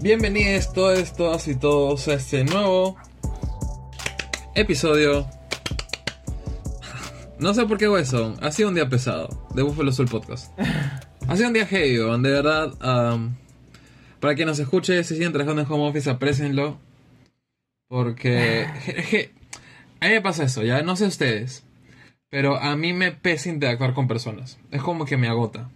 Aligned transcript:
Bienvenidos 0.00 0.72
todos, 0.72 1.12
todas 1.14 1.48
y 1.48 1.54
todos 1.54 2.08
a 2.08 2.14
este 2.14 2.44
nuevo 2.44 2.96
episodio. 4.54 5.26
No 7.38 7.52
sé 7.52 7.66
por 7.66 7.78
qué 7.78 7.86
hago 7.86 7.98
eso. 7.98 8.34
Ha 8.40 8.50
sido 8.52 8.68
un 8.70 8.74
día 8.74 8.88
pesado 8.88 9.46
de 9.54 9.62
Buffalo 9.62 9.92
Soul 9.92 10.08
Podcast. 10.08 10.50
Ha 11.28 11.36
sido 11.36 11.48
un 11.48 11.54
día 11.54 11.66
heavy, 11.66 11.96
de 11.96 12.30
verdad. 12.30 12.72
um, 13.14 13.34
para 14.20 14.34
quien 14.34 14.48
nos 14.48 14.58
escuche, 14.58 15.02
si 15.04 15.14
siguen 15.14 15.32
trabajando 15.32 15.62
en 15.62 15.70
home 15.70 15.88
office, 15.88 16.08
aprécienlo. 16.08 16.78
Porque 17.88 18.66
je- 18.86 19.02
je- 19.02 19.30
a 20.00 20.06
mí 20.06 20.12
me 20.14 20.20
pasa 20.22 20.44
eso, 20.44 20.62
ya 20.62 20.82
no 20.82 20.96
sé 20.96 21.06
ustedes. 21.06 21.64
Pero 22.30 22.56
a 22.56 22.76
mí 22.76 22.92
me 22.92 23.12
pesa 23.12 23.48
interactuar 23.50 23.92
con 23.94 24.08
personas. 24.08 24.58
Es 24.70 24.82
como 24.82 25.04
que 25.04 25.16
me 25.16 25.28
agota. 25.28 25.68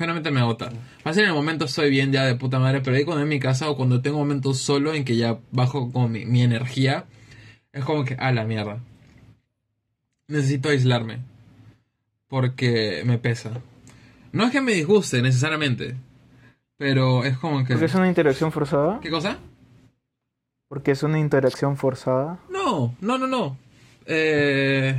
Generalmente 0.00 0.30
me 0.30 0.40
agota. 0.40 0.72
Fácil 1.02 1.24
en 1.24 1.28
el 1.28 1.34
momento 1.34 1.66
estoy 1.66 1.90
bien 1.90 2.10
ya 2.10 2.24
de 2.24 2.34
puta 2.34 2.58
madre, 2.58 2.80
pero 2.80 2.96
ahí 2.96 3.04
cuando 3.04 3.22
en 3.22 3.28
mi 3.28 3.38
casa 3.38 3.68
o 3.68 3.76
cuando 3.76 4.00
tengo 4.00 4.16
momentos 4.16 4.56
solo 4.56 4.94
en 4.94 5.04
que 5.04 5.14
ya 5.14 5.38
bajo 5.50 5.92
como 5.92 6.08
mi, 6.08 6.24
mi 6.24 6.42
energía, 6.42 7.04
es 7.70 7.84
como 7.84 8.06
que, 8.06 8.14
a 8.14 8.32
la 8.32 8.44
mierda. 8.44 8.80
Necesito 10.26 10.70
aislarme. 10.70 11.18
Porque 12.28 13.02
me 13.04 13.18
pesa. 13.18 13.50
No 14.32 14.44
es 14.44 14.52
que 14.52 14.62
me 14.62 14.72
disguste 14.72 15.20
necesariamente, 15.20 15.96
pero 16.78 17.22
es 17.24 17.36
como 17.36 17.58
que... 17.58 17.74
Porque 17.74 17.84
es 17.84 17.94
una 17.94 18.08
interacción 18.08 18.52
forzada. 18.52 19.00
¿Qué 19.02 19.10
cosa? 19.10 19.36
Porque 20.68 20.92
es 20.92 21.02
una 21.02 21.18
interacción 21.18 21.76
forzada. 21.76 22.38
No, 22.48 22.96
no, 23.02 23.18
no, 23.18 23.26
no. 23.26 23.58
Eh... 24.06 24.98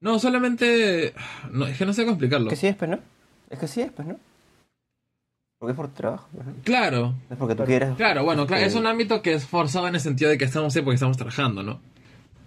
No, 0.00 0.20
solamente... 0.20 1.14
No, 1.50 1.66
es 1.66 1.76
que 1.76 1.84
no 1.84 1.92
sé 1.92 2.02
cómo 2.02 2.12
explicarlo. 2.12 2.48
Que 2.48 2.54
sí 2.54 2.68
es, 2.68 2.76
pues, 2.76 2.92
¿no? 2.92 3.15
Es 3.50 3.58
que 3.58 3.68
sí 3.68 3.80
es, 3.82 3.92
pues, 3.92 4.06
¿no? 4.08 4.16
Porque 5.58 5.72
es 5.72 5.76
por 5.76 5.88
tu 5.88 5.94
trabajo, 5.94 6.28
pues, 6.34 6.46
¿no? 6.46 6.54
Claro, 6.64 7.14
es 7.30 7.36
porque 7.36 7.54
tú 7.54 7.58
Claro. 7.64 7.66
quieras. 7.66 7.96
Claro, 7.96 8.24
bueno, 8.24 8.46
claro, 8.46 8.64
es 8.66 8.74
un 8.74 8.86
ámbito 8.86 9.22
que 9.22 9.32
es 9.32 9.46
forzado 9.46 9.88
en 9.88 9.94
el 9.94 10.00
sentido 10.00 10.30
de 10.30 10.38
que 10.38 10.44
estamos 10.44 10.74
ahí 10.76 10.82
porque 10.82 10.96
estamos 10.96 11.16
trabajando, 11.16 11.62
¿no? 11.62 11.80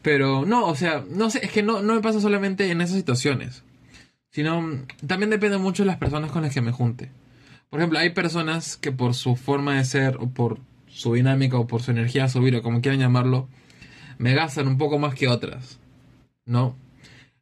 Pero 0.02 0.46
no, 0.46 0.66
o 0.68 0.76
sea, 0.76 1.04
no 1.10 1.30
sé, 1.30 1.40
es 1.44 1.52
que 1.52 1.64
no, 1.64 1.82
no 1.82 1.96
me 1.96 2.02
pasa 2.02 2.22
solamente 2.22 2.70
en 2.72 2.82
esas 2.82 2.96
situaciones, 2.98 3.64
sino 4.30 4.86
también 5.06 5.30
depende 5.30 5.58
mucho 5.58 5.84
de 5.84 5.88
las 5.88 5.98
personas 5.98 6.32
con 6.32 6.44
las 6.44 6.54
que 6.54 6.62
me 6.62 6.72
junte. 6.72 7.12
Por 7.70 7.80
ejemplo, 7.80 8.00
hay 8.00 8.12
personas 8.12 8.78
que 8.78 8.92
por 8.92 9.14
su 9.14 9.36
forma 9.36 9.76
de 9.78 9.86
ser 9.86 10.18
o 10.20 10.28
por 10.30 10.60
su 10.88 11.14
dinámica 11.16 11.58
o 11.58 11.68
por 11.68 11.82
su 11.82 11.92
energía 11.92 12.26
a 12.26 12.30
subir 12.30 12.56
o 12.56 12.62
como 12.62 12.82
quieran 12.82 13.00
llamarlo, 13.00 13.48
me 14.18 14.34
gastan 14.34 14.68
un 14.68 14.78
poco 14.78 15.00
más 15.00 15.16
que 15.16 15.28
otras, 15.28 15.80
¿no? 16.46 16.76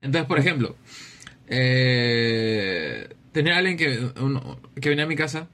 Entonces, 0.01 0.27
por 0.27 0.39
ejemplo, 0.39 0.75
eh, 1.47 3.07
tenía 3.37 3.57
alguien 3.57 3.77
que, 3.77 4.11
uno- 4.19 4.59
que 4.81 4.89
venía 4.89 5.03
a 5.05 5.07
mi 5.07 5.15
casa 5.15 5.47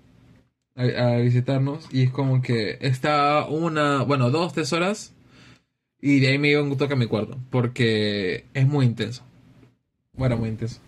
a, 0.75 0.83
a 0.83 1.17
visitarnos 1.17 1.87
y 1.91 2.03
es 2.03 2.11
como 2.11 2.41
que 2.41 2.77
está 2.79 3.45
una, 3.47 4.03
bueno, 4.03 4.31
dos, 4.31 4.53
tres 4.53 4.71
horas 4.71 5.13
y 6.01 6.19
de 6.21 6.29
ahí 6.29 6.37
me 6.37 6.49
iba 6.49 6.61
un 6.63 6.77
toque 6.77 6.93
a 6.93 6.97
mi 6.97 7.07
cuarto 7.07 7.37
porque 7.49 8.45
es 8.53 8.65
muy 8.67 8.85
intenso. 8.85 9.23
Bueno, 10.13 10.37
muy 10.37 10.49
intenso. 10.49 10.79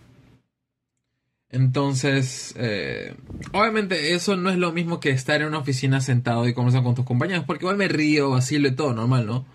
Entonces, 1.49 2.53
eh, 2.57 3.13
obviamente 3.53 4.13
eso 4.13 4.35
no 4.35 4.49
es 4.49 4.57
lo 4.57 4.71
mismo 4.71 4.99
que 4.99 5.09
estar 5.11 5.41
en 5.41 5.47
una 5.47 5.59
oficina 5.59 5.99
sentado 6.01 6.47
y 6.47 6.53
conversar 6.53 6.83
con 6.83 6.95
tus 6.95 7.05
compañeros 7.05 7.43
porque 7.45 7.63
igual 7.65 7.77
me 7.77 7.87
río, 7.87 8.31
vacilo 8.31 8.67
y 8.67 8.75
todo, 8.75 8.93
normal, 8.93 9.25
¿no? 9.25 9.45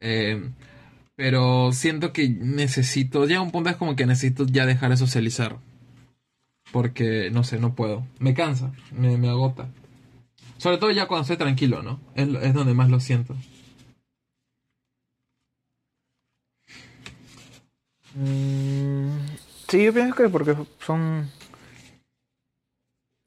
Eh, 0.00 0.50
pero 1.16 1.72
siento 1.72 2.12
que 2.12 2.28
necesito, 2.28 3.26
llega 3.26 3.40
un 3.42 3.50
punto 3.52 3.70
es 3.70 3.76
como 3.76 3.94
que 3.96 4.06
necesito 4.06 4.46
ya 4.46 4.66
dejar 4.66 4.90
de 4.90 4.96
socializar. 4.96 5.58
Porque, 6.72 7.30
no 7.30 7.44
sé, 7.44 7.58
no 7.58 7.74
puedo. 7.74 8.04
Me 8.18 8.34
cansa, 8.34 8.72
me, 8.90 9.16
me 9.18 9.28
agota. 9.28 9.68
Sobre 10.56 10.78
todo 10.78 10.90
ya 10.90 11.06
cuando 11.06 11.22
estoy 11.22 11.36
tranquilo, 11.36 11.82
¿no? 11.82 12.00
Es, 12.14 12.28
es 12.28 12.54
donde 12.54 12.74
más 12.74 12.88
lo 12.88 12.98
siento. 12.98 13.34
Mm, 18.14 19.18
sí, 19.68 19.84
yo 19.84 19.92
pienso 19.92 20.14
que 20.14 20.28
porque 20.28 20.56
son. 20.80 21.30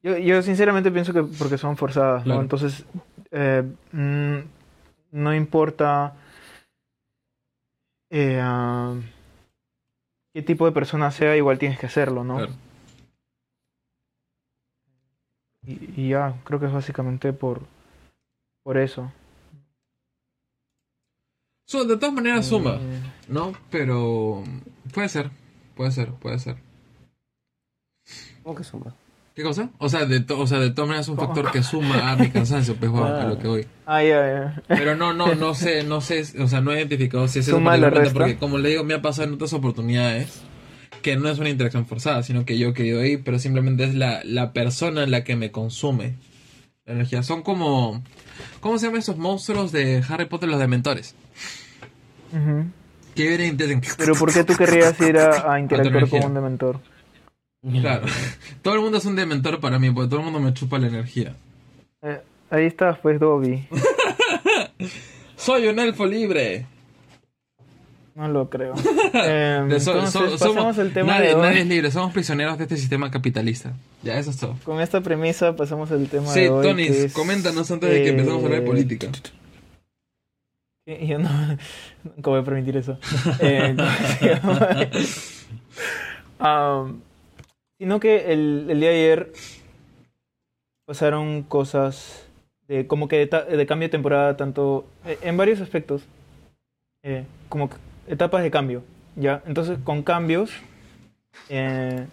Yo, 0.02 0.16
yo 0.18 0.42
sinceramente 0.42 0.90
pienso 0.90 1.12
que 1.12 1.22
porque 1.22 1.58
son 1.58 1.76
forzadas, 1.76 2.26
¿no? 2.26 2.40
Entonces, 2.40 2.84
eh, 3.32 3.62
mm, 3.92 4.38
no 5.12 5.34
importa 5.34 6.14
eh, 8.10 8.38
ah, 8.40 8.94
qué 10.32 10.42
tipo 10.42 10.64
de 10.66 10.72
persona 10.72 11.10
sea, 11.10 11.36
igual 11.36 11.58
tienes 11.58 11.78
que 11.78 11.86
hacerlo, 11.86 12.24
¿no? 12.24 12.36
Claro. 12.36 12.52
Y, 15.66 16.00
y 16.00 16.08
ya, 16.10 16.34
creo 16.44 16.60
que 16.60 16.66
es 16.66 16.72
básicamente 16.72 17.32
por, 17.32 17.62
por 18.62 18.78
eso. 18.78 19.10
So, 21.66 21.84
de 21.84 21.96
todas 21.96 22.14
maneras 22.14 22.46
suma, 22.46 22.76
Eh, 22.80 23.00
¿no? 23.28 23.52
Pero 23.70 24.44
puede 24.94 25.08
ser, 25.08 25.30
puede 25.74 25.90
ser, 25.90 26.12
puede 26.12 26.38
ser. 26.38 26.56
¿Cómo 28.42 28.54
que 28.54 28.62
suma? 28.64 28.94
¿Qué 29.34 29.42
cosa? 29.42 29.68
O 29.78 29.88
sea, 29.88 30.06
de, 30.06 30.20
to- 30.20 30.38
o 30.38 30.46
sea, 30.46 30.60
de 30.60 30.70
todas 30.70 30.88
maneras 30.88 31.06
es 31.06 31.10
un 31.10 31.18
factor 31.18 31.50
que 31.50 31.62
suma 31.62 32.10
a 32.10 32.16
mi 32.16 32.30
cansancio, 32.30 32.76
pues, 32.76 32.90
bueno, 32.90 33.06
a 33.08 33.24
lo 33.24 33.38
que 33.38 33.48
voy. 33.48 33.66
Ah, 33.88 34.02
ya, 34.02 34.26
ya. 34.26 34.62
Pero 34.68 34.96
no, 34.96 35.12
no, 35.12 35.34
no 35.34 35.54
sé, 35.54 35.84
no 35.84 36.00
sé, 36.00 36.22
o 36.40 36.48
sea, 36.48 36.60
no 36.60 36.72
he 36.72 36.78
identificado 36.78 37.28
si 37.28 37.40
es 37.40 37.48
resta. 37.52 38.14
porque 38.14 38.36
como 38.38 38.58
le 38.58 38.70
digo, 38.70 38.82
me 38.84 38.94
ha 38.94 39.02
pasado 39.02 39.28
en 39.28 39.34
otras 39.34 39.52
oportunidades 39.52 40.42
que 41.02 41.16
no 41.16 41.28
es 41.28 41.38
una 41.38 41.48
interacción 41.48 41.86
forzada, 41.86 42.22
sino 42.22 42.44
que 42.44 42.58
yo 42.58 42.68
he 42.68 42.74
querido 42.74 43.04
ir, 43.04 43.22
pero 43.24 43.38
simplemente 43.38 43.84
es 43.84 43.94
la, 43.94 44.22
la 44.24 44.52
persona 44.52 45.04
en 45.04 45.10
la 45.10 45.24
que 45.24 45.36
me 45.36 45.50
consume 45.50 46.14
la 46.84 46.94
energía. 46.94 47.22
Son 47.22 47.42
como, 47.42 48.02
¿cómo 48.60 48.78
se 48.78 48.86
llaman 48.86 49.00
esos 49.00 49.16
monstruos 49.16 49.72
de 49.72 50.02
Harry 50.08 50.26
Potter, 50.26 50.48
los 50.48 50.60
dementores? 50.60 51.14
Que 53.14 53.28
vienen 53.28 53.56
Pero 53.96 54.14
¿por 54.14 54.32
qué 54.32 54.44
tú 54.44 54.54
querrías 54.56 55.00
ir 55.00 55.18
a, 55.18 55.52
a 55.52 55.60
interactuar 55.60 56.08
con 56.08 56.24
un 56.24 56.34
dementor? 56.34 56.80
Claro, 57.62 58.06
todo 58.62 58.74
el 58.74 58.80
mundo 58.80 58.98
es 58.98 59.04
un 59.04 59.16
dementor 59.16 59.60
para 59.60 59.78
mí, 59.78 59.90
porque 59.90 60.08
todo 60.08 60.20
el 60.20 60.24
mundo 60.24 60.40
me 60.40 60.54
chupa 60.54 60.78
la 60.78 60.88
energía. 60.88 61.34
Eh, 62.02 62.20
ahí 62.50 62.66
está, 62.66 62.94
pues, 63.00 63.18
Dobby. 63.18 63.66
Soy 65.36 65.66
un 65.66 65.78
elfo 65.78 66.06
libre. 66.06 66.66
No 68.16 68.28
lo 68.28 68.48
creo. 68.48 68.72
De 69.12 69.78
so- 69.78 69.92
entonces, 69.92 70.12
so- 70.12 70.20
pasemos 70.30 70.38
somos, 70.40 70.78
el 70.78 70.92
tema 70.94 71.12
nadie, 71.12 71.28
de 71.28 71.34
hoy. 71.34 71.42
nadie 71.42 71.60
es 71.60 71.66
libre, 71.66 71.90
somos 71.90 72.12
prisioneros 72.14 72.56
de 72.56 72.64
este 72.64 72.76
sistema 72.78 73.10
capitalista. 73.10 73.74
Ya, 74.02 74.18
eso 74.18 74.30
es 74.30 74.38
todo. 74.38 74.56
Con 74.64 74.80
esta 74.80 75.02
premisa 75.02 75.54
pasamos 75.54 75.90
el 75.90 76.08
tema 76.08 76.26
Sí, 76.28 76.40
de 76.40 76.48
hoy. 76.50 76.62
Tony, 76.66 76.86
que 76.86 77.04
es, 77.04 77.12
coméntanos 77.12 77.70
antes 77.70 77.90
de 77.90 78.02
que 78.02 78.08
empecemos 78.08 78.42
a 78.42 78.46
hablar 78.46 78.60
de 78.60 78.64
eh, 78.66 78.68
política. 78.70 79.08
Yo 80.86 81.18
no, 81.18 81.28
nunca 82.04 82.30
voy 82.30 82.40
a 82.40 82.44
permitir 82.44 82.76
eso. 82.78 82.98
Eh, 83.40 83.76
sino 87.78 88.00
que 88.00 88.32
el, 88.32 88.66
el 88.70 88.80
día 88.80 88.90
de 88.90 88.96
ayer 88.96 89.32
pasaron 90.86 91.42
cosas 91.42 92.26
de 92.68 92.86
como 92.86 93.08
que 93.08 93.16
de, 93.18 93.26
ta- 93.26 93.44
de 93.44 93.66
cambio 93.66 93.88
de 93.88 93.92
temporada, 93.92 94.36
tanto 94.36 94.86
eh, 95.04 95.18
en 95.22 95.36
varios 95.36 95.60
aspectos, 95.60 96.02
eh, 97.02 97.24
como 97.48 97.68
que 97.68 97.76
etapas 98.08 98.42
de 98.42 98.50
cambio, 98.50 98.82
¿ya? 99.16 99.42
Entonces, 99.46 99.78
con 99.82 100.02
cambios 100.02 100.50
eh, 101.48 102.06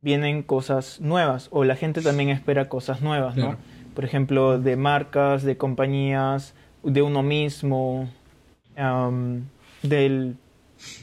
vienen 0.00 0.42
cosas 0.42 1.00
nuevas, 1.00 1.48
o 1.50 1.64
la 1.64 1.76
gente 1.76 2.02
también 2.02 2.28
espera 2.30 2.68
cosas 2.68 3.02
nuevas, 3.02 3.36
¿no? 3.36 3.42
Claro. 3.42 3.58
Por 3.94 4.04
ejemplo, 4.04 4.58
de 4.58 4.76
marcas, 4.76 5.42
de 5.42 5.56
compañías, 5.56 6.54
de 6.82 7.02
uno 7.02 7.22
mismo, 7.22 8.08
am, 8.76 9.48
del... 9.82 10.36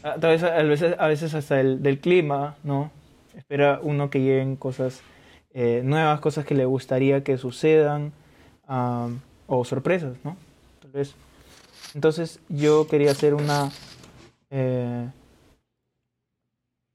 A 0.03 0.17
veces, 0.17 0.49
a 0.49 0.63
veces, 0.63 0.95
a 0.99 1.07
veces 1.07 1.33
hasta 1.33 1.61
el, 1.61 1.81
del 1.81 1.99
clima, 1.99 2.57
¿no? 2.63 2.91
Espera 3.35 3.79
uno 3.81 4.09
que 4.09 4.19
lleguen 4.19 4.57
cosas 4.57 5.01
eh, 5.53 5.81
nuevas, 5.85 6.19
cosas 6.19 6.45
que 6.45 6.53
le 6.53 6.65
gustaría 6.65 7.23
que 7.23 7.37
sucedan, 7.37 8.11
am, 8.67 9.21
o 9.47 9.63
sorpresas, 9.63 10.17
¿no? 10.23 10.35
Tal 10.81 10.91
vez. 10.91 11.15
Entonces 11.95 12.39
yo 12.49 12.87
quería 12.87 13.11
hacer 13.11 13.33
una 13.33 13.71
eh, 14.49 15.09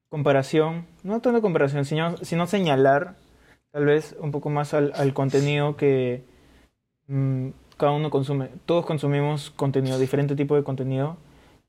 comparación, 0.08 0.86
no 1.02 1.20
tanto 1.20 1.42
comparación, 1.42 1.84
sino, 1.84 2.16
sino 2.18 2.46
señalar 2.46 3.16
tal 3.72 3.84
vez 3.86 4.14
un 4.20 4.30
poco 4.30 4.50
más 4.50 4.72
al, 4.72 5.12
contenido 5.14 5.76
que 5.76 6.22
mm, 7.08 7.48
cada 7.76 7.92
uno 7.92 8.10
consume. 8.10 8.50
Todos 8.66 8.86
consumimos 8.86 9.50
contenido, 9.50 9.98
diferente 9.98 10.36
tipo 10.36 10.54
de 10.54 10.62
contenido, 10.62 11.16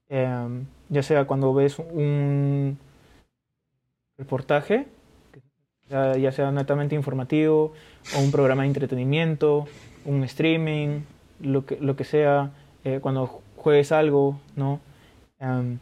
em, 0.09 0.67
ya 0.89 1.01
sea 1.01 1.25
cuando 1.25 1.51
ves 1.55 1.79
un 1.79 2.77
reportaje, 4.19 4.85
ya, 5.89 6.15
ya 6.15 6.31
sea 6.31 6.51
netamente 6.51 6.93
informativo, 6.93 7.73
o 8.15 8.19
un 8.19 8.31
programa 8.31 8.61
de 8.61 8.67
entretenimiento, 8.67 9.65
un 10.05 10.23
streaming, 10.23 11.01
lo 11.39 11.65
que, 11.65 11.77
lo 11.77 11.95
que 11.95 12.03
sea, 12.03 12.51
eh, 12.85 12.99
cuando 13.01 13.41
juegues 13.57 13.91
algo, 13.91 14.39
¿no? 14.55 14.79
Em, 15.39 15.79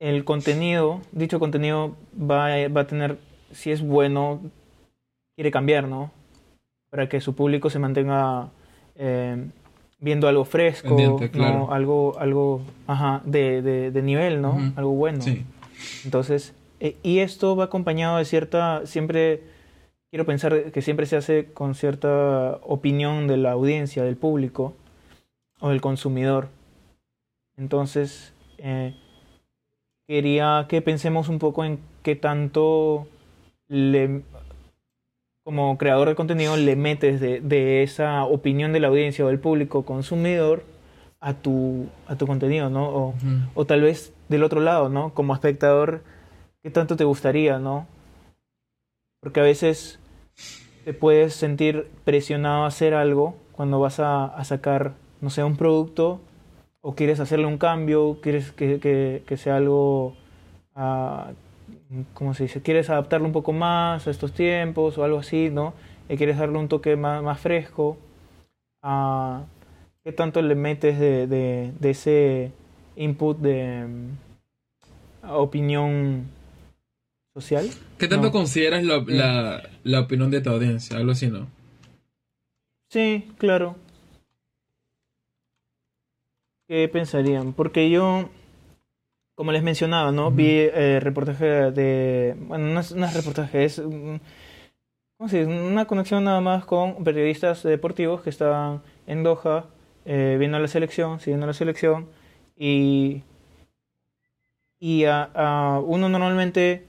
el 0.00 0.24
contenido, 0.24 1.00
dicho 1.12 1.38
contenido 1.38 1.94
va 2.18 2.46
a, 2.54 2.68
va 2.68 2.80
a 2.82 2.86
tener, 2.86 3.18
si 3.52 3.70
es 3.70 3.80
bueno, 3.82 4.40
quiere 5.36 5.50
cambiar, 5.52 5.86
¿no? 5.86 6.10
Para 6.90 7.08
que 7.08 7.20
su 7.20 7.34
público 7.34 7.70
se 7.70 7.78
mantenga 7.78 8.48
eh, 8.96 9.46
viendo 10.00 10.26
algo 10.26 10.44
fresco, 10.44 10.88
Pendiente, 10.88 11.26
¿no? 11.26 11.30
claro. 11.30 11.72
algo, 11.72 12.18
algo 12.18 12.62
ajá, 12.86 13.22
de, 13.24 13.62
de- 13.62 13.90
de 13.92 14.02
nivel, 14.02 14.42
¿no? 14.42 14.72
Algo 14.76 14.90
bueno. 14.92 15.22
Sí. 15.22 15.44
Entonces, 16.04 16.54
eh, 16.80 16.96
y 17.02 17.18
esto 17.20 17.54
va 17.54 17.64
acompañado 17.64 18.16
de 18.18 18.24
cierta, 18.24 18.84
siempre, 18.86 19.42
quiero 20.12 20.26
pensar 20.26 20.72
que 20.72 20.82
siempre 20.82 21.06
se 21.06 21.16
hace 21.16 21.46
con 21.54 21.74
cierta 21.74 22.58
opinión 22.64 23.26
de 23.26 23.38
la 23.38 23.52
audiencia, 23.52 24.04
del 24.04 24.18
público 24.18 24.74
o 25.58 25.70
del 25.70 25.80
consumidor. 25.80 26.48
Entonces, 27.56 28.34
eh, 28.58 28.94
quería 30.06 30.66
que 30.68 30.82
pensemos 30.82 31.30
un 31.30 31.38
poco 31.38 31.64
en 31.64 31.78
qué 32.02 32.14
tanto 32.14 33.08
le, 33.68 34.20
como 35.44 35.78
creador 35.78 36.10
de 36.10 36.14
contenido 36.14 36.58
le 36.58 36.76
metes 36.76 37.18
de, 37.18 37.40
de 37.40 37.82
esa 37.82 38.24
opinión 38.24 38.74
de 38.74 38.80
la 38.80 38.88
audiencia 38.88 39.24
o 39.24 39.28
del 39.28 39.40
público 39.40 39.86
consumidor 39.86 40.62
a 41.20 41.32
tu, 41.32 41.86
a 42.06 42.16
tu 42.16 42.26
contenido, 42.26 42.68
¿no? 42.68 43.14
O 43.54 43.64
tal 43.64 43.80
vez 43.80 44.12
del 44.28 44.44
otro 44.44 44.60
lado, 44.60 44.90
¿no? 44.90 45.14
Como 45.14 45.32
espectador, 45.32 46.02
¿qué 46.62 46.70
tanto 46.70 46.96
te 46.96 47.04
gustaría, 47.04 47.58
¿no? 47.58 47.86
Porque 49.22 49.40
a 49.40 49.44
veces 49.44 50.00
te 50.84 50.92
puedes 50.94 51.34
sentir 51.34 51.88
presionado 52.04 52.64
a 52.64 52.66
hacer 52.68 52.94
algo 52.94 53.34
cuando 53.52 53.78
vas 53.80 54.00
a, 54.00 54.42
sacar, 54.44 54.92
no 55.20 55.30
sé, 55.30 55.44
un 55.44 55.56
producto 55.56 56.20
o 56.80 56.94
quieres 56.94 57.20
hacerle 57.20 57.46
un 57.46 57.58
cambio, 57.58 58.18
quieres 58.22 58.50
que, 58.52 58.80
que- 58.80 59.22
que 59.26 59.36
sea 59.36 59.56
algo, 59.56 60.14
ah, 60.74 61.30
¿cómo 62.14 62.34
se 62.34 62.44
dice? 62.44 62.62
Quieres 62.62 62.90
adaptarlo 62.90 63.26
un 63.26 63.32
poco 63.32 63.52
más 63.52 64.06
a 64.06 64.10
estos 64.10 64.32
tiempos 64.32 64.98
o 64.98 65.04
algo 65.04 65.18
así, 65.18 65.50
¿no? 65.50 65.74
Y 66.08 66.16
quieres 66.16 66.38
darle 66.38 66.58
un 66.58 66.68
toque 66.68 66.96
más, 66.96 67.22
más 67.22 67.38
fresco. 67.40 67.96
Ah, 68.82 69.44
¿Qué 70.02 70.12
tanto 70.12 70.42
le 70.42 70.56
metes 70.56 70.98
de, 70.98 71.26
de- 71.28 71.72
de 71.78 71.90
ese 71.90 72.52
input 72.96 73.38
de 73.38 73.86
mm, 75.22 75.28
opinión 75.30 76.26
social? 77.34 77.68
¿Qué 77.98 78.08
tanto 78.08 78.26
No. 78.28 78.32
consideras 78.32 78.84
la, 78.84 79.02
la, 79.06 79.70
la 79.84 80.00
opinión 80.00 80.30
de 80.30 80.40
tu 80.40 80.50
audiencia? 80.50 80.96
Algo 80.96 81.12
así, 81.12 81.28
¿no? 81.28 81.48
Sí, 82.90 83.28
claro. 83.38 83.76
¿Qué 86.68 86.88
pensarían? 86.88 87.52
Porque 87.52 87.90
yo, 87.90 88.28
como 89.34 89.52
les 89.52 89.62
mencionaba, 89.62 90.12
¿no? 90.12 90.30
Vi 90.30 90.48
eh, 90.48 91.00
reportaje 91.00 91.44
de... 91.70 92.36
Bueno, 92.38 92.66
no 92.66 92.80
es, 92.80 92.92
no 92.94 93.06
es 93.06 93.14
reportaje, 93.14 93.64
es... 93.64 93.80
¿Cómo 93.80 95.28
se 95.28 95.44
dice? 95.46 95.50
Una 95.50 95.84
conexión 95.86 96.24
nada 96.24 96.40
más 96.40 96.64
con 96.64 97.04
periodistas 97.04 97.62
deportivos 97.62 98.22
que 98.22 98.30
estaban 98.30 98.82
en 99.06 99.22
Doha 99.22 99.66
eh, 100.04 100.36
viendo 100.38 100.58
la 100.58 100.68
selección, 100.68 101.20
siguiendo 101.20 101.46
la 101.46 101.54
selección 101.54 102.08
y... 102.56 103.22
Y 104.80 105.04
a, 105.04 105.30
a 105.34 105.78
uno 105.78 106.08
normalmente 106.08 106.86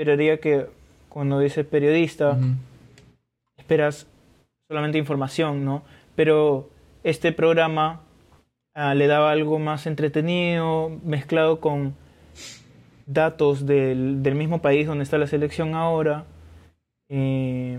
esperaría 0.00 0.38
que 0.40 0.66
cuando 1.08 1.38
dice 1.38 1.64
periodista 1.64 2.36
esperas 3.56 4.06
solamente 4.68 4.98
información, 4.98 5.64
¿no? 5.64 5.82
Pero 6.14 6.68
este 7.02 7.32
programa 7.32 8.02
ah, 8.74 8.94
le 8.94 9.06
daba 9.06 9.30
algo 9.30 9.58
más 9.58 9.86
entretenido, 9.86 10.90
mezclado 11.02 11.60
con 11.60 11.94
datos 13.06 13.64
del, 13.64 14.22
del 14.22 14.34
mismo 14.34 14.60
país 14.60 14.86
donde 14.86 15.04
está 15.04 15.16
la 15.16 15.26
selección 15.28 15.74
ahora, 15.74 16.24
eh, 17.08 17.78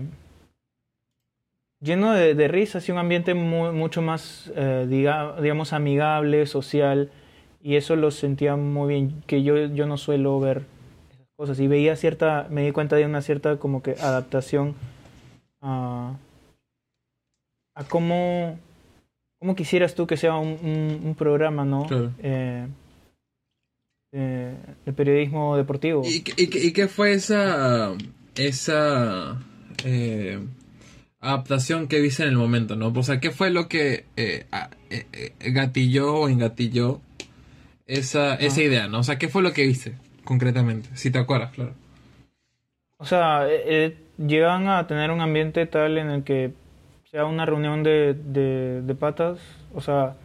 lleno 1.80 2.12
de, 2.14 2.34
de 2.34 2.48
risas 2.48 2.88
y 2.88 2.92
un 2.92 2.98
ambiente 2.98 3.34
mu- 3.34 3.72
mucho 3.72 4.02
más, 4.02 4.50
eh, 4.56 4.86
diga- 4.88 5.40
digamos, 5.40 5.72
amigable, 5.72 6.46
social, 6.46 7.12
y 7.62 7.76
eso 7.76 7.94
lo 7.94 8.10
sentía 8.10 8.56
muy 8.56 8.88
bien, 8.94 9.22
que 9.28 9.44
yo, 9.44 9.66
yo 9.66 9.86
no 9.86 9.96
suelo 9.98 10.40
ver 10.40 10.62
cosas, 11.38 11.60
y 11.60 11.68
veía 11.68 11.94
cierta, 11.94 12.48
me 12.50 12.64
di 12.64 12.72
cuenta 12.72 12.96
de 12.96 13.06
una 13.06 13.22
cierta 13.22 13.58
como 13.58 13.80
que 13.80 13.92
adaptación 13.92 14.74
a, 15.62 16.16
a 17.76 17.84
cómo, 17.84 18.58
cómo 19.38 19.54
quisieras 19.54 19.94
tú 19.94 20.08
que 20.08 20.16
sea 20.16 20.34
un, 20.36 20.58
un- 20.62 21.00
un 21.04 21.14
programa, 21.14 21.64
¿no? 21.64 21.86
Claro. 21.86 22.10
Eh, 22.20 22.66
eh, 24.12 24.56
de 24.84 24.92
periodismo 24.92 25.56
deportivo. 25.56 26.02
¿Y, 26.04 26.22
qué- 26.22 26.34
y 26.42 26.66
y 26.68 26.72
qué 26.72 26.88
fue 26.88 27.12
esa, 27.12 27.92
esa 28.34 29.38
eh, 29.84 30.40
adaptación 31.20 31.86
que 31.86 32.00
viste 32.00 32.24
en 32.24 32.30
el 32.30 32.36
momento, 32.36 32.74
no? 32.74 32.88
O 32.88 33.02
sea, 33.04 33.20
¿qué 33.20 33.30
fue 33.30 33.50
lo 33.50 33.68
que 33.68 34.06
eh, 34.16 34.46
eh, 34.90 35.06
eh, 35.12 35.32
gatilló 35.52 36.14
o 36.16 36.28
engatilló 36.28 37.00
esa, 37.86 38.34
esa 38.34 38.60
idea, 38.62 38.88
no? 38.88 38.98
O 38.98 39.02
sea, 39.04 39.18
¿qué 39.18 39.28
fue 39.28 39.42
lo 39.42 39.52
que 39.52 39.66
viste 39.66 39.94
concretamente? 40.28 40.90
Si 40.92 41.10
te 41.10 41.18
acuerdas, 41.18 41.52
claro. 41.52 41.72
O 42.98 43.06
sea, 43.06 43.48
eh, 43.48 43.62
eh, 43.64 43.96
llegan 44.18 44.68
a 44.68 44.86
tener 44.86 45.10
un 45.10 45.22
ambiente 45.22 45.64
tal 45.64 45.96
en 45.96 46.10
el 46.10 46.22
que 46.22 46.52
sea 47.10 47.24
una 47.24 47.46
reunión 47.46 47.82
de, 47.82 48.12
de, 48.12 48.82
de 48.82 48.94
patas, 48.94 49.38
o 49.74 49.80
sea, 49.80 50.16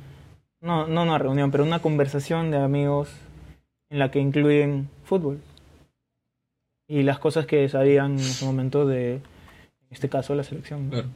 no, 0.59 0.87
no 0.87 1.03
una 1.03 1.17
reunión, 1.19 1.51
pero 1.51 1.63
una 1.63 1.79
conversación 1.79 2.51
de 2.51 2.57
amigos 2.57 3.15
en 3.89 3.99
la 3.99 4.11
que 4.11 4.19
incluyen 4.19 4.89
fútbol 5.05 5.39
y 6.89 7.03
las 7.03 7.17
cosas 7.17 7.45
que 7.45 7.69
sabían 7.69 8.13
en 8.13 8.19
ese 8.19 8.43
momento 8.43 8.85
de, 8.85 9.13
en 9.13 9.21
este 9.89 10.09
caso, 10.09 10.35
la 10.35 10.43
selección. 10.43 10.85
¿no? 10.85 10.91
Claro. 10.91 11.07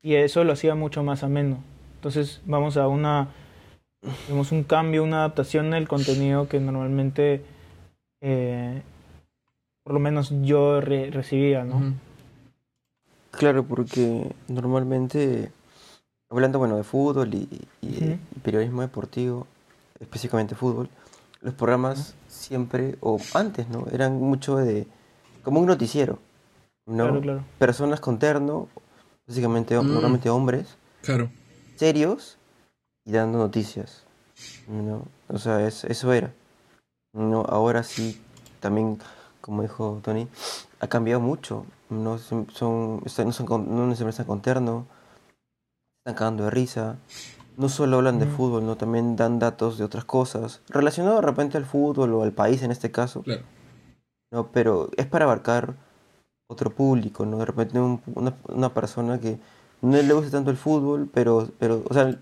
Y 0.00 0.14
eso 0.14 0.42
lo 0.44 0.54
hacía 0.54 0.74
mucho 0.74 1.02
más 1.02 1.22
ameno. 1.22 1.62
Entonces 1.96 2.40
vamos 2.46 2.78
a 2.78 2.88
una, 2.88 3.28
vemos 4.28 4.52
un 4.52 4.62
cambio, 4.64 5.02
una 5.04 5.18
adaptación 5.18 5.70
del 5.70 5.88
contenido 5.88 6.48
que 6.48 6.60
normalmente, 6.60 7.42
eh, 8.22 8.82
por 9.84 9.94
lo 9.94 10.00
menos 10.00 10.32
yo 10.42 10.80
re- 10.80 11.10
recibía, 11.10 11.64
¿no? 11.64 11.94
Claro, 13.30 13.64
porque 13.64 14.34
normalmente, 14.48 15.52
hablando 16.30 16.58
bueno 16.58 16.76
de 16.76 16.84
fútbol 16.84 17.32
y, 17.34 17.48
y 17.80 18.18
periodismo 18.42 18.82
deportivo, 18.82 19.46
específicamente 20.00 20.54
fútbol, 20.54 20.88
los 21.40 21.54
programas 21.54 22.14
siempre, 22.28 22.96
o 23.00 23.18
antes, 23.34 23.68
¿no? 23.68 23.86
Eran 23.92 24.16
mucho 24.20 24.56
de, 24.56 24.86
como 25.42 25.60
un 25.60 25.66
noticiero, 25.66 26.18
¿no? 26.86 27.04
Claro, 27.04 27.20
claro. 27.20 27.44
Personas 27.58 28.00
con 28.00 28.18
terno, 28.18 28.68
básicamente, 29.26 29.74
Mm. 29.78 29.92
normalmente 29.92 30.28
hombres, 30.28 30.76
Claro. 31.02 31.30
serios 31.76 32.36
y 33.10 33.12
dando 33.12 33.38
noticias, 33.38 34.04
¿no? 34.68 35.02
O 35.28 35.38
sea, 35.38 35.66
es- 35.66 35.84
eso 35.84 36.12
era. 36.12 36.32
No, 37.12 37.40
ahora 37.42 37.82
sí, 37.82 38.20
también, 38.60 38.98
como 39.40 39.62
dijo 39.62 40.00
Tony, 40.04 40.28
ha 40.80 40.86
cambiado 40.86 41.20
mucho. 41.20 41.66
No 41.88 42.18
son, 42.18 42.46
no, 42.46 42.54
son 42.54 43.46
no 43.48 43.86
necesariamente 43.88 44.10
están 44.10 44.26
con 44.26 44.40
terno, 44.42 44.86
están 46.04 46.14
cagando 46.16 46.44
de 46.44 46.50
risa. 46.50 46.96
No 47.56 47.68
solo 47.68 47.96
hablan 47.96 48.20
de 48.20 48.26
fútbol, 48.26 48.64
¿no? 48.64 48.76
También 48.76 49.16
dan 49.16 49.38
datos 49.40 49.76
de 49.76 49.84
otras 49.84 50.04
cosas, 50.04 50.62
relacionado 50.68 51.16
de 51.16 51.22
repente 51.22 51.58
al 51.58 51.66
fútbol 51.66 52.14
o 52.14 52.22
al 52.22 52.32
país 52.32 52.62
en 52.62 52.70
este 52.70 52.90
caso, 52.92 53.22
Claro. 53.22 53.42
¿no? 54.32 54.46
Pero 54.52 54.88
es 54.96 55.06
para 55.06 55.24
abarcar 55.24 55.74
otro 56.48 56.70
público, 56.70 57.26
¿no? 57.26 57.38
De 57.38 57.44
repente 57.44 57.78
un- 57.80 58.00
una, 58.14 58.34
una 58.48 58.72
persona 58.72 59.18
que 59.20 59.38
no 59.82 59.96
le 60.00 60.12
gusta 60.14 60.30
tanto 60.30 60.50
el 60.50 60.56
fútbol, 60.56 61.10
pero, 61.12 61.48
pero, 61.58 61.82
o 61.88 61.92
sea, 61.92 62.16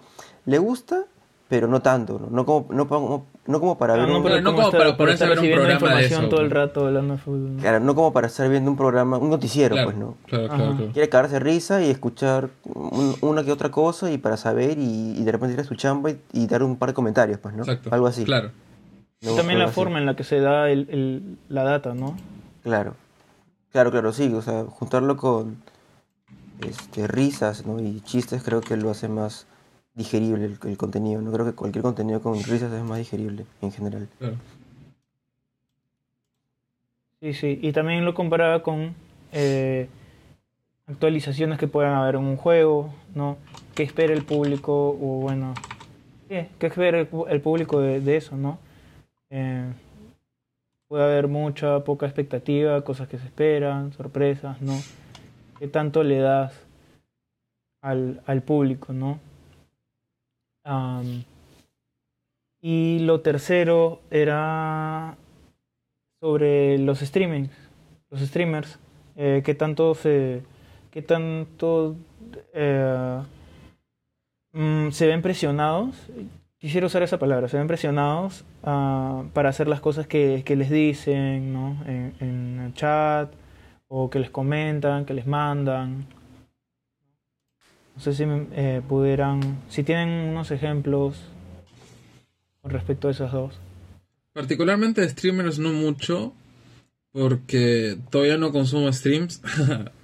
le 0.48 0.58
gusta, 0.58 1.04
pero 1.48 1.66
no 1.66 1.80
tanto, 1.80 2.18
¿no? 2.18 2.28
No 2.30 2.44
como, 2.46 2.72
no, 2.72 2.88
como- 2.88 3.26
no 3.46 3.60
como 3.60 3.78
para 3.78 3.94
Ah, 3.94 3.96
ver 3.98 4.08
no, 4.08 4.18
un, 4.18 4.22
pero 4.22 4.40
no 4.42 4.50
como 4.54 4.62
estar- 4.68 4.72
para 4.78 4.84
para 4.90 4.96
ponerse 4.98 5.24
a 5.24 5.26
estar 5.26 5.28
ver 5.28 5.38
un 5.38 5.42
recibiendo 5.44 5.62
programa 5.78 5.78
de 5.78 6.04
información 6.04 6.20
eso, 6.22 6.28
todo 6.30 6.40
el 6.42 6.50
rato 6.50 6.86
hablando 6.86 7.14
de 7.14 7.18
fútbol. 7.20 7.56
¿no? 7.56 7.60
claro, 7.62 7.80
no 7.80 7.94
como 7.94 8.12
para 8.12 8.26
estar 8.26 8.48
viendo 8.50 8.70
un 8.70 8.76
programa, 8.76 9.16
un 9.18 9.30
noticiero, 9.30 9.74
Claro, 9.74 9.88
pues, 9.88 9.96
¿no? 9.98 10.14
claro, 10.26 10.48
claro, 10.48 10.76
claro. 10.76 10.92
Quiere 10.92 11.08
cagarse 11.08 11.34
de 11.34 11.40
risa 11.40 11.82
y 11.82 11.90
escuchar 11.90 12.50
un- 12.64 13.16
una 13.22 13.44
que 13.44 13.52
otra 13.52 13.70
cosa 13.70 14.10
y 14.10 14.18
para 14.18 14.36
saber 14.36 14.78
y, 14.78 15.14
y 15.18 15.24
de 15.24 15.32
repente 15.32 15.54
ir 15.54 15.60
a 15.60 15.64
su 15.64 15.74
chamba 15.74 16.10
y, 16.10 16.20
y 16.32 16.46
dar 16.46 16.62
un 16.62 16.76
par 16.76 16.90
de 16.90 16.94
comentarios, 16.94 17.38
pues, 17.38 17.54
¿no? 17.54 17.62
Exacto. 17.62 17.88
Algo 17.92 18.06
así. 18.06 18.24
Claro. 18.24 18.50
¿no? 19.22 19.34
También 19.34 19.58
la 19.58 19.64
así. 19.66 19.74
forma 19.74 19.98
en 19.98 20.06
la 20.06 20.14
que 20.16 20.24
se 20.24 20.40
da 20.40 20.68
el, 20.70 20.86
el- 20.90 21.38
la 21.48 21.64
data, 21.64 21.94
¿no? 21.94 22.16
Claro, 22.62 22.94
claro, 23.72 23.90
claro, 23.90 24.12
sí, 24.12 24.32
o 24.34 24.42
sea, 24.42 24.64
juntarlo 24.64 25.16
con 25.16 25.56
este, 26.60 27.06
risas 27.06 27.64
¿no? 27.66 27.80
y 27.80 28.00
chistes 28.02 28.42
creo 28.42 28.60
que 28.60 28.76
lo 28.76 28.90
hace 28.90 29.08
más 29.08 29.46
digerible 29.98 30.44
el, 30.46 30.58
el 30.62 30.76
contenido, 30.78 31.20
no 31.20 31.30
creo 31.32 31.44
que 31.44 31.52
cualquier 31.52 31.82
contenido 31.82 32.22
con 32.22 32.34
risas 32.42 32.72
es 32.72 32.82
más 32.82 32.98
digerible 32.98 33.44
en 33.60 33.72
general. 33.72 34.08
claro. 34.18 34.36
Sí, 37.20 37.34
sí. 37.34 37.58
Y 37.60 37.72
también 37.72 38.04
lo 38.04 38.14
comparaba 38.14 38.62
con 38.62 38.94
eh, 39.32 39.88
actualizaciones 40.86 41.58
que 41.58 41.66
puedan 41.66 41.94
haber 41.94 42.14
en 42.14 42.22
un 42.22 42.36
juego, 42.36 42.94
¿no? 43.14 43.38
¿Qué 43.74 43.82
espera 43.82 44.12
el 44.12 44.24
público? 44.24 44.90
O 44.90 45.20
bueno, 45.22 45.54
¿qué 46.28 46.66
espera 46.66 47.00
el, 47.00 47.40
público 47.40 47.80
de, 47.80 48.00
de 48.00 48.16
eso, 48.16 48.36
¿no? 48.36 48.60
Eh, 49.30 49.64
puede 50.86 51.02
haber 51.02 51.26
mucha, 51.26 51.80
poca 51.80 52.06
expectativa, 52.06 52.82
cosas 52.82 53.08
que 53.08 53.18
se 53.18 53.26
esperan, 53.26 53.92
sorpresas, 53.92 54.62
¿no? 54.62 54.74
¿Qué 55.58 55.66
tanto 55.66 56.04
le 56.04 56.18
das 56.18 56.52
al, 57.82 58.22
al 58.26 58.42
público, 58.42 58.92
¿no? 58.92 59.18
Am, 60.68 61.24
y 62.60 62.98
lo 62.98 63.22
tercero 63.22 64.02
era 64.10 65.16
sobre 66.20 66.76
los 66.76 66.98
streamings, 66.98 67.50
los 68.10 68.20
streamers, 68.20 68.78
eh, 69.16 69.40
qué 69.46 69.54
tanto 69.54 69.94
se, 69.94 70.42
qué 70.90 71.00
tanto 71.00 71.96
eh, 72.52 73.22
mm, 74.52 74.90
se 74.90 75.06
ven 75.06 75.22
presionados. 75.22 75.96
Quisiera 76.58 76.86
usar 76.86 77.02
esa 77.02 77.18
palabra, 77.18 77.48
se 77.48 77.56
ven 77.56 77.66
presionados 77.66 78.44
ah, 78.62 79.22
para 79.32 79.48
hacer 79.48 79.68
las 79.68 79.80
cosas 79.80 80.06
que, 80.06 80.42
que 80.44 80.54
les 80.54 80.68
dicen, 80.68 81.54
¿no? 81.54 81.78
En 81.86 82.60
el 82.62 82.74
chat, 82.74 83.32
o 83.86 84.10
que 84.10 84.18
les 84.18 84.28
comentan, 84.28 85.06
que 85.06 85.14
les 85.14 85.26
mandan. 85.26 86.04
No 87.98 88.04
sé 88.04 88.14
si 88.14 88.24
eh, 88.26 88.80
pudieran, 88.88 89.58
si 89.68 89.82
tienen 89.82 90.08
unos 90.30 90.52
ejemplos 90.52 91.16
con 92.62 92.70
respecto 92.70 93.08
a 93.08 93.10
esos 93.10 93.32
dos. 93.32 93.58
Particularmente 94.32 95.00
de 95.00 95.08
streamers 95.08 95.58
no 95.58 95.72
mucho, 95.72 96.32
porque 97.10 97.98
todavía 98.10 98.38
no 98.38 98.52
consumo 98.52 98.92
streams, 98.92 99.42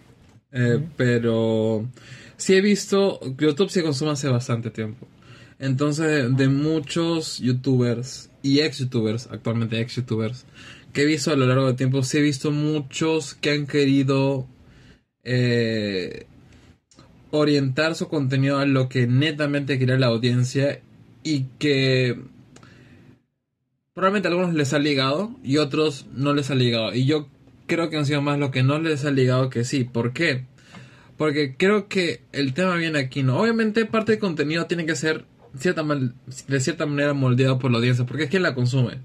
Eh, 0.57 0.81
pero 0.97 1.91
sí 2.37 2.55
he 2.55 2.61
visto, 2.61 3.19
YouTube 3.39 3.71
sí 3.71 3.83
consumo 3.83 4.13
hace 4.13 4.29
bastante 4.29 4.71
tiempo. 4.71 5.09
Entonces, 5.59 6.35
de 6.37 6.49
muchos 6.49 7.39
youtubers 7.41 8.31
y 8.41 8.61
ex 8.61 8.79
youtubers, 8.79 9.29
actualmente 9.33 9.81
ex 9.81 9.97
youtubers, 9.97 10.47
que 10.93 11.03
he 11.03 11.07
visto 11.07 11.33
a 11.33 11.37
lo 11.37 11.47
largo 11.47 11.67
del 11.67 11.75
tiempo, 11.75 12.05
sí 12.05 12.19
he 12.19 12.21
visto 12.21 12.53
muchos 12.53 13.35
que 13.35 13.51
han 13.51 13.67
querido 13.67 14.47
eh, 15.25 16.27
orientar 17.37 17.97
su 17.97 18.09
contenido 18.09 18.59
a 18.59 18.65
lo 18.65 18.89
que 18.89 19.09
netamente 19.09 19.77
quiere 19.77 19.99
la 19.99 20.07
audiencia 20.07 20.81
y 21.25 21.47
que 21.59 22.17
probablemente 23.93 24.29
a 24.29 24.31
algunos 24.31 24.55
les 24.55 24.73
ha 24.73 24.79
ligado 24.79 25.35
y 25.43 25.57
otros 25.57 26.07
no 26.15 26.33
les 26.33 26.51
ha 26.51 26.55
ligado. 26.55 26.95
Y 26.95 27.07
yo 27.07 27.29
creo 27.67 27.91
que 27.91 27.97
han 27.97 28.07
sido 28.07 28.23
más 28.23 28.39
lo 28.39 28.53
que 28.53 28.63
no 28.63 28.79
les 28.79 29.05
ha 29.05 29.11
ligado 29.11 29.51
que 29.51 29.65
sí. 29.65 29.83
¿Por 29.83 30.13
qué? 30.13 30.45
Porque 31.17 31.57
creo 31.57 31.89
que 31.89 32.23
el 32.33 32.55
tema 32.55 32.77
viene 32.77 33.01
aquí, 33.01 33.25
¿no? 33.25 33.41
Obviamente 33.41 33.85
parte 33.85 34.13
del 34.13 34.21
contenido 34.21 34.67
tiene 34.67 34.87
que 34.87 34.95
ser 34.95 35.25
cierta 35.59 35.85
de 35.85 36.61
cierta 36.61 36.87
manera 36.87 37.15
moldeado 37.15 37.59
por 37.59 37.73
la 37.73 37.79
audiencia, 37.79 38.07
porque 38.07 38.25
es 38.25 38.31
quien 38.31 38.43
la 38.45 38.55
consume, 38.55 38.99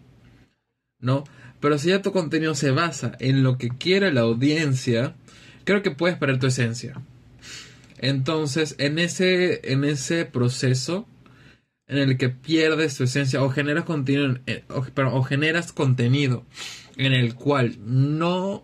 ¿no? 1.00 1.24
Pero 1.60 1.80
si 1.80 1.90
ya 1.90 2.04
tu 2.04 2.12
contenido 2.12 2.54
se 2.54 2.70
basa 2.70 3.14
en 3.20 3.42
lo 3.42 3.58
que 3.58 3.70
quiere 3.70 4.14
la 4.14 4.22
audiencia, 4.22 5.16
creo 5.64 5.82
que 5.82 5.92
puedes 5.92 6.18
perder 6.18 6.40
tu 6.40 6.48
esencia. 6.48 7.02
Entonces, 8.02 8.76
en 8.80 8.98
ese, 9.00 9.72
en 9.72 9.84
ese 9.84 10.26
proceso 10.26 11.08
en 11.88 11.98
el 11.98 12.18
que 12.18 12.30
pierdes 12.30 12.96
tu 12.98 13.04
esencia 13.04 13.44
o 13.44 13.50
generas 13.50 13.84
contenido, 13.84 14.26
en- 14.26 14.42
eh, 14.48 14.64
o, 14.70 15.24
generas 15.24 15.74
contenido 15.74 16.46
en 16.98 17.14
el 17.14 17.36
cual 17.36 17.78
no 17.86 18.64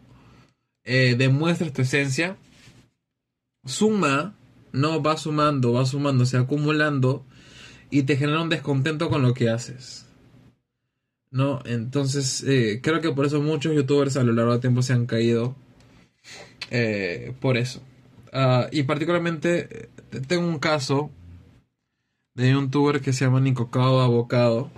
eh, 0.83 1.15
demuestras 1.17 1.73
tu 1.73 1.81
esencia, 1.81 2.37
suma, 3.65 4.35
no 4.71 5.01
va 5.01 5.17
sumando, 5.17 5.73
va 5.73 5.85
sumando, 5.85 6.25
se 6.25 6.37
acumulando 6.37 7.25
y 7.89 8.03
te 8.03 8.17
genera 8.17 8.41
un 8.41 8.49
descontento 8.49 9.09
con 9.09 9.21
lo 9.21 9.33
que 9.33 9.49
haces. 9.49 10.05
¿No? 11.31 11.61
Entonces, 11.65 12.43
eh, 12.47 12.79
creo 12.81 13.01
que 13.01 13.11
por 13.11 13.25
eso 13.25 13.41
muchos 13.41 13.75
youtubers 13.75 14.15
a 14.15 14.23
lo 14.23 14.31
largo 14.31 14.51
del 14.51 14.61
tiempo 14.61 14.81
se 14.81 14.93
han 14.93 15.05
caído 15.05 15.55
eh, 16.71 17.33
por 17.41 17.57
eso. 17.57 17.81
Ah, 18.37 18.67
y 18.69 18.83
particularmente, 18.83 19.85
eh, 19.85 19.89
tengo 20.27 20.45
un 20.45 20.59
caso 20.59 21.09
de 22.35 22.55
un 22.55 22.65
youtuber 22.65 23.01
que 23.01 23.13
se 23.13 23.25
llama 23.25 23.39
Nicocado 23.39 24.01
Abocado. 24.01 24.69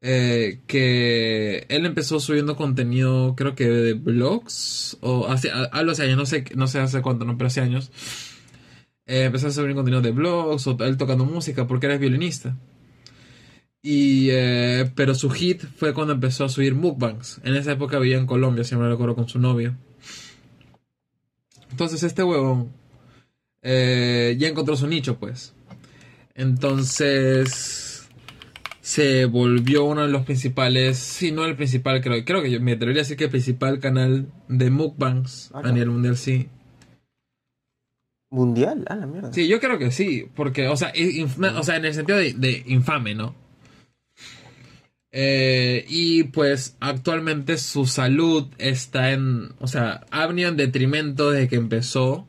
eh, 0.00 0.60
que 0.66 1.66
él 1.68 1.86
empezó 1.86 2.18
subiendo 2.20 2.56
contenido, 2.56 3.34
creo 3.36 3.54
que 3.54 3.68
de 3.68 3.94
blogs, 3.94 4.98
o 5.00 5.28
hace 5.28 5.50
años, 5.52 6.16
no 6.16 6.26
sé, 6.26 6.44
no 6.56 6.66
sé 6.66 6.80
hace 6.80 7.02
cuánto, 7.02 7.24
no, 7.24 7.36
pero 7.38 7.46
hace 7.48 7.60
años. 7.60 7.90
Eh, 9.06 9.24
empezó 9.24 9.48
a 9.48 9.50
subir 9.50 9.74
contenido 9.74 10.02
de 10.02 10.10
blogs, 10.12 10.66
o 10.66 10.76
él 10.80 10.96
tocando 10.96 11.24
música, 11.24 11.66
porque 11.66 11.86
era 11.86 11.98
violinista. 11.98 12.56
Y, 13.82 14.28
eh, 14.30 14.90
pero 14.94 15.14
su 15.14 15.30
hit 15.30 15.62
fue 15.76 15.92
cuando 15.92 16.12
empezó 16.14 16.44
a 16.44 16.48
subir 16.48 16.74
mukbangs. 16.74 17.40
En 17.44 17.54
esa 17.56 17.72
época 17.72 17.98
vivía 17.98 18.18
en 18.18 18.26
Colombia, 18.26 18.64
si 18.64 18.74
no 18.74 18.80
me 18.80 18.88
recuerdo, 18.88 19.14
con 19.16 19.28
su 19.28 19.38
novio. 19.40 19.76
Entonces 21.72 22.02
este 22.04 22.22
huevón 22.22 22.70
eh, 23.62 24.36
ya 24.38 24.46
encontró 24.48 24.76
su 24.76 24.86
nicho, 24.86 25.18
pues. 25.18 25.54
Entonces 26.34 28.08
se 28.80 29.24
volvió 29.26 29.84
uno 29.84 30.02
de 30.02 30.08
los 30.08 30.22
principales, 30.24 30.98
si 30.98 31.30
no 31.32 31.44
el 31.44 31.56
principal, 31.56 32.00
creo, 32.00 32.24
creo 32.24 32.42
que 32.42 32.50
yo 32.50 32.60
me 32.60 32.72
atrevería 32.72 33.00
a 33.02 33.04
decir 33.04 33.16
que 33.16 33.24
el 33.24 33.30
principal 33.30 33.78
canal 33.80 34.26
de 34.48 34.70
mukbangs 34.70 35.50
Ah, 35.54 35.60
a 35.64 35.72
nivel 35.72 35.90
mundial, 35.90 36.16
sí. 36.16 36.48
Mundial, 38.30 38.84
ah, 38.88 38.96
la 38.96 39.06
mierda. 39.06 39.32
Sí, 39.32 39.46
yo 39.46 39.60
creo 39.60 39.78
que 39.78 39.90
sí, 39.90 40.26
porque, 40.34 40.66
o 40.68 40.76
sea, 40.76 40.92
inf- 40.94 41.58
o 41.58 41.62
sea 41.62 41.76
en 41.76 41.84
el 41.84 41.94
sentido 41.94 42.18
de, 42.18 42.32
de 42.32 42.62
infame, 42.66 43.14
¿no? 43.14 43.34
Eh, 45.14 45.84
y 45.88 46.24
pues 46.24 46.76
actualmente 46.80 47.58
su 47.58 47.84
salud 47.84 48.48
está 48.56 49.12
en, 49.12 49.50
o 49.60 49.66
sea, 49.66 50.06
ha 50.10 50.26
venido 50.26 50.48
en 50.48 50.56
detrimento 50.56 51.30
desde 51.30 51.48
que 51.48 51.56
empezó 51.56 52.26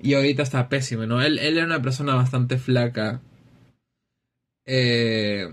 y 0.00 0.14
ahorita 0.14 0.42
está 0.42 0.68
pésimo, 0.70 1.06
¿no? 1.06 1.20
Él, 1.22 1.38
él 1.38 1.58
era 1.58 1.66
una 1.66 1.82
persona 1.82 2.14
bastante 2.14 2.56
flaca. 2.58 3.20
Eh, 4.64 5.48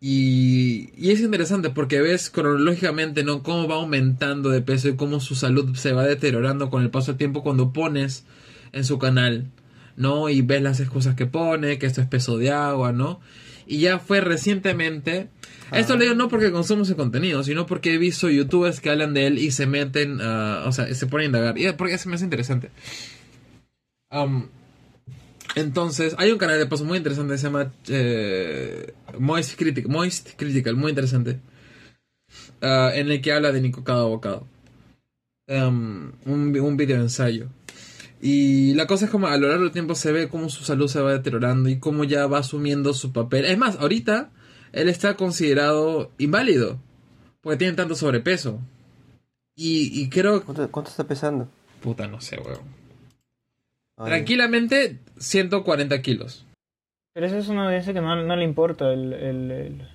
y, 0.00 0.90
y 0.96 1.10
es 1.10 1.20
interesante 1.20 1.68
porque 1.70 2.00
ves 2.00 2.30
cronológicamente, 2.30 3.22
¿no? 3.22 3.42
Cómo 3.42 3.68
va 3.68 3.76
aumentando 3.76 4.48
de 4.48 4.62
peso 4.62 4.88
y 4.88 4.96
cómo 4.96 5.20
su 5.20 5.34
salud 5.34 5.74
se 5.76 5.92
va 5.92 6.04
deteriorando 6.04 6.70
con 6.70 6.82
el 6.82 6.90
paso 6.90 7.12
del 7.12 7.18
tiempo 7.18 7.42
cuando 7.42 7.72
pones 7.72 8.24
en 8.72 8.84
su 8.84 8.98
canal, 8.98 9.50
¿no? 9.96 10.30
Y 10.30 10.40
ves 10.40 10.62
las 10.62 10.80
excusas 10.80 11.14
que 11.14 11.26
pone, 11.26 11.78
que 11.78 11.86
esto 11.86 12.00
es 12.00 12.08
peso 12.08 12.38
de 12.38 12.50
agua, 12.50 12.92
¿no? 12.92 13.20
Y 13.70 13.78
ya 13.80 14.00
fue 14.00 14.20
recientemente. 14.20 15.28
Esto 15.70 15.92
Ah. 15.92 15.96
lo 15.96 16.02
digo 16.02 16.14
no 16.16 16.28
porque 16.28 16.50
consumo 16.50 16.82
ese 16.82 16.96
contenido, 16.96 17.44
sino 17.44 17.66
porque 17.66 17.94
he 17.94 17.98
visto 17.98 18.28
youtubers 18.28 18.80
que 18.80 18.90
hablan 18.90 19.14
de 19.14 19.28
él 19.28 19.38
y 19.38 19.52
se 19.52 19.66
meten, 19.66 20.20
a- 20.20 20.64
o 20.66 20.72
sea, 20.72 20.92
se 20.92 21.06
ponen 21.06 21.26
a 21.26 21.26
indagar. 21.38 21.58
Y 21.58 21.70
porque 21.74 21.96
se 21.96 22.08
me 22.08 22.16
hace 22.16 22.24
interesante. 22.24 22.70
Entonces, 25.54 26.14
hay 26.18 26.30
un 26.32 26.38
canal 26.38 26.58
de 26.58 26.66
paso 26.66 26.84
muy 26.84 26.98
interesante 26.98 27.32
que 27.34 27.38
se 27.38 27.44
llama 27.44 27.72
eh, 27.88 28.92
Moist, 29.18 29.58
Critic- 29.60 29.86
Moist 29.88 30.30
Critical, 30.36 30.76
muy 30.76 30.90
interesante. 30.90 31.38
ah, 32.62 32.90
en 32.94 33.10
el 33.10 33.20
que 33.20 33.32
habla 33.32 33.52
de 33.52 33.60
Nico 33.60 33.84
cada 33.84 34.04
bocado. 34.04 34.46
Un 35.48 36.76
video 36.76 36.96
ensayo. 37.00 37.48
Y 38.22 38.74
la 38.74 38.86
cosa 38.86 39.06
es 39.06 39.10
como 39.10 39.28
a 39.28 39.36
lo 39.38 39.48
largo 39.48 39.64
del 39.64 39.72
tiempo 39.72 39.94
se 39.94 40.12
ve 40.12 40.28
cómo 40.28 40.48
su 40.50 40.62
salud 40.64 40.88
se 40.88 41.00
va 41.00 41.12
deteriorando 41.12 41.68
y 41.70 41.78
cómo 41.78 42.04
ya 42.04 42.26
va 42.26 42.38
asumiendo 42.38 42.92
su 42.92 43.12
papel. 43.12 43.46
Es 43.46 43.56
más, 43.56 43.76
ahorita 43.78 44.30
él 44.72 44.88
está 44.90 45.16
considerado 45.16 46.10
inválido 46.18 46.78
porque 47.40 47.56
tiene 47.56 47.72
tanto 47.74 47.94
sobrepeso. 47.94 48.60
Y, 49.56 50.00
y 50.02 50.08
creo... 50.10 50.42
¿Cuánto, 50.44 50.70
cuánto 50.70 50.90
está 50.90 51.04
pesando? 51.04 51.48
Puta, 51.82 52.06
no 52.08 52.20
sé, 52.20 52.38
weón. 52.38 52.60
Ay, 53.96 54.06
Tranquilamente, 54.08 54.98
140 55.18 56.02
kilos. 56.02 56.44
Pero 57.14 57.26
eso 57.26 57.38
es 57.38 57.48
una 57.48 57.64
audiencia 57.66 57.92
que 57.94 58.00
no, 58.00 58.14
no 58.22 58.36
le 58.36 58.44
importa 58.44 58.92
el, 58.92 59.12
el- 59.14 59.50
el- 59.50 59.88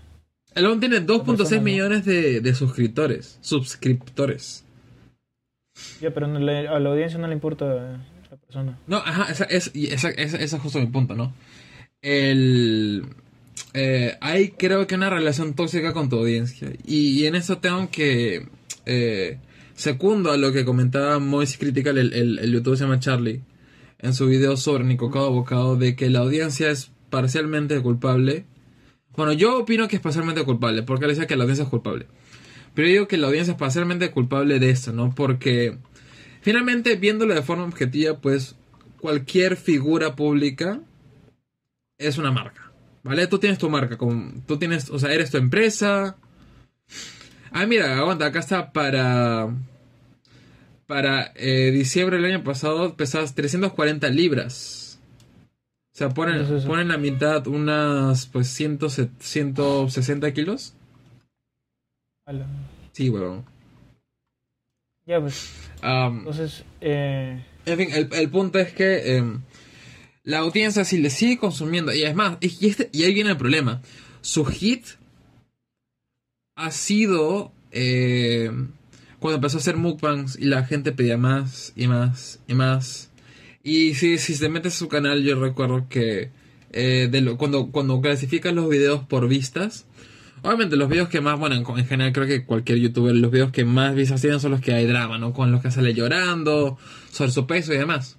El 0.55 0.79
tiene 0.79 0.97
2.6 1.05 1.25
persona, 1.37 1.57
¿no? 1.57 1.61
millones 1.63 2.05
de, 2.05 2.41
de 2.41 2.55
suscriptores. 2.55 3.37
Suscriptores. 3.41 4.65
Ya, 6.01 6.11
pero 6.11 6.27
no 6.27 6.39
le- 6.39 6.67
a 6.67 6.79
la 6.79 6.89
audiencia 6.89 7.19
no 7.19 7.27
le 7.27 7.33
importa 7.33 8.03
persona. 8.45 8.77
No, 8.87 8.97
ajá, 8.97 9.31
esa, 9.31 9.45
es, 9.45 9.71
esa, 9.73 10.09
esa, 10.09 10.37
esa 10.37 10.55
es 10.57 10.61
justo 10.61 10.79
mi 10.79 10.87
punto, 10.87 11.15
¿no? 11.15 11.33
El... 12.01 13.05
eh, 13.73 14.17
hay 14.21 14.49
creo 14.49 14.87
que 14.87 14.95
una 14.95 15.09
relación 15.09 15.53
tóxica 15.53 15.93
con 15.93 16.09
tu 16.09 16.17
audiencia. 16.17 16.71
Y, 16.85 17.25
en 17.25 17.35
eso 17.35 17.57
tengo 17.57 17.89
que... 17.89 18.47
Eh, 18.85 19.39
a 19.85 20.37
lo 20.37 20.53
que 20.53 20.63
comentaba 20.63 21.19
Moise 21.19 21.57
Critical, 21.57 21.97
el, 21.97 22.13
el, 22.13 22.39
el 22.39 22.51
youtuber 22.53 22.77
se 22.77 22.85
llama 22.85 22.99
Charlie, 22.99 23.41
en 23.99 24.13
su 24.13 24.27
video 24.27 24.55
sobre 24.55 24.85
Nicocado 24.85 25.31
Bocado, 25.31 25.75
de 25.75 25.95
que 25.95 26.09
la 26.09 26.19
audiencia 26.19 26.71
es 26.71 26.91
parcialmente 27.09 27.81
culpable. 27.81 28.45
Bueno, 29.17 29.33
yo 29.33 29.59
opino 29.59 29.87
que 29.87 29.97
es 29.97 30.01
parcialmente 30.01 30.43
culpable, 30.43 30.83
porque 30.83 31.05
él 31.05 31.11
decía 31.11 31.27
que 31.27 31.35
la 31.35 31.43
audiencia 31.43 31.63
es 31.63 31.69
culpable. 31.69 32.07
Pero 32.73 32.87
yo 32.87 32.91
digo 32.93 33.07
que 33.07 33.17
la 33.17 33.27
audiencia 33.27 33.53
es 33.53 33.57
parcialmente 33.57 34.11
culpable 34.11 34.59
de 34.59 34.69
esto, 34.69 34.93
¿no? 34.93 35.13
Porque 35.15 35.77
finalmente, 36.45 36.95
viéndolo 36.95 37.33
de 37.33 37.41
forma 37.41 37.65
objetiva, 37.65 38.17
pues 38.19 38.55
cualquier 39.01 39.57
figura 39.57 40.15
pública 40.15 40.79
es 41.97 42.17
una 42.17 42.31
marca, 42.31 42.71
¿vale? 43.03 43.27
Tú 43.27 43.39
tienes 43.39 43.59
tu 43.59 43.69
marca, 43.69 43.97
como, 43.97 44.31
tú 44.47 44.57
tienes, 44.57 44.89
o 44.89 44.97
sea, 44.99 45.11
eres 45.11 45.31
tu 45.31 45.37
empresa, 45.37 46.15
Ah, 47.57 47.65
mira, 47.65 47.97
aguanta, 47.97 48.25
acá 48.25 48.39
está 48.39 48.73
para. 48.73 49.47
Para 50.87 51.31
eh, 51.35 51.71
diciembre 51.71 52.17
del 52.17 52.25
año 52.25 52.43
pasado 52.43 52.97
pesabas 52.97 53.33
340 53.33 54.09
libras. 54.09 54.99
O 55.93 55.97
sea, 55.97 56.09
ponen, 56.09 56.45
ponen 56.67 56.89
la 56.89 56.97
mitad 56.97 57.47
unas 57.47 58.25
pues 58.25 58.49
100, 58.49 58.79
160 59.19 60.33
kilos. 60.33 60.75
Ala. 62.25 62.45
Sí, 62.91 63.09
huevón. 63.09 63.45
Ya, 65.05 65.21
pues. 65.21 65.49
Am, 65.85 66.19
Entonces, 66.19 66.63
eh, 66.81 67.43
En 67.65 67.77
fin, 67.77 67.89
el, 67.93 68.09
el 68.11 68.29
punto 68.29 68.57
es 68.59 68.73
que 68.73 69.17
em, 69.17 69.41
la 70.23 70.39
audiencia 70.39 70.83
si 70.83 70.97
le 70.97 71.09
sigue 71.11 71.37
consumiendo, 71.37 71.93
y 71.93 72.03
es 72.03 72.15
más, 72.15 72.37
y, 72.41 72.67
este- 72.67 72.89
y 72.91 73.03
ahí 73.03 73.13
viene 73.13 73.29
el 73.31 73.37
problema. 73.37 73.81
Su 74.21 74.45
hit 74.45 74.83
ha 76.55 76.71
sido 76.71 77.51
eh, 77.71 78.49
cuando 79.19 79.35
empezó 79.35 79.57
a 79.57 79.59
hacer 79.59 79.77
mukbangs 79.77 80.37
y 80.39 80.45
la 80.45 80.63
gente 80.65 80.91
pedía 80.91 81.17
más 81.17 81.73
y 81.75 81.87
más 81.87 82.39
y 82.47 82.53
más. 82.53 83.11
Y 83.63 83.95
si, 83.95 84.17
si 84.17 84.37
te 84.37 84.47
metes 84.49 84.75
a 84.75 84.77
su 84.77 84.87
canal, 84.87 85.23
yo 85.23 85.39
recuerdo 85.39 85.87
que 85.89 86.29
eh, 86.71 87.07
de 87.11 87.21
lo- 87.21 87.37
cuando, 87.37 87.71
cuando 87.71 87.99
clasificas 88.01 88.53
los 88.53 88.69
videos 88.69 89.03
por 89.05 89.27
vistas, 89.27 89.84
obviamente 90.45 90.75
los 90.77 90.87
videos 90.89 91.09
que 91.09 91.21
más, 91.21 91.37
bueno, 91.39 91.55
en, 91.55 91.65
en 91.79 91.85
general 91.87 92.13
creo 92.13 92.27
que 92.27 92.45
cualquier 92.45 92.77
youtuber, 92.79 93.15
los 93.15 93.31
videos 93.31 93.51
que 93.51 93.65
más 93.65 93.95
vistas 93.95 94.21
tienen 94.21 94.39
son 94.39 94.51
los 94.51 94.61
que 94.61 94.73
hay 94.73 94.85
drama, 94.85 95.17
¿no? 95.17 95.33
Con 95.33 95.51
los 95.51 95.61
que 95.61 95.71
sale 95.71 95.93
llorando, 95.93 96.77
sobre 97.11 97.31
su 97.31 97.45
peso 97.47 97.73
y 97.73 97.77
demás. 97.77 98.17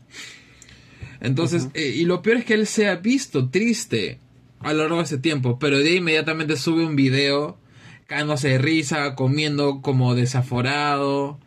Entonces, 1.21 1.69
eh, 1.75 1.95
y 1.97 2.05
lo 2.05 2.23
peor 2.23 2.39
es 2.39 2.45
que 2.45 2.55
él 2.55 2.67
se 2.67 2.89
ha 2.89 2.97
visto 2.97 3.49
triste 3.49 4.19
a 4.61 4.73
lo 4.73 4.81
largo 4.83 4.99
de 4.99 5.05
ese 5.05 5.19
tiempo, 5.19 5.59
pero 5.59 5.79
de 5.79 5.97
inmediatamente 5.97 6.57
sube 6.57 6.85
un 6.85 6.97
video 6.97 7.59
cagándose 8.07 8.49
de 8.51 8.59
risa, 8.59 9.15
comiendo 9.15 9.81
como 9.81 10.15
desaforado, 10.15 11.39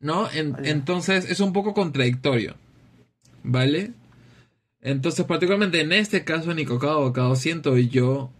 ¿no? 0.00 0.30
En- 0.32 0.52
Vale. 0.52 0.70
entonces 0.70 1.30
es 1.30 1.40
un 1.40 1.52
poco 1.52 1.74
contradictorio, 1.74 2.56
¿vale? 3.42 3.92
Entonces, 4.80 5.26
particularmente 5.26 5.80
en 5.80 5.92
este 5.92 6.24
caso, 6.24 6.54
Nico 6.54 6.78
Bocado, 6.78 7.36
siento 7.36 7.76
yo 7.76 8.32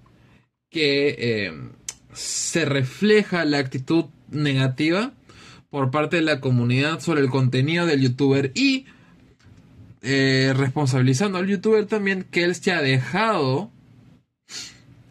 que 0.70 1.16
eh, 1.18 1.52
se 2.12 2.64
refleja 2.64 3.44
la 3.44 3.58
actitud 3.58 4.06
negativa 4.30 5.12
por 5.70 5.90
parte 5.90 6.16
de 6.16 6.22
la 6.22 6.40
comunidad 6.40 7.00
sobre 7.00 7.20
el 7.20 7.30
contenido 7.30 7.86
del 7.86 8.00
youtuber 8.00 8.52
y 8.54 8.86
eh, 10.02 10.52
responsabilizando 10.56 11.38
al 11.38 11.46
youtuber 11.46 11.86
también 11.86 12.24
que 12.24 12.44
él 12.44 12.54
se 12.54 12.72
ha 12.72 12.82
dejado 12.82 13.70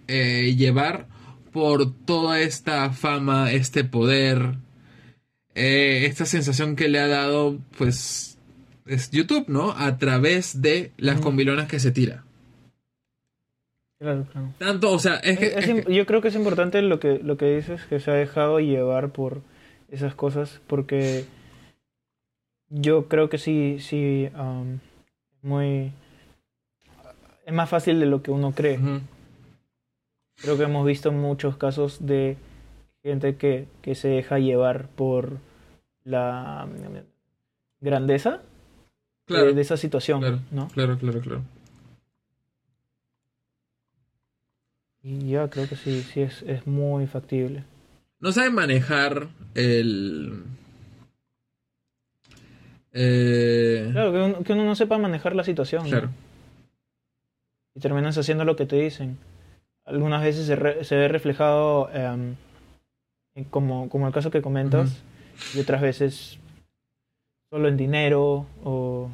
eh, 0.07 0.55
llevar 0.57 1.07
por 1.51 1.93
toda 2.05 2.41
esta 2.41 2.91
fama, 2.91 3.51
este 3.51 3.83
poder, 3.83 4.55
eh, 5.55 6.05
esta 6.05 6.25
sensación 6.25 6.75
que 6.75 6.89
le 6.89 6.99
ha 6.99 7.07
dado, 7.07 7.59
pues, 7.77 8.37
es 8.85 9.11
YouTube, 9.11 9.45
¿no? 9.47 9.71
A 9.71 9.97
través 9.97 10.61
de 10.61 10.91
las 10.97 11.15
Ujú. 11.15 11.25
combilonas 11.25 11.67
que 11.67 11.79
se 11.79 11.91
tira. 11.91 12.23
Claro, 13.99 14.25
claro. 14.31 14.47
Tanto, 14.57 14.91
o 14.91 14.99
sea, 14.99 15.15
es 15.17 15.37
que... 15.37 15.45
Es- 15.47 15.57
es 15.57 15.63
es 15.65 15.69
im- 15.69 15.85
que- 15.85 15.93
yo 15.93 16.05
creo 16.05 16.21
que 16.21 16.29
es 16.29 16.35
importante 16.35 16.81
lo 16.81 16.99
que, 16.99 17.19
lo 17.19 17.37
que 17.37 17.55
dices, 17.55 17.83
que 17.85 17.99
se 17.99 18.11
ha 18.11 18.15
dejado 18.15 18.59
llevar 18.59 19.09
por 19.11 19.41
esas 19.89 20.15
cosas, 20.15 20.61
porque 20.67 21.25
yo 22.69 23.07
creo 23.07 23.29
que 23.29 23.37
sí, 23.37 23.77
sí, 23.79 24.29
am, 24.35 24.79
muy... 25.41 25.91
Es 27.45 27.53
más 27.53 27.69
fácil 27.69 27.99
de 27.99 28.05
lo 28.05 28.21
que 28.21 28.29
uno 28.31 28.51
cree. 28.51 28.79
Creo 30.41 30.55
que 30.57 30.63
hemos 30.63 30.85
visto 30.85 31.11
muchos 31.11 31.57
casos 31.57 32.05
de 32.05 32.37
gente 33.03 33.35
que, 33.37 33.67
que 33.81 33.95
se 33.95 34.07
deja 34.07 34.37
llevar 34.39 34.87
por 34.89 35.37
la 36.03 36.67
grandeza 37.81 38.41
Claro, 39.25 39.45
de, 39.47 39.53
de 39.53 39.61
esa 39.61 39.77
situación, 39.77 40.19
claro. 40.21 40.39
¿no? 40.51 40.67
claro, 40.69 40.97
claro, 40.97 41.19
claro. 41.21 41.41
Y 45.01 45.29
ya 45.29 45.49
creo 45.49 45.67
que 45.67 45.75
sí, 45.75 46.01
sí 46.03 46.21
es, 46.21 46.41
es 46.43 46.67
muy 46.67 47.07
factible. 47.07 47.63
No 48.19 48.31
sabe 48.31 48.49
manejar 48.49 49.27
el... 49.55 50.43
Eh, 52.91 53.89
Claro, 53.91 54.11
que 54.11 54.17
uno, 54.19 54.43
que 54.43 54.53
uno 54.53 54.65
no 54.65 54.75
sepa 54.75 54.97
manejar 54.97 55.35
la 55.35 55.43
situación. 55.43 55.83
¿no? 55.83 55.89
claro. 55.89 56.09
Y 57.75 57.79
terminas 57.79 58.17
haciendo 58.17 58.45
lo 58.45 58.55
que 58.55 58.65
te 58.65 58.75
dicen. 58.77 59.17
Algunas 59.85 60.21
veces 60.23 60.45
se, 60.47 60.55
re- 60.55 60.83
se 60.83 60.95
ve 60.95 61.07
reflejado 61.07 61.89
em, 61.93 62.35
en 63.35 63.43
como, 63.45 63.89
como 63.89 64.07
el 64.07 64.13
caso 64.13 64.31
que 64.31 64.41
comentas, 64.41 65.01
y 65.55 65.59
otras 65.59 65.81
veces 65.81 66.39
solo 67.49 67.67
en 67.67 67.77
dinero 67.77 68.45
o 68.63 69.09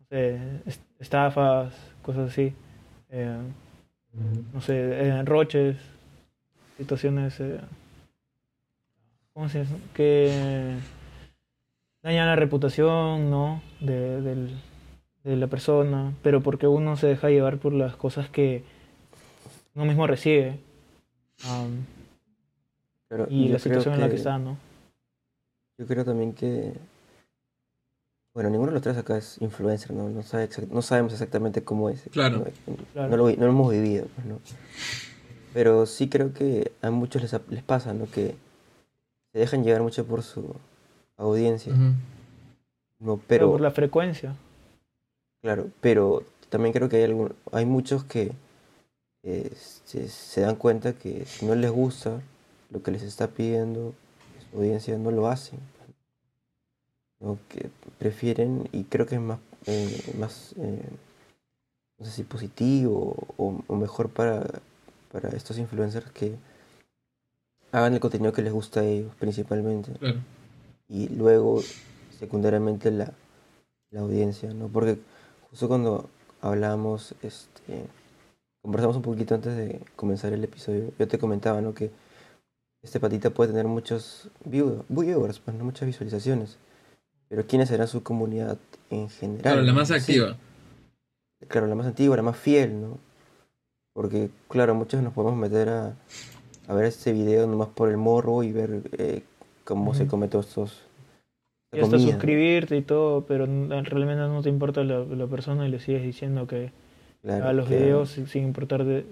no 0.00 0.06
sé, 0.08 0.38
estafas, 1.00 1.74
cosas 2.02 2.30
así. 2.30 2.52
Eh, 3.10 3.36
no 4.52 4.60
sé, 4.60 5.08
enroches, 5.08 5.76
situaciones 6.76 7.38
eh, 7.40 7.60
¿cómo 9.32 9.48
se 9.48 9.60
dice? 9.60 9.74
que 9.94 10.76
dañan 12.02 12.26
la 12.26 12.36
reputación, 12.36 13.30
¿no? 13.30 13.62
De, 13.80 14.20
del- 14.20 14.56
de 15.24 15.36
la 15.36 15.46
persona, 15.46 16.12
pero 16.22 16.42
porque 16.42 16.66
uno 16.66 16.96
se 16.96 17.06
deja 17.06 17.30
llevar 17.30 17.56
por 17.58 17.72
las 17.72 17.96
cosas 17.96 18.28
que 18.28 18.62
uno 19.74 19.86
mismo 19.86 20.06
recibe 20.06 20.58
Pero 23.08 23.26
y 23.30 23.48
la 23.48 23.58
situación 23.58 23.94
en 23.94 24.00
la 24.00 24.08
que- 24.10 24.16
está, 24.16 24.38
¿no? 24.38 24.56
Yo 25.78 25.86
creo 25.86 26.04
también 26.04 26.34
que, 26.34 26.74
bueno, 28.34 28.50
ninguno 28.50 28.70
de 28.70 28.74
los 28.74 28.82
tres 28.82 28.96
acá 28.96 29.16
es 29.16 29.40
influencer, 29.40 29.92
¿no? 29.92 30.08
No, 30.08 30.22
sabe 30.22 30.48
exact- 30.48 30.68
no 30.70 30.82
sabemos 30.82 31.12
exactamente 31.12 31.62
cómo 31.62 31.88
es. 31.88 32.02
Claro. 32.10 32.44
No, 32.66 32.76
Claro. 32.92 33.08
no 33.10 33.16
lo, 33.16 33.24
vi- 33.26 33.36
no 33.36 33.44
lo 33.46 33.52
hemos 33.52 33.70
vivido, 33.70 34.06
pues, 34.14 34.26
¿no? 34.26 34.40
Pero 35.52 35.86
sí 35.86 36.08
creo 36.08 36.32
que 36.34 36.72
a 36.82 36.90
muchos 36.90 37.22
les, 37.22 37.32
les 37.48 37.62
pasa, 37.62 37.94
¿no? 37.94 38.06
Que 38.10 38.34
se 39.32 39.38
dejan 39.38 39.62
llevar 39.62 39.82
mucho 39.82 40.04
por 40.04 40.22
su 40.22 40.54
audiencia. 41.16 41.72
¿no? 42.98 43.16
Pero 43.18 43.22
Pero, 43.28 43.50
por 43.52 43.60
la 43.60 43.70
frecuencia. 43.70 44.34
claro, 45.42 45.68
pero 45.80 46.24
también 46.48 46.72
creo 46.72 46.88
que 46.88 46.96
hay, 46.96 47.04
algún- 47.04 47.34
hay 47.52 47.66
muchos 47.66 48.02
que 48.04 48.32
eh, 49.22 49.52
se, 49.84 50.08
se 50.08 50.40
dan 50.42 50.56
cuenta 50.56 50.92
que 50.92 51.24
si 51.24 51.46
no 51.46 51.54
les 51.54 51.70
gusta 51.70 52.20
lo 52.70 52.82
que 52.82 52.90
les 52.90 53.02
está 53.02 53.28
pidiendo 53.28 53.94
su 54.50 54.58
audiencia, 54.58 54.98
no 54.98 55.10
lo 55.12 55.28
hacen. 55.28 55.58
¿No? 57.24 57.38
Que 57.48 57.70
prefieren, 57.98 58.68
y 58.72 58.84
creo 58.84 59.06
que 59.06 59.14
es 59.16 59.20
más, 59.20 59.38
eh, 59.66 60.14
más 60.18 60.54
eh, 60.58 60.82
no 61.98 62.06
sé 62.06 62.12
si 62.12 62.22
positivo 62.24 63.16
o, 63.36 63.62
o 63.66 63.76
mejor 63.76 64.10
para, 64.10 64.44
para 65.12 65.30
estos 65.30 65.58
influencers 65.58 66.10
que 66.12 66.36
hagan 67.72 67.94
el 67.94 68.00
contenido 68.00 68.32
que 68.32 68.42
les 68.42 68.52
gusta 68.52 68.80
a 68.80 68.84
ellos 68.84 69.12
principalmente 69.18 69.92
Claro. 69.92 70.20
y 70.88 71.08
luego 71.08 71.60
secundariamente 72.18 72.90
la, 72.90 73.12
la 73.90 74.00
audiencia, 74.00 74.52
¿no? 74.52 74.68
Porque 74.68 74.98
justo 75.50 75.66
cuando 75.68 76.08
hablamos, 76.40 77.14
este, 77.22 77.86
conversamos 78.62 78.96
un 78.96 79.02
poquito 79.02 79.34
antes 79.34 79.56
de 79.56 79.80
comenzar 79.96 80.32
el 80.32 80.44
episodio, 80.44 80.92
yo 80.98 81.08
te 81.08 81.18
comentaba, 81.18 81.60
¿no? 81.60 81.74
Que 81.74 81.90
este 82.82 83.00
patita 83.00 83.30
puede 83.30 83.50
tener 83.50 83.66
muchos 83.66 84.28
view- 84.44 84.84
viewers, 84.88 85.38
pues, 85.40 85.56
¿no? 85.56 85.64
muchas 85.64 85.86
visualizaciones, 85.86 86.58
pero 87.34 87.48
¿quiénes 87.48 87.68
serán 87.68 87.88
su 87.88 88.04
comunidad 88.04 88.58
en 88.90 89.08
general? 89.08 89.42
Claro, 89.42 89.62
la 89.62 89.72
más 89.72 89.88
Sí, 89.88 89.94
activa. 89.94 90.36
claro, 91.48 91.66
la 91.66 91.74
más 91.74 91.86
antigua, 91.86 92.16
la 92.16 92.22
más 92.22 92.36
fiel, 92.36 92.80
¿no? 92.80 92.98
Porque, 93.92 94.30
claro, 94.48 94.76
muchos 94.76 95.02
nos 95.02 95.12
podemos 95.12 95.36
meter 95.36 95.68
a, 95.68 95.96
a 96.68 96.74
ver 96.74 96.84
este 96.84 97.12
video 97.12 97.48
nomás 97.48 97.68
por 97.68 97.88
el 97.90 97.96
morro 97.96 98.44
y 98.44 98.52
ver 98.52 98.82
eh, 98.98 99.22
cómo 99.64 99.94
se 99.94 100.04
Ujú. 100.04 100.10
come 100.10 100.28
todos 100.28 100.46
estos... 100.46 100.82
Y 101.72 101.80
hasta 101.80 101.98
suscribirte 101.98 102.76
y 102.76 102.82
todo, 102.82 103.22
pero 103.26 103.46
realmente 103.46 104.14
no 104.14 104.40
te 104.42 104.48
importa 104.48 104.84
la, 104.84 105.00
la 105.00 105.26
persona 105.26 105.66
y 105.66 105.72
le 105.72 105.80
sigues 105.80 106.04
diciendo 106.04 106.46
que 106.46 106.70
Claro, 107.22 107.42
haga 107.46 107.52
los 107.52 107.68
que- 107.68 107.76
videos 107.76 108.10
sin, 108.10 108.28
sin 108.28 108.44
importar 108.44 108.84
de- 108.84 109.04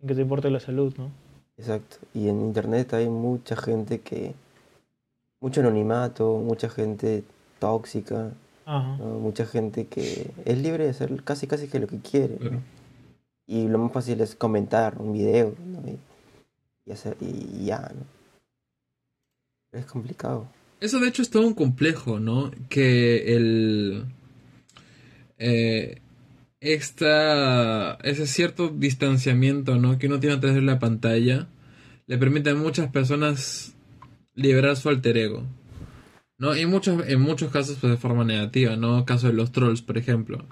sin 0.00 0.08
que 0.08 0.14
te 0.16 0.22
importe 0.22 0.50
la 0.50 0.58
salud, 0.58 0.92
¿no? 0.98 1.08
Exacto. 1.56 1.98
Y 2.14 2.28
en 2.28 2.40
internet 2.40 2.94
hay 2.94 3.08
mucha 3.08 3.54
gente 3.54 4.00
que... 4.00 4.34
Mucho 5.40 5.60
anonimato, 5.60 6.36
mucha 6.38 6.68
gente 6.68 7.22
tóxica, 7.60 8.32
Ajá. 8.66 8.96
¿no? 8.96 9.20
mucha 9.20 9.46
gente 9.46 9.86
que 9.86 10.32
es 10.44 10.58
libre 10.58 10.84
de 10.84 10.90
hacer 10.90 11.22
casi 11.22 11.46
casi 11.46 11.68
que 11.68 11.78
lo 11.78 11.86
que 11.86 11.98
quiere. 11.98 12.38
Y 13.46 13.68
lo 13.68 13.78
más 13.78 13.92
fácil 13.92 14.20
es 14.20 14.34
comentar 14.34 14.98
un 14.98 15.12
video, 15.12 15.54
¿no? 15.66 15.88
Y, 15.88 15.98
y 16.86 16.92
hacer, 16.92 17.16
y 17.20 17.66
ya, 17.66 17.80
¿no? 17.94 19.78
Es 19.78 19.86
complicado. 19.86 20.48
Eso 20.80 20.98
de 20.98 21.08
hecho 21.08 21.22
es 21.22 21.30
todo 21.30 21.46
un 21.46 21.54
complejo, 21.54 22.18
¿no? 22.18 22.50
Que 22.68 23.36
el... 23.36 24.06
eh, 25.38 26.00
esta, 26.60 27.94
ese 28.02 28.26
cierto 28.26 28.68
distanciamiento, 28.68 29.76
¿no? 29.76 29.98
Que 29.98 30.06
uno 30.06 30.20
tiene 30.20 30.36
a 30.36 30.40
través 30.40 30.56
de 30.56 30.62
la 30.62 30.78
pantalla 30.78 31.48
le 32.10 32.18
permite 32.18 32.50
a 32.50 32.56
muchas 32.56 32.90
personas 32.90 33.72
liberar 34.34 34.76
su 34.76 34.88
alter 34.88 35.16
ego. 35.16 35.44
¿No? 36.40 36.56
Y 36.56 36.64
muchos, 36.64 37.06
en 37.06 37.20
muchos 37.20 37.52
casos 37.52 37.76
pues, 37.80 37.92
de 37.92 37.96
forma 37.98 38.24
negativa, 38.24 38.74
¿no? 38.74 39.04
Caso 39.04 39.26
de 39.28 39.34
los 39.34 39.52
trolls, 39.52 39.82
por 39.82 39.98
ejemplo. 39.98 40.44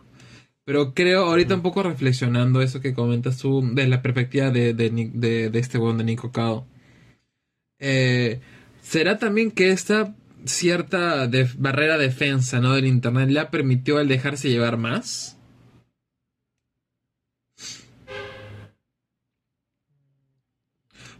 Pero 0.66 0.92
creo, 0.92 1.24
ahorita 1.24 1.54
un 1.54 1.62
poco 1.62 1.82
reflexionando 1.82 2.60
eso 2.60 2.82
que 2.82 2.92
comentas 2.92 3.38
tú, 3.38 3.62
desde 3.72 3.88
la 3.88 4.02
perspectiva 4.02 4.50
de, 4.50 4.74
de, 4.74 4.90
de- 5.50 5.58
este 5.58 5.78
buen 5.78 5.96
de 5.96 6.04
Nico 6.04 6.30
Cao. 6.30 6.66
Eh, 7.78 8.40
¿Será 8.82 9.18
también 9.18 9.50
que 9.50 9.70
esta 9.70 10.14
cierta 10.44 11.26
barrera 11.56 11.96
de 11.96 12.08
defensa 12.08 12.60
¿no? 12.60 12.74
del 12.74 12.86
internet 12.86 13.30
le 13.30 13.40
ha 13.40 13.50
permitido 13.50 13.98
el 13.98 14.08
dejarse 14.08 14.50
llevar 14.50 14.76
más? 14.76 15.37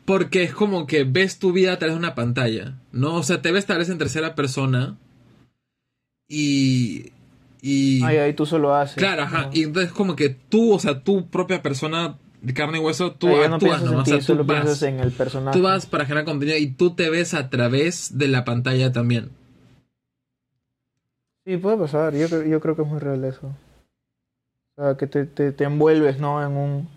Porque 0.09 0.43
es 0.43 0.55
como 0.55 0.87
que 0.87 1.05
ves 1.05 1.39
tu 1.39 1.53
vida 1.53 1.75
a 1.75 1.79
través 1.79 1.95
de 1.95 1.99
una 1.99 2.15
pantalla, 2.15 2.79
¿no? 2.93 3.15
O 3.17 3.23
sea, 3.23 3.43
te 3.43 3.53
ves 3.53 3.67
tal 3.67 3.77
vez 3.77 3.91
en 3.91 3.99
tercera 3.99 4.35
persona 4.35 4.97
y... 6.27 7.13
y 7.61 8.03
Ay, 8.03 8.17
ahí 8.17 8.33
tú 8.33 8.47
solo 8.47 8.75
haces. 8.75 8.97
claro, 8.97 9.25
ajá. 9.25 9.43
¿no? 9.47 9.51
Y 9.53 9.65
entonces 9.65 9.93
como 9.93 10.17
que 10.17 10.31
tú, 10.31 10.73
o 10.73 10.79
sea, 10.79 11.03
tu 11.05 11.29
propia 11.29 11.61
persona 11.61 12.17
de 12.41 12.55
carne 12.55 12.79
y 12.79 12.81
hueso, 12.81 13.13
tú 13.13 13.27
no 13.29 13.43
actúas 13.43 13.81
en 13.83 13.87
nomás. 13.91 14.05
ti, 14.09 14.15
O 14.15 14.21
sea, 14.23 14.37
tú 14.37 14.45
vas, 14.45 14.63
piensas 14.63 14.83
en 14.85 15.01
el 15.01 15.13
personaje. 15.13 15.59
tú 15.59 15.63
vas 15.63 15.85
para 15.85 16.05
generar 16.07 16.25
contenido 16.25 16.57
y 16.57 16.69
tú 16.69 16.95
te 16.95 17.11
ves 17.11 17.35
a 17.35 17.51
través 17.51 18.17
de 18.17 18.29
la 18.29 18.47
pantalla 18.47 18.91
también. 18.93 19.31
Sí, 21.45 21.59
puede 21.59 21.77
pasar. 21.77 22.15
Yo, 22.15 22.29
creo- 22.29 22.47
yo 22.47 22.61
creo 22.61 22.77
que 22.77 22.83
es 22.83 22.89
muy 22.89 22.99
real 22.99 23.25
eso. 23.25 23.55
O 24.79 24.83
sea, 24.83 24.97
que 24.97 25.07
te, 25.07 25.25
te, 25.27 25.53
te 25.53 25.65
envuelves, 25.65 26.19
¿no? 26.19 26.43
En, 26.45 26.57
un, 26.57 26.89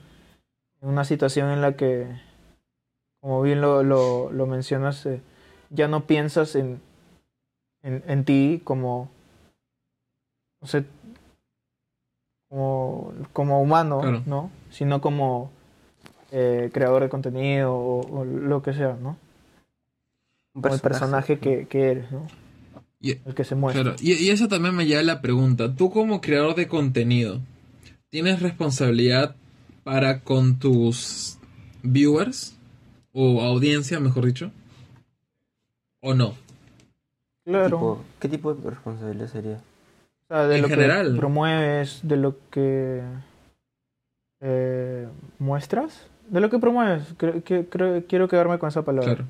en 0.82 0.90
una 0.90 1.04
situación 1.04 1.50
en 1.50 1.62
la 1.62 1.76
que, 1.76 2.08
como 3.22 3.42
bien 3.42 3.62
lo, 3.62 3.84
lo, 3.84 4.32
lo 4.32 4.46
mencionas, 4.48 5.06
eh, 5.06 5.22
ya 5.70 5.88
no 5.88 6.06
piensas 6.06 6.56
en, 6.56 6.82
en, 7.84 8.04
en 8.08 8.26
ti 8.26 8.62
como, 8.64 9.10
no 10.62 10.68
sé, 10.68 10.86
como, 12.50 13.14
como 13.32 13.62
humano, 13.62 14.02
Claro. 14.02 14.24
¿no? 14.26 14.52
Sino 14.72 15.00
como 15.02 15.52
eh, 16.32 16.70
creador 16.74 17.04
de 17.04 17.10
contenido 17.10 17.74
o, 17.74 18.20
o 18.22 18.26
lo 18.26 18.62
que 18.62 18.74
sea, 18.74 18.98
¿no? 19.02 19.18
Un 20.54 20.62
Como 20.64 20.76
el 20.76 20.82
personaje 20.82 21.40
que, 21.40 21.68
que 21.68 21.92
eres, 21.92 22.12
¿no? 22.12 22.28
Y, 23.00 23.12
El 23.26 23.34
que 23.34 23.44
se 23.46 23.56
muestra. 23.56 23.84
claro, 23.84 23.98
y, 24.02 24.14
y 24.14 24.30
eso 24.30 24.48
también 24.48 24.76
me 24.76 24.86
lleva 24.86 25.00
a 25.02 25.04
la 25.04 25.22
pregunta. 25.22 25.74
Tú 25.76 25.90
como 25.90 26.22
creador 26.22 26.56
de 26.56 26.68
contenido, 26.68 27.40
¿tienes 28.10 28.42
responsabilidad 28.42 29.36
para 29.84 30.20
con 30.22 30.60
tus 30.60 31.40
viewers? 31.84 32.58
O 33.14 33.42
audiencia, 33.42 34.00
mejor 34.00 34.26
dicho. 34.26 34.52
¿O 36.02 36.14
no? 36.14 36.34
Claro. 37.46 37.78
Tipo- 37.78 38.02
¿Qué 38.20 38.30
tipo 38.30 38.54
de 38.54 38.70
responsabilidad 38.70 39.28
sería? 39.28 39.56
O 39.56 40.28
sea, 40.34 40.48
de 40.48 40.56
En 40.56 40.62
lo 40.62 40.70
general. 40.70 41.12
que 41.14 41.18
promueves, 41.20 42.00
de 42.04 42.16
lo 42.18 42.36
que 42.50 43.02
eh, 44.40 45.08
muestras, 45.40 46.08
de 46.30 46.40
lo 46.40 46.50
que 46.50 46.58
promueves. 46.60 47.14
Creo, 47.18 47.44
que- 47.44 47.68
creo- 47.68 48.04
quiero 48.08 48.28
quedarme 48.28 48.58
con 48.60 48.70
esa 48.70 48.84
palabra. 48.84 49.16
Claro. 49.16 49.26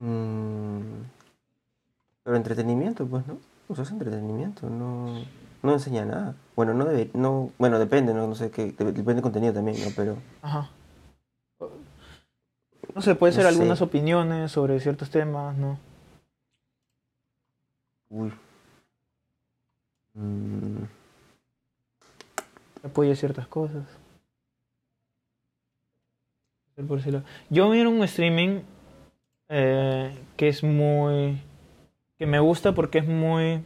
Mm, 0.00 1.02
pero 2.24 2.36
entretenimiento, 2.36 3.06
pues, 3.06 3.26
¿no? 3.26 3.38
Pues 3.66 3.80
es 3.80 3.90
entretenimiento, 3.90 4.70
no, 4.70 5.22
no 5.62 5.72
enseña 5.72 6.04
nada. 6.04 6.34
Bueno, 6.56 6.72
no 6.72 6.84
debe, 6.86 7.10
no, 7.14 7.50
bueno, 7.58 7.78
depende, 7.78 8.14
no, 8.14 8.26
no 8.26 8.34
sé 8.34 8.50
qué, 8.50 8.68
dep- 8.68 8.86
depende 8.92 9.14
del 9.14 9.22
contenido 9.22 9.52
también, 9.52 9.76
¿no? 9.84 9.90
Pero 9.94 10.16
Ajá. 10.42 10.70
No 12.98 13.02
sé, 13.02 13.14
puede 13.14 13.30
No 13.30 13.36
ser 13.36 13.44
sé. 13.44 13.48
algunas 13.50 13.80
opiniones 13.80 14.50
sobre 14.50 14.80
ciertos 14.80 15.08
temas, 15.08 15.56
¿no? 15.56 15.78
Uy. 18.10 18.32
Mm, 20.14 20.82
Apoya 22.82 23.14
ciertas 23.14 23.46
cosas. 23.46 23.84
Yo 27.50 27.68
miro 27.68 27.88
un 27.90 28.02
streaming 28.02 28.62
eh, 29.48 30.12
que 30.36 30.48
es 30.48 30.64
muy. 30.64 31.40
que 32.18 32.26
me 32.26 32.40
gusta 32.40 32.74
porque 32.74 32.98
es 32.98 33.06
muy. 33.06 33.62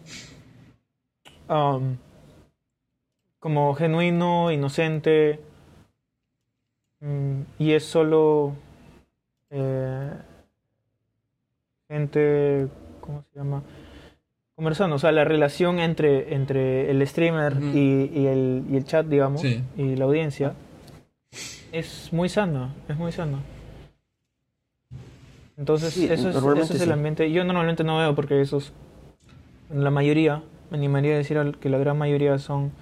um, 1.49 1.97
como 3.40 3.75
genuino, 3.77 4.51
inocente. 4.53 5.40
mm, 7.01 7.40
y 7.59 7.73
es 7.73 7.85
solo. 7.85 8.55
Eh, 9.53 10.11
gente. 11.88 12.69
¿Cómo 13.01 13.23
se 13.33 13.38
llama? 13.38 13.62
Conversando, 14.55 14.97
o 14.97 14.99
sea, 14.99 15.12
la 15.12 15.25
relación 15.25 15.79
entre, 15.79 16.35
entre 16.35 16.91
el 16.91 17.07
streamer 17.07 17.57
y, 17.75 18.11
y 18.15 18.27
el, 18.27 18.65
y 18.71 18.77
el 18.77 18.85
chat, 18.85 19.07
digamos, 19.07 19.41
Sí. 19.41 19.62
y 19.77 19.97
la 19.97 20.05
audiencia, 20.05 20.55
es 21.73 22.12
muy 22.12 22.29
sana, 22.29 22.75
es 22.88 22.97
muy 22.97 23.12
sana. 23.12 23.38
Entonces, 25.57 25.95
Sí, 25.95 26.05
eso, 26.05 26.29
es, 26.31 26.37
eso 26.37 26.75
es 26.75 26.81
el 26.81 26.93
ambiente. 26.93 27.31
Yo 27.33 27.45
normalmente 27.45 27.83
no 27.85 27.99
veo 27.99 28.15
porque 28.15 28.41
esos, 28.41 28.73
la 29.71 29.91
mayoría, 29.91 30.43
me 30.71 30.79
animaría 30.79 31.15
a 31.15 31.19
decir 31.19 31.38
que 31.61 31.69
la 31.69 31.79
gran 31.79 31.99
mayoría 31.99 32.38
son 32.38 32.73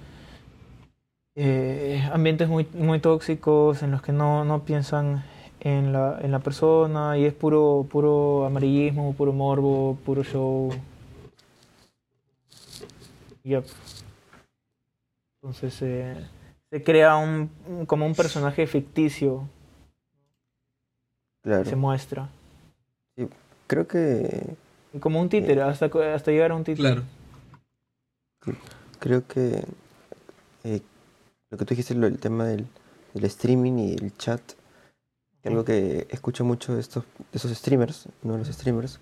eh, 1.35 2.07
ambientes 2.13 2.47
muy, 2.49 2.67
muy 2.73 2.99
tóxicos 2.99 3.81
en 3.83 3.91
los 3.91 4.01
que 4.01 4.11
no, 4.11 4.43
no 4.45 4.65
piensan 4.65 5.23
en 5.61 5.93
la, 5.93 6.19
en 6.21 6.31
la 6.31 6.39
persona 6.39 7.17
y 7.17 7.25
es 7.25 7.33
puro, 7.33 7.85
puro 7.89 8.45
amarillismo, 8.45 9.13
puro 9.13 9.31
morbo, 9.31 9.97
puro 10.03 10.23
show. 10.23 10.69
Yep. 13.43 13.65
Entonces 15.41 15.81
eh, 15.81 16.27
se 16.69 16.83
crea 16.83 17.15
un, 17.15 17.49
como 17.87 18.05
un 18.05 18.13
personaje 18.15 18.67
ficticio 18.67 19.47
que 21.43 21.65
se 21.65 21.75
muestra. 21.75 22.29
Creo 23.67 23.87
que, 23.87 24.55
como 24.99 25.21
un 25.21 25.29
títere, 25.29 25.61
hasta, 25.61 25.85
hasta 26.13 26.31
llegar 26.31 26.51
a 26.51 26.55
un 26.55 26.63
títere. 26.63 27.01
Claro. 28.41 28.57
creo 28.99 29.25
que 29.27 29.63
eh, 30.63 30.81
lo 31.49 31.57
que 31.57 31.65
tú 31.65 31.73
dijiste, 31.73 31.95
lo- 31.95 32.07
el 32.07 32.19
tema 32.19 32.45
del, 32.45 32.67
del 33.13 33.25
streaming 33.25 33.77
y 33.77 33.93
el 33.93 34.15
chat, 34.17 34.41
algo 35.43 35.65
que 35.65 36.07
escucho 36.09 36.45
mucho 36.45 36.75
de 36.75 36.81
estos, 36.81 37.03
de 37.17 37.37
esos 37.37 37.51
streamers, 37.51 38.07
no 38.23 38.37
los 38.37 38.47
streamers, 38.47 38.99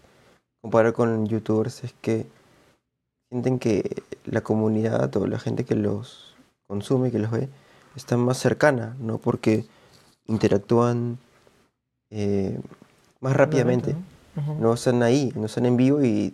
comparado 0.62 0.94
con 0.94 1.28
youtubers, 1.28 1.84
es 1.84 1.94
que 2.02 2.26
sienten 3.30 3.60
que 3.60 4.04
la 4.26 4.42
comunidad 4.42 5.16
o 5.18 5.28
la 5.28 5.40
gente 5.40 5.66
que 5.66 5.76
los 5.76 6.36
consume, 6.68 7.12
que 7.12 7.20
los 7.20 7.32
ve, 7.32 7.50
está 7.96 8.18
más 8.18 8.38
cercana, 8.38 8.96
¿no? 9.00 9.18
Porque 9.18 9.66
interactúan 10.28 11.18
eh, 12.12 12.60
más 13.20 13.36
rápidamente. 13.36 13.96
¿no? 14.60 14.74
Están 14.74 15.04
ahí, 15.04 15.34
no 15.36 15.48
están 15.48 15.66
en 15.66 15.76
vivo 15.76 16.04
y 16.04 16.34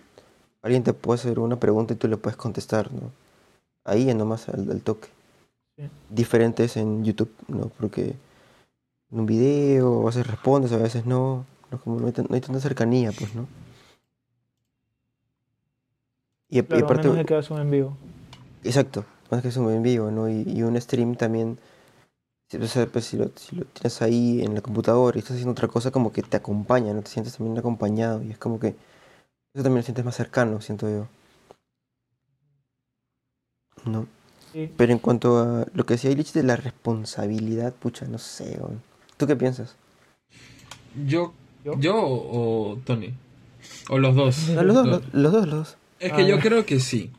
alguien 0.61 0.83
te 0.83 0.93
puede 0.93 1.19
hacer 1.19 1.39
una 1.39 1.59
pregunta 1.59 1.93
y 1.93 1.97
tú 1.97 2.07
le 2.07 2.17
puedes 2.17 2.37
contestar, 2.37 2.91
¿no? 2.93 3.11
Ahí 3.83 4.13
nomás 4.13 4.47
al, 4.49 4.69
al 4.69 4.81
toque. 4.81 5.07
Sí. 5.77 5.89
Diferentes 6.09 6.77
en 6.77 7.03
YouTube, 7.03 7.33
¿no? 7.47 7.71
Porque 7.79 8.15
en 9.11 9.19
un 9.19 9.25
video 9.25 10.01
a 10.03 10.05
veces 10.07 10.27
respondes, 10.27 10.71
a 10.71 10.77
veces 10.77 11.05
no. 11.05 11.45
No, 11.71 11.79
como 11.81 11.99
no, 11.99 12.05
hay, 12.07 12.13
tan- 12.13 12.27
no 12.29 12.35
hay 12.35 12.41
tanta 12.41 12.59
cercanía, 12.59 13.11
pues, 13.11 13.33
¿no? 13.35 13.47
Y, 16.49 16.59
y 16.59 16.61
Claro, 16.61 16.77
a 16.77 16.85
aparte, 16.85 17.07
menos 17.09 17.17
de 17.17 17.25
que 17.25 17.53
un 17.53 17.59
en 17.59 17.71
vivo. 17.71 17.97
exacto, 18.63 19.05
más 19.31 19.41
que 19.41 19.47
es 19.49 19.57
un 19.57 19.71
en 19.71 19.81
vivo, 19.83 20.11
¿no? 20.11 20.29
Y, 20.29 20.43
y 20.45 20.61
un 20.63 20.79
stream 20.79 21.15
también, 21.15 21.57
si, 22.49 22.57
o 22.57 22.67
sea, 22.67 22.85
pues, 22.85 23.05
si, 23.05 23.17
lo, 23.17 23.31
si 23.35 23.55
lo 23.55 23.65
tienes 23.65 24.01
ahí 24.01 24.41
en 24.43 24.53
la 24.53 24.61
computadora 24.61 25.17
y 25.17 25.19
estás 25.19 25.33
haciendo 25.33 25.53
otra 25.53 25.67
cosa, 25.67 25.91
como 25.91 26.11
que 26.11 26.21
te 26.21 26.37
acompaña, 26.37 26.93
¿no? 26.93 27.01
Te 27.01 27.09
sientes 27.09 27.35
también 27.37 27.57
acompañado 27.57 28.21
y 28.23 28.31
es 28.31 28.37
como 28.37 28.59
que 28.59 28.69
eso 28.69 29.63
también 29.63 29.77
lo 29.77 29.83
sientes 29.83 30.05
más 30.05 30.15
cercano, 30.15 30.61
siento 30.61 30.87
yo. 30.89 31.07
¿No? 33.85 34.07
Sí. 34.53 34.71
Pero 34.77 34.91
en 34.93 34.99
cuanto 34.99 35.37
a 35.39 35.65
lo 35.73 35.85
que 35.85 35.95
decía 35.95 36.11
Illich 36.11 36.33
de 36.33 36.43
la 36.43 36.55
responsabilidad, 36.55 37.73
pucha, 37.73 38.05
no 38.07 38.17
sé, 38.17 38.57
weón. 38.59 38.81
¿Tú 39.17 39.27
qué 39.27 39.35
piensas? 39.35 39.75
Yo, 41.05 41.33
¿Yo? 41.63 41.79
yo 41.79 41.95
o, 41.95 42.71
o 42.73 42.77
Tony. 42.85 43.13
O 43.89 43.97
los 43.99 44.15
dos. 44.15 44.49
No, 44.49 44.63
los 44.63 44.75
dos, 44.75 44.87
los, 44.87 45.01
los 45.13 45.31
dos, 45.33 45.47
los 45.47 45.55
dos. 45.59 45.77
Es 45.99 46.11
que 46.13 46.21
Ah, 46.23 46.27
yo 46.27 46.39
creo 46.39 46.65
que 46.65 46.79
sí. 46.79 47.11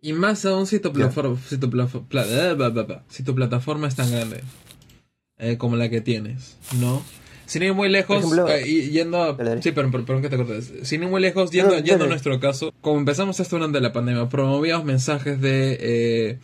Y 0.00 0.12
más 0.12 0.44
aún 0.44 0.66
si 0.66 0.78
tu, 0.78 0.92
plataforma, 0.92 1.36
si 1.48 1.58
tu, 1.58 1.68
pla- 1.70 1.88
eh, 2.26 2.54
bla, 2.54 2.68
bla, 2.68 2.82
bla, 2.84 3.04
si 3.08 3.22
tu 3.24 3.34
plataforma 3.34 3.88
es 3.88 3.96
tan 3.96 4.10
grande 4.10 4.42
eh, 5.38 5.56
como 5.58 5.76
la 5.76 5.88
que 5.90 6.00
tienes, 6.00 6.56
¿no? 6.80 7.02
Sin 7.46 7.62
ir 7.62 7.74
muy 7.74 7.88
lejos, 7.88 8.24
ejemplo- 8.24 8.48
eh, 8.48 8.68
y 8.68 8.90
yendo 8.90 9.22
a... 9.22 9.36
Sí, 9.62 9.72
pero, 9.72 9.90
pero, 9.90 10.04
perdón 10.04 10.22
que 10.22 10.28
te 10.28 10.36
cortes. 10.36 10.72
Sin 10.82 11.02
ir 11.02 11.08
muy 11.08 11.20
lejos, 11.20 11.50
yendo, 11.50 11.74
No, 11.76 11.78
yendo 11.80 12.04
a 12.04 12.08
nuestro 12.08 12.38
caso, 12.40 12.72
como 12.80 12.98
empezamos 12.98 13.38
esto 13.40 13.56
durante 13.56 13.80
la 13.80 13.92
pandemia, 13.92 14.28
promovíamos 14.28 14.84
mensajes 14.84 15.40
de 15.40 15.76
eh, 15.80 16.38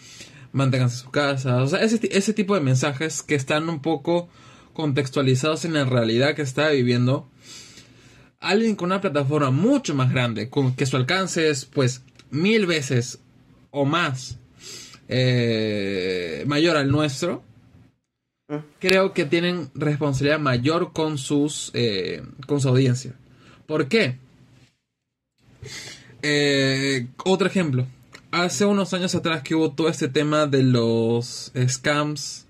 manténganse 0.52 0.96
en 0.96 1.02
su 1.04 1.10
casa, 1.10 1.62
o 1.62 1.66
sea, 1.68 1.80
ese, 1.82 2.00
ese 2.10 2.32
tipo 2.32 2.54
de 2.54 2.60
mensajes 2.62 3.22
que 3.22 3.34
están 3.34 3.68
un 3.68 3.80
poco 3.80 4.28
contextualizados 4.72 5.64
en 5.64 5.74
la 5.74 5.84
realidad 5.84 6.34
que 6.34 6.42
está 6.42 6.68
viviendo. 6.70 7.28
alguien 8.40 8.74
con 8.74 8.86
una 8.86 9.00
plataforma 9.00 9.50
mucho 9.52 9.94
más 9.94 10.10
grande, 10.12 10.48
con 10.50 10.74
que 10.74 10.84
su 10.86 10.96
alcance 10.96 11.48
es 11.48 11.64
pues 11.64 12.02
mil 12.30 12.66
veces 12.66 13.20
o 13.70 13.84
más 13.84 14.38
eh, 15.08 16.44
mayor 16.46 16.76
al 16.76 16.90
nuestro, 16.90 17.44
Mm. 18.52 18.56
creo 18.80 19.14
que 19.14 19.24
tienen 19.24 19.70
responsabilidad 19.74 20.38
mayor 20.38 20.92
con 20.92 21.16
sus 21.16 21.70
eh, 21.74 22.22
con 22.46 22.60
su 22.60 22.68
audiencia. 22.68 23.14
¿Por 23.66 23.88
qué? 23.88 24.18
Eh, 26.22 27.06
otro 27.24 27.46
ejemplo. 27.46 27.86
Hace 28.30 28.64
unos 28.66 28.92
años 28.94 29.14
atrás 29.14 29.42
que 29.42 29.54
hubo 29.54 29.72
todo 29.72 29.88
este 29.88 30.08
tema 30.08 30.46
de 30.46 30.62
los 30.62 31.52
scams 31.68 32.46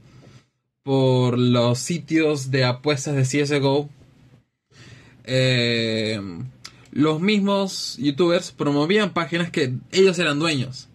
por 0.83 1.39
los 1.39 1.79
sitios 1.79 2.51
de 2.51 2.65
apuestas 2.65 3.15
de 3.15 3.23
CSGO. 3.45 3.89
eh, 5.25 6.21
los 6.93 7.21
mismos 7.21 7.97
youtubers 7.99 8.51
promovían 8.53 9.15
páginas 9.15 9.51
que 9.51 9.75
ellos 9.93 10.19
eran 10.19 10.39
dueños. 10.39 10.89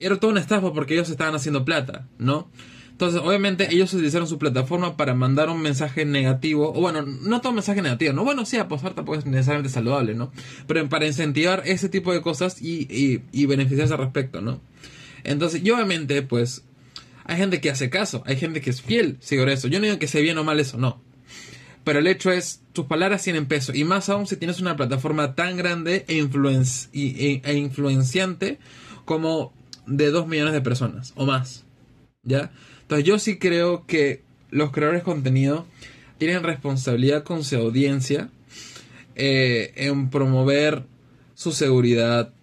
Era 0.00 0.16
toda 0.18 0.32
una 0.32 0.40
estafa 0.40 0.72
porque 0.72 0.94
ellos 0.94 1.10
estaban 1.10 1.34
haciendo 1.34 1.64
plata, 1.64 2.08
¿no? 2.18 2.50
Entonces, 2.92 3.20
obviamente, 3.24 3.68
ellos 3.72 3.94
utilizaron 3.94 4.28
su 4.28 4.38
plataforma 4.38 4.96
para 4.96 5.14
mandar 5.14 5.48
un 5.48 5.62
mensaje 5.62 6.04
negativo. 6.04 6.70
O 6.70 6.80
bueno, 6.80 7.02
no 7.02 7.40
todo 7.40 7.52
mensaje 7.52 7.80
negativo, 7.80 8.12
¿no? 8.12 8.24
Bueno, 8.24 8.44
sí, 8.44 8.56
apostar 8.58 8.94
tampoco 8.94 9.18
es 9.18 9.26
necesariamente 9.26 9.70
saludable, 9.72 10.14
¿no? 10.14 10.32
Pero 10.66 10.86
para 10.88 11.06
incentivar 11.06 11.62
ese 11.64 11.88
tipo 11.88 12.12
de 12.12 12.20
cosas 12.22 12.60
y, 12.60 12.86
y, 12.90 13.22
y 13.32 13.46
beneficiarse 13.46 13.94
al 13.94 14.00
respecto, 14.00 14.40
¿no? 14.42 14.60
Entonces, 15.24 15.62
y 15.64 15.70
obviamente, 15.70 16.22
pues, 16.22 16.64
hay 17.30 17.36
gente 17.36 17.60
que 17.60 17.70
hace 17.70 17.90
caso, 17.90 18.24
hay 18.26 18.36
gente 18.36 18.60
que 18.60 18.70
es 18.70 18.82
fiel 18.82 19.16
sobre 19.20 19.52
eso. 19.52 19.68
Yo 19.68 19.78
no 19.78 19.84
digo 19.84 20.00
que 20.00 20.08
sea 20.08 20.20
bien 20.20 20.36
o 20.38 20.42
mal 20.42 20.58
eso, 20.58 20.78
no. 20.78 21.00
Pero 21.84 22.00
el 22.00 22.08
hecho 22.08 22.32
es, 22.32 22.62
tus 22.72 22.86
palabras 22.86 23.22
tienen 23.22 23.46
peso. 23.46 23.72
Y 23.72 23.84
más 23.84 24.08
aún 24.08 24.26
si 24.26 24.36
tienes 24.36 24.60
una 24.60 24.74
plataforma 24.76 25.36
tan 25.36 25.56
grande 25.56 26.04
e, 26.08 26.18
e- 26.18 27.40
e 27.44 27.54
influenciante 27.54 28.58
como 29.04 29.52
de 29.86 30.10
2 30.10 30.26
millones 30.26 30.54
de 30.54 30.60
personas 30.60 31.12
o 31.14 31.24
más. 31.24 31.64
¿Ya? 32.24 32.50
Entonces 32.82 33.06
yo 33.06 33.20
sí 33.20 33.38
creo 33.38 33.86
que 33.86 34.24
los 34.50 34.72
creadores 34.72 35.02
de 35.02 35.04
contenido 35.04 35.66
tienen 36.18 36.42
responsabilidad 36.42 37.22
con 37.22 37.44
su 37.44 37.54
audiencia 37.56 38.28
eh, 39.14 39.72
en 39.76 40.10
promover 40.10 40.82
su 41.34 41.52
seguridad 41.52 42.34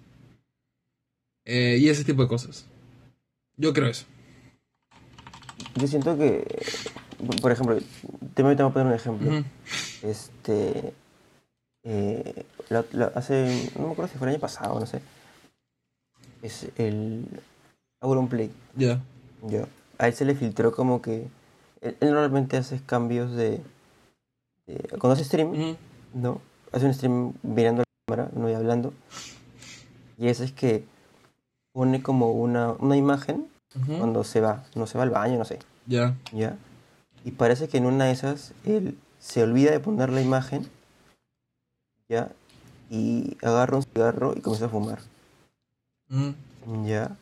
eh, 1.43 1.77
y 1.77 1.89
ese 1.89 2.05
tipo 2.05 2.21
de 2.21 2.29
cosas. 2.29 2.67
Yo 3.57 3.73
creo 3.73 3.89
eso. 3.89 4.05
Yo 5.77 5.87
siento 5.87 6.17
que, 6.17 6.43
por 7.41 7.51
ejemplo, 7.51 7.77
te 8.33 8.43
voy 8.43 8.53
a 8.53 8.69
poner 8.69 8.87
un 8.87 8.93
ejemplo. 8.93 9.43
Este. 10.03 10.93
eh, 11.83 12.45
la- 12.69 12.85
la- 12.91 13.11
hace. 13.15 13.69
No 13.77 13.87
me 13.87 13.91
acuerdo 13.93 14.11
si 14.11 14.17
fue 14.17 14.27
el 14.27 14.33
año 14.33 14.41
pasado, 14.41 14.79
no 14.79 14.85
sé. 14.85 15.01
Es 16.41 16.67
el. 16.77 17.25
Auronplay. 18.01 18.51
Ya. 18.75 19.01
Ya. 19.47 19.65
A 19.97 20.07
él 20.07 20.13
se 20.13 20.25
le 20.25 20.35
filtró 20.35 20.71
como 20.73 21.01
que. 21.01 21.27
Él, 21.81 21.95
él 21.99 22.09
normalmente 22.11 22.57
hace 22.57 22.79
cambios 22.85 23.31
de. 23.33 23.61
de- 24.67 24.87
cuando 24.99 25.11
hace 25.11 25.23
stream. 25.23 25.75
¿no? 26.13 26.41
Hace 26.71 26.85
un 26.85 26.93
stream 26.93 27.33
mirando 27.43 27.83
la 27.83 28.15
cámara, 28.15 28.31
no 28.35 28.49
y 28.49 28.53
hablando. 28.53 28.93
Y 30.17 30.27
eso 30.27 30.43
es 30.43 30.51
que 30.51 30.83
pone 31.73 32.01
como 32.01 32.31
una, 32.31 32.71
una 32.79 32.97
imagen 32.97 33.47
Ujú. 33.81 33.97
cuando 33.97 34.23
se 34.23 34.41
va. 34.41 34.63
No 34.75 34.87
se 34.87 34.97
va 34.97 35.03
al 35.03 35.09
baño, 35.09 35.37
no 35.37 35.45
sé. 35.45 35.59
Ya. 35.85 36.15
¿Ya? 36.33 36.57
Y 37.25 37.31
parece 37.31 37.67
que 37.67 37.77
en 37.77 37.85
una 37.85 38.05
de 38.05 38.11
esas 38.11 38.53
él 38.65 38.97
se 39.19 39.43
olvida 39.43 39.71
de 39.71 39.79
poner 39.79 40.09
la 40.11 40.21
imagen, 40.21 40.67
¿ya? 42.09 42.29
Y 42.89 43.35
agarra 43.41 43.77
un 43.77 43.83
cigarro 43.83 44.33
y 44.35 44.41
comienza 44.41 44.67
a 44.67 44.69
fumar, 44.69 44.99
Mm. 46.09 46.85
¿ya? 46.85 47.17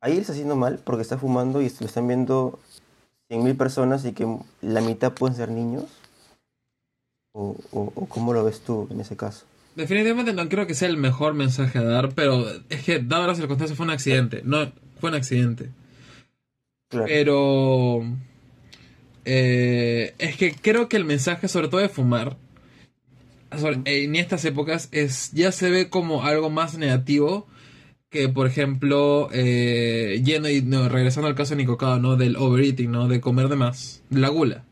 Ahí 0.00 0.12
él 0.12 0.18
está 0.20 0.32
haciendo 0.32 0.54
mal 0.56 0.78
porque 0.84 1.02
está 1.02 1.18
fumando 1.18 1.60
y 1.62 1.68
lo 1.80 1.86
están 1.86 2.06
viendo 2.06 2.58
100.000 3.28 3.56
personas 3.56 4.04
y 4.04 4.12
que 4.12 4.26
la 4.62 4.80
mitad 4.80 5.12
pueden 5.12 5.34
ser 5.36 5.50
niños. 5.50 5.84
¿O, 7.32 7.56
o, 7.72 7.92
o 7.94 8.06
cómo 8.06 8.32
lo 8.32 8.44
ves 8.44 8.60
tú 8.60 8.86
en 8.90 9.00
ese 9.00 9.16
caso? 9.16 9.44
Definitivamente 9.74 10.32
no 10.32 10.48
creo 10.48 10.66
que 10.66 10.74
sea 10.74 10.88
el 10.88 10.96
mejor 10.96 11.34
mensaje 11.34 11.78
a 11.78 11.82
dar, 11.84 12.14
pero 12.14 12.46
es 12.68 12.84
que 12.84 13.00
dada 13.00 13.26
la 13.26 13.34
circunstancia 13.34 13.76
fue 13.76 13.84
un 13.84 13.90
accidente. 13.90 14.40
No, 14.44 14.70
fue 15.00 15.10
un 15.10 15.16
accidente. 15.16 15.70
Claro. 16.88 17.06
Pero 17.08 18.04
eh, 19.24 20.14
es 20.18 20.36
que 20.36 20.54
creo 20.54 20.88
que 20.88 20.96
el 20.96 21.04
mensaje, 21.04 21.48
sobre 21.48 21.68
todo 21.68 21.80
de 21.80 21.88
fumar, 21.88 22.36
sobre- 23.56 23.80
en 24.04 24.16
estas 24.16 24.44
épocas, 24.44 24.88
es 24.92 25.32
ya 25.32 25.52
se 25.52 25.70
ve 25.70 25.88
como 25.88 26.24
algo 26.24 26.50
más 26.50 26.78
negativo 26.78 27.46
que, 28.10 28.28
por 28.28 28.46
ejemplo, 28.46 29.28
eh, 29.32 30.22
yendo 30.24 30.48
y 30.48 30.62
no, 30.62 30.88
regresando 30.88 31.28
al 31.28 31.34
caso 31.34 31.50
de 31.54 31.62
Nicocado, 31.62 31.98
¿no? 31.98 32.16
Del 32.16 32.36
overeating, 32.36 32.90
¿no? 32.90 33.08
De 33.08 33.20
comer 33.20 33.48
de 33.48 33.56
más, 33.56 34.02
la 34.10 34.28
gula, 34.28 34.64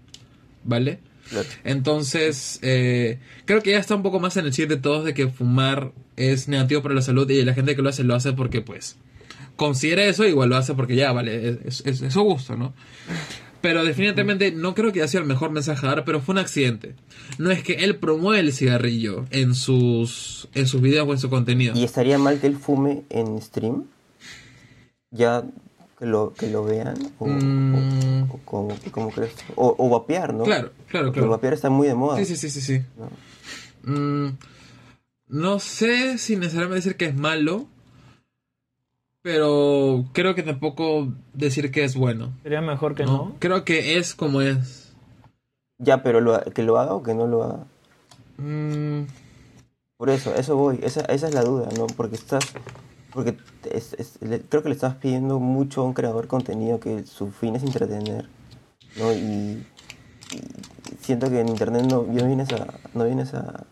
¿vale? 0.62 1.00
claro. 1.28 1.48
Entonces, 1.64 2.60
eh, 2.62 3.18
creo 3.44 3.60
que 3.62 3.72
ya 3.72 3.78
está 3.78 3.96
un 3.96 4.02
poco 4.04 4.20
más 4.20 4.36
en 4.36 4.44
el 4.46 4.52
chip 4.52 4.68
de 4.68 4.76
todos 4.76 5.04
de 5.04 5.14
que 5.14 5.28
fumar 5.28 5.92
es 6.16 6.46
negativo 6.48 6.80
para 6.82 6.94
la 6.94 7.02
salud 7.02 7.28
y 7.28 7.42
la 7.44 7.54
gente 7.54 7.74
que 7.74 7.82
lo 7.82 7.88
hace 7.88 8.04
lo 8.04 8.14
hace 8.14 8.32
porque, 8.34 8.60
pues, 8.60 8.96
considera 9.56 10.04
eso, 10.04 10.24
igual 10.26 10.48
lo 10.50 10.56
hace 10.56 10.74
porque 10.74 10.96
ya, 10.96 11.12
vale, 11.12 11.58
es, 11.64 11.82
es, 11.86 12.02
es 12.02 12.12
su 12.12 12.22
gusto, 12.22 12.56
¿no? 12.56 12.72
Pero 13.60 13.82
definitivamente 13.84 14.52
no 14.52 14.74
creo 14.74 14.92
que 14.92 15.00
haya 15.00 15.08
sido 15.08 15.22
el 15.22 15.26
mejor 15.28 15.50
mensaje 15.50 15.86
a 15.86 15.90
dar, 15.90 16.04
pero 16.04 16.20
fue 16.20 16.34
un 16.34 16.38
accidente. 16.38 16.94
No 17.38 17.50
es 17.50 17.62
que 17.62 17.72
él 17.84 17.96
promueve 17.96 18.40
el 18.40 18.52
cigarrillo 18.52 19.24
en 19.30 19.54
sus, 19.54 20.48
en 20.54 20.66
sus 20.66 20.82
videos 20.82 21.08
o 21.08 21.12
en 21.12 21.18
su 21.18 21.30
contenido. 21.30 21.72
¿Y 21.74 21.82
estaría 21.84 22.18
mal 22.18 22.38
que 22.40 22.46
él 22.46 22.56
fume 22.56 23.04
en 23.08 23.40
stream? 23.40 23.84
¿Ya 25.10 25.44
que 25.98 26.04
lo, 26.06 26.34
que 26.34 26.48
lo 26.50 26.64
vean? 26.64 26.96
¿O, 27.18 27.26
Mm. 27.26 27.74
o- 27.74 28.34
o 28.34 28.40
cómo, 28.44 28.76
cómo 28.90 29.10
crees? 29.10 29.32
O, 29.54 29.74
o 29.78 29.88
vapear, 29.88 30.34
¿no? 30.34 30.44
Claro, 30.44 30.72
claro, 30.88 31.06
Porque 31.06 31.20
claro. 31.20 31.30
vapear 31.30 31.54
está 31.54 31.70
muy 31.70 31.86
de 31.88 31.94
moda. 31.94 32.18
Sí, 32.18 32.24
sí, 32.26 32.36
sí, 32.36 32.50
sí, 32.50 32.60
sí. 32.60 32.82
¿no? 32.98 33.10
Mm, 33.94 34.36
no 35.28 35.58
sé 35.58 36.18
si 36.18 36.36
necesariamente 36.36 36.76
decir 36.80 36.96
que 36.96 37.06
es 37.06 37.14
malo, 37.16 37.66
pero 39.24 40.04
creo 40.12 40.34
que 40.34 40.42
tampoco 40.42 41.08
decir 41.32 41.72
que 41.72 41.82
es 41.82 41.96
bueno. 41.96 42.32
Sería 42.42 42.60
mejor 42.60 42.94
que 42.94 43.04
¿no? 43.06 43.12
no. 43.12 43.36
Creo 43.38 43.64
que 43.64 43.96
es 43.96 44.14
como 44.14 44.42
es. 44.42 44.92
Ya, 45.78 46.02
pero 46.02 46.20
lo, 46.20 46.34
ha- 46.34 46.44
que 46.44 46.62
lo 46.62 46.76
haga 46.78 46.92
o 46.92 47.02
que 47.02 47.14
no 47.14 47.26
lo 47.26 47.42
haga. 47.42 47.64
Mm, 48.36 49.04
Por 49.96 50.10
eso, 50.10 50.34
eso 50.34 50.56
voy. 50.56 50.78
Esa, 50.82 51.00
esa 51.06 51.28
es 51.28 51.34
la 51.34 51.42
duda, 51.42 51.70
¿no? 51.78 51.86
Porque 51.86 52.16
estás. 52.16 52.44
Porque 53.14 53.38
es- 53.72 53.94
es- 53.94 54.20
le- 54.20 54.42
creo 54.42 54.62
que 54.62 54.68
le 54.68 54.74
estás 54.74 54.96
pidiendo 54.96 55.40
mucho 55.40 55.80
a 55.80 55.84
un 55.84 55.94
creador 55.94 56.24
de 56.24 56.28
contenido 56.28 56.78
que 56.78 57.06
su 57.06 57.30
fin 57.30 57.56
es 57.56 57.62
entretener, 57.62 58.26
¿no? 58.98 59.10
Y, 59.14 59.64
y 60.32 60.40
siento 61.00 61.30
que 61.30 61.40
en 61.40 61.48
internet 61.48 61.86
no, 61.88 62.02
no 62.02 62.26
vienes 62.26 62.52
a, 62.52 62.74
no 62.92 63.04
vienes 63.06 63.32
a, 63.32 63.64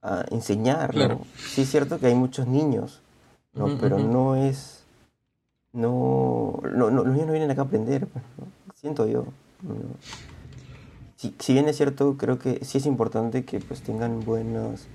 a 0.00 0.24
enseñar, 0.30 0.94
¿no? 0.94 1.26
Sí 1.36 1.60
es 1.62 1.70
cierto 1.70 1.98
que 1.98 2.06
hay 2.06 2.14
muchos 2.14 2.46
niños, 2.46 3.02
¿no? 3.56 3.78
Pero 3.80 3.98
no 3.98 4.36
es... 4.36 4.84
No, 5.72 6.60
no, 6.62 6.90
no- 6.90 7.04
los 7.04 7.12
niños 7.12 7.26
no 7.26 7.32
vienen 7.32 7.50
acá 7.50 7.62
a 7.62 7.64
aprender, 7.64 8.06
pues, 8.06 8.24
¿no? 8.38 8.46
Siento 8.74 9.06
yo. 9.06 9.24
¿no? 9.62 9.74
Si, 11.16 11.34
si 11.38 11.52
bien 11.54 11.68
es 11.68 11.76
cierto, 11.76 12.16
creo 12.16 12.38
que 12.38 12.64
sí 12.64 12.78
es 12.78 12.86
importante 12.86 13.44
que 13.44 13.58
pues 13.60 13.82
tengan 13.82 14.20
buenos, 14.20 14.86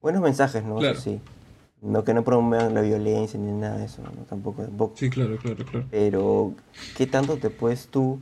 buenos 0.00 0.22
mensajes, 0.22 0.64
¿no? 0.64 0.76
Claro. 0.78 0.98
sí. 0.98 1.20
No 1.82 2.04
que 2.04 2.14
no 2.14 2.22
promuevan 2.22 2.74
la 2.74 2.80
violencia 2.80 3.40
ni 3.40 3.50
nada 3.52 3.76
de 3.78 3.86
eso, 3.86 4.02
¿no? 4.02 4.22
Tampoco, 4.28 4.62
tampoco. 4.62 4.94
sí, 4.96 5.10
claro, 5.10 5.36
claro, 5.36 5.64
claro. 5.64 5.86
Pero, 5.90 6.54
¿qué 6.96 7.06
tanto 7.08 7.38
te 7.38 7.50
puedes 7.50 7.88
tú 7.88 8.20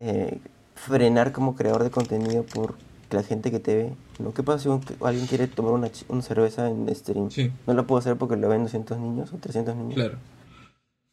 eh, 0.00 0.40
frenar 0.74 1.32
como 1.32 1.54
creador 1.56 1.84
de 1.84 1.90
contenido 1.90 2.42
por 2.44 2.74
la 3.14 3.22
gente 3.22 3.50
que 3.50 3.60
te 3.60 3.74
ve? 3.74 3.92
¿no? 4.18 4.34
¿Qué 4.34 4.42
pasa 4.42 4.58
si 4.64 4.68
un- 4.68 4.80
alguien 5.02 5.26
quiere 5.26 5.46
tomar 5.46 5.72
una, 5.72 5.88
una 6.08 6.22
cerveza 6.22 6.68
en 6.68 6.94
stream? 6.94 7.30
Sí, 7.30 7.50
No 7.66 7.74
lo 7.74 7.86
puedo 7.86 7.98
hacer 8.00 8.16
porque 8.16 8.36
lo 8.36 8.48
ven 8.48 8.64
200 8.64 8.98
niños 8.98 9.32
o 9.32 9.36
300 9.38 9.74
niños. 9.76 9.94
claro. 9.94 10.18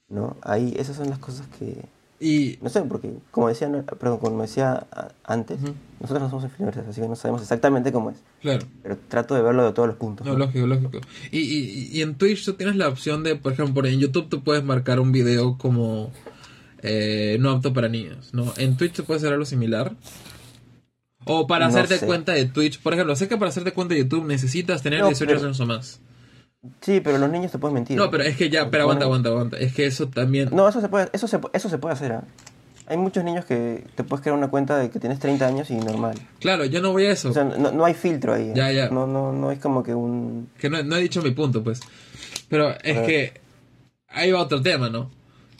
¿no? 0.09 0.35
Ahí, 0.41 0.73
esas 0.77 0.97
son 0.97 1.09
las 1.09 1.19
cosas 1.19 1.47
que... 1.57 1.85
Y. 2.23 2.59
No 2.61 2.69
sé, 2.69 2.81
porque 2.83 3.11
como 3.31 3.47
decía, 3.47 3.67
perdón, 3.99 4.19
como 4.19 4.41
decía 4.43 4.85
a- 4.91 5.07
antes, 5.23 5.59
nosotros 5.99 6.21
no 6.21 6.29
somos 6.29 6.43
influencers, 6.43 6.87
así 6.87 7.01
que 7.01 7.07
no 7.07 7.15
sabemos 7.15 7.41
exactamente 7.41 7.91
cómo 7.91 8.11
es. 8.11 8.17
Claro. 8.41 8.63
Pero 8.83 8.97
trato 9.07 9.33
de 9.33 9.41
verlo 9.41 9.65
de 9.65 9.71
todos 9.73 9.87
los 9.87 9.97
puntos. 9.97 10.27
No, 10.27 10.33
¿no? 10.33 10.39
lógico, 10.39 10.67
lógico. 10.67 10.99
Y, 11.31 11.39
y, 11.39 11.89
y 11.97 12.01
en 12.03 12.13
Twitch 12.15 12.45
tú 12.45 12.53
tienes 12.53 12.75
la 12.75 12.89
opción 12.89 13.23
de, 13.23 13.35
por 13.37 13.53
ejemplo, 13.53 13.87
en 13.87 13.99
YouTube 13.99 14.29
tú 14.29 14.43
puedes 14.43 14.63
marcar 14.63 14.99
un 14.99 15.11
video 15.11 15.57
como 15.57 16.11
eh, 16.83 17.37
no 17.39 17.49
apto 17.49 17.73
para 17.73 17.87
niños, 17.89 18.29
¿no? 18.33 18.53
En 18.57 18.77
Twitch 18.77 18.93
tú 18.93 19.03
puedes 19.03 19.23
hacer 19.23 19.33
algo 19.33 19.45
similar. 19.45 19.93
O 21.25 21.45
para 21.47 21.65
No 21.65 21.69
hacerte 21.69 21.97
sé. 21.99 22.05
cuenta 22.05 22.33
de 22.33 22.45
Twitch, 22.45 22.81
por 22.81 22.93
ejemplo, 22.93 23.15
sé 23.15 23.27
que 23.27 23.37
para 23.37 23.49
hacerte 23.49 23.73
cuenta 23.73 23.93
de 23.93 24.01
YouTube 24.01 24.25
necesitas 24.25 24.81
tener 24.81 24.99
No, 25.01 25.07
18 25.07 25.33
pero- 25.33 25.45
años 25.45 25.59
o 25.59 25.65
más. 25.65 25.99
Sí, 26.81 26.99
pero 27.03 27.17
los 27.17 27.29
niños 27.31 27.51
te 27.51 27.57
pueden 27.57 27.73
mentir. 27.75 27.97
No, 27.97 28.11
pero 28.11 28.23
es 28.23 28.37
que 28.37 28.49
ya, 28.49 28.69
pero 28.69 28.83
aguanta, 28.83 29.05
aguanta, 29.05 29.29
aguanta. 29.29 29.57
Es 29.57 29.73
que 29.73 29.85
eso 29.87 30.07
también. 30.09 30.49
No, 30.51 30.67
eso 30.69 30.79
se 30.79 30.89
puede, 30.89 31.09
eso 31.11 31.27
se, 31.27 31.39
eso 31.53 31.69
se 31.69 31.77
puede 31.79 31.93
hacer, 31.93 32.11
¿ah? 32.11 32.23
Hay 32.87 32.97
muchos 32.97 33.23
niños 33.23 33.45
que 33.45 33.85
te 33.95 34.03
puedes 34.03 34.21
crear 34.21 34.37
una 34.37 34.49
cuenta 34.49 34.77
de 34.77 34.89
que 34.89 34.99
tienes 34.99 35.17
30 35.19 35.47
años 35.47 35.71
y 35.71 35.75
normal. 35.75 36.19
Claro, 36.39 36.65
yo 36.65 36.81
no 36.81 36.91
voy 36.91 37.05
a 37.05 37.11
eso. 37.13 37.29
O 37.29 37.33
sea, 37.33 37.45
no, 37.45 37.71
no 37.71 37.85
hay 37.85 37.93
filtro 37.93 38.33
ahí. 38.33 38.49
¿eh? 38.49 38.53
Ya, 38.55 38.71
ya. 38.71 38.89
No, 38.89 39.07
no, 39.07 39.31
no 39.31 39.49
es 39.51 39.59
como 39.59 39.81
que 39.81 39.95
un... 39.95 40.49
que 40.59 40.69
no, 40.69 40.83
no 40.83 40.97
he 40.97 41.01
dicho 41.01 41.21
mi 41.21 41.31
punto, 41.31 41.63
pues. 41.63 41.79
Pero 42.49 42.71
es 42.83 42.99
que 43.07 43.33
ahí 44.09 44.31
va 44.31 44.41
otro 44.41 44.61
tema, 44.61 44.89
¿no? 44.89 45.09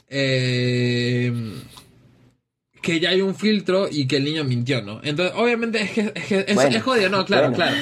Eh, 0.08 1.32
que 2.82 3.00
ya 3.00 3.10
hay 3.10 3.22
un 3.22 3.34
filtro 3.34 3.88
y 3.90 4.06
que 4.06 4.16
el 4.16 4.24
niño 4.24 4.44
mintió, 4.44 4.82
¿no? 4.82 5.00
Entonces, 5.02 5.34
obviamente 5.36 5.80
es 5.80 5.90
que 5.92 6.12
es, 6.14 6.24
que 6.26 6.44
es, 6.46 6.54
Bueno, 6.54 6.76
es 6.76 6.82
jodido, 6.82 7.08
¿no? 7.08 7.24
Claro, 7.24 7.50
bueno. 7.50 7.56
claro. 7.56 7.76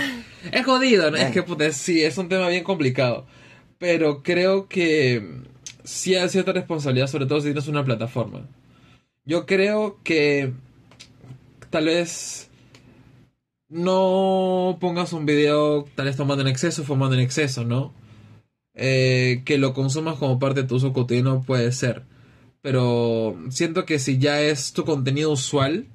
Es 0.53 0.65
jodido, 0.65 1.11
¿no? 1.11 1.17
Es 1.17 1.33
que, 1.33 1.43
puta, 1.43 1.71
sí, 1.73 2.03
es 2.03 2.17
un 2.19 2.29
tema 2.29 2.49
bien 2.49 2.65
complicado. 2.65 3.27
Pero 3.79 4.23
creo 4.23 4.69
que 4.69 5.41
sí 5.85 6.15
hay 6.15 6.29
cierta 6.29 6.53
responsabilidad, 6.53 7.07
sobre 7.07 7.27
todo 7.27 7.41
si 7.41 7.47
tienes 7.47 7.69
una 7.69 7.85
plataforma. 7.85 8.47
Yo 9.25 9.47
creo 9.47 9.99
que 10.05 10.53
tal 11.71 11.87
vez 11.87 12.51
no 13.69 14.77
pongas 14.81 15.13
un 15.13 15.25
video 15.25 15.87
tal 15.95 16.07
vez 16.07 16.17
tomando 16.17 16.43
en 16.43 16.49
exceso, 16.49 16.85
fumando 16.85 17.15
en 17.15 17.23
exceso, 17.23 17.65
¿no? 17.65 17.95
Eh, 18.75 19.43
que 19.45 19.59
lo 19.59 19.75
consumas 19.75 20.17
como 20.17 20.39
parte 20.39 20.63
de 20.63 20.69
tu 20.69 20.77
uso 20.77 20.93
cotidiano 20.93 21.43
puede 21.43 21.73
ser. 21.73 22.03
Pero 22.63 23.39
siento 23.51 23.87
que 23.87 23.99
si 23.99 24.19
ya 24.19 24.41
es 24.41 24.73
tu 24.73 24.85
contenido 24.85 25.33
usual, 25.33 25.87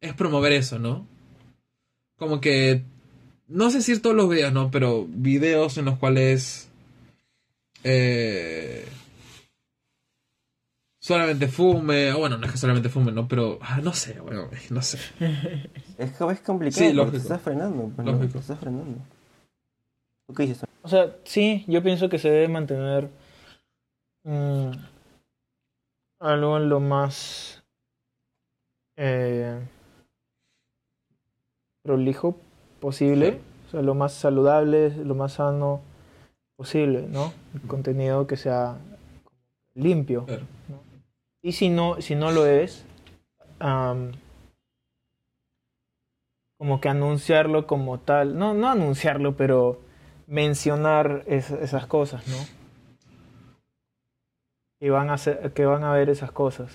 es 0.00 0.14
promover 0.14 0.52
eso, 0.52 0.78
¿no? 0.78 1.06
Como 2.16 2.40
que, 2.40 2.84
no 3.48 3.70
sé 3.70 3.82
si 3.82 3.98
todos 3.98 4.16
los 4.16 4.28
videos, 4.28 4.52
¿no? 4.52 4.70
Pero 4.70 5.06
videos 5.08 5.78
en 5.78 5.86
los 5.86 5.98
cuales 5.98 6.68
eh, 7.82 8.84
solamente 11.00 11.48
fume, 11.48 12.12
o 12.12 12.18
bueno, 12.18 12.36
no 12.36 12.46
es 12.46 12.52
que 12.52 12.58
solamente 12.58 12.88
fume, 12.88 13.12
¿no? 13.12 13.28
Pero, 13.28 13.58
ah, 13.62 13.80
no 13.82 13.92
sé, 13.92 14.20
bueno, 14.20 14.48
no 14.70 14.82
sé. 14.82 14.98
Es, 15.98 16.12
que 16.12 16.30
es 16.30 16.40
complicado 16.40 16.78
Sí, 16.78 16.84
porque 16.84 16.94
lógico. 16.94 17.10
te 17.12 17.16
estás 17.18 17.40
frenando. 17.40 17.90
Pues, 17.94 18.04
¿no? 18.06 18.12
Lógico. 18.12 18.32
Te 18.34 18.38
estás 18.40 18.58
frenando. 18.58 18.98
¿Tú 20.26 20.34
qué 20.34 20.42
dices? 20.42 20.64
O 20.82 20.88
sea, 20.88 21.16
sí, 21.24 21.64
yo 21.68 21.82
pienso 21.82 22.08
que 22.08 22.18
se 22.18 22.28
debe 22.28 22.48
mantener 22.48 23.08
mm, 24.24 24.70
algo 26.20 26.58
lo 26.58 26.80
más 26.80 27.62
eh, 28.96 29.58
prolijo 31.82 32.36
posible, 32.80 33.40
o 33.68 33.70
sea, 33.70 33.82
lo 33.82 33.94
más 33.94 34.12
saludable, 34.12 34.90
lo 34.90 35.14
más 35.14 35.34
sano 35.34 35.80
posible, 36.56 37.06
¿no? 37.08 37.32
El 37.54 37.62
contenido 37.68 38.26
que 38.26 38.36
sea 38.36 38.76
limpio. 39.74 40.24
Claro. 40.24 40.42
¿no? 40.68 40.80
Y 41.42 41.52
si 41.52 41.68
no, 41.68 42.00
si 42.00 42.14
no 42.14 42.32
lo 42.32 42.46
es, 42.46 42.84
como 46.58 46.80
que 46.80 46.88
anunciarlo 46.88 47.66
como 47.66 47.98
tal, 47.98 48.38
no, 48.38 48.54
no 48.54 48.68
anunciarlo, 48.68 49.36
pero 49.36 49.80
mencionar 50.26 51.22
es- 51.26 51.50
esas 51.50 51.86
cosas, 51.86 52.26
¿no? 52.28 52.36
Que 54.86 54.90
van 54.92 55.10
a 55.10 55.16
que 55.52 55.64
van 55.66 55.82
a 55.82 55.92
ver 55.92 56.10
esas 56.10 56.30
cosas. 56.30 56.70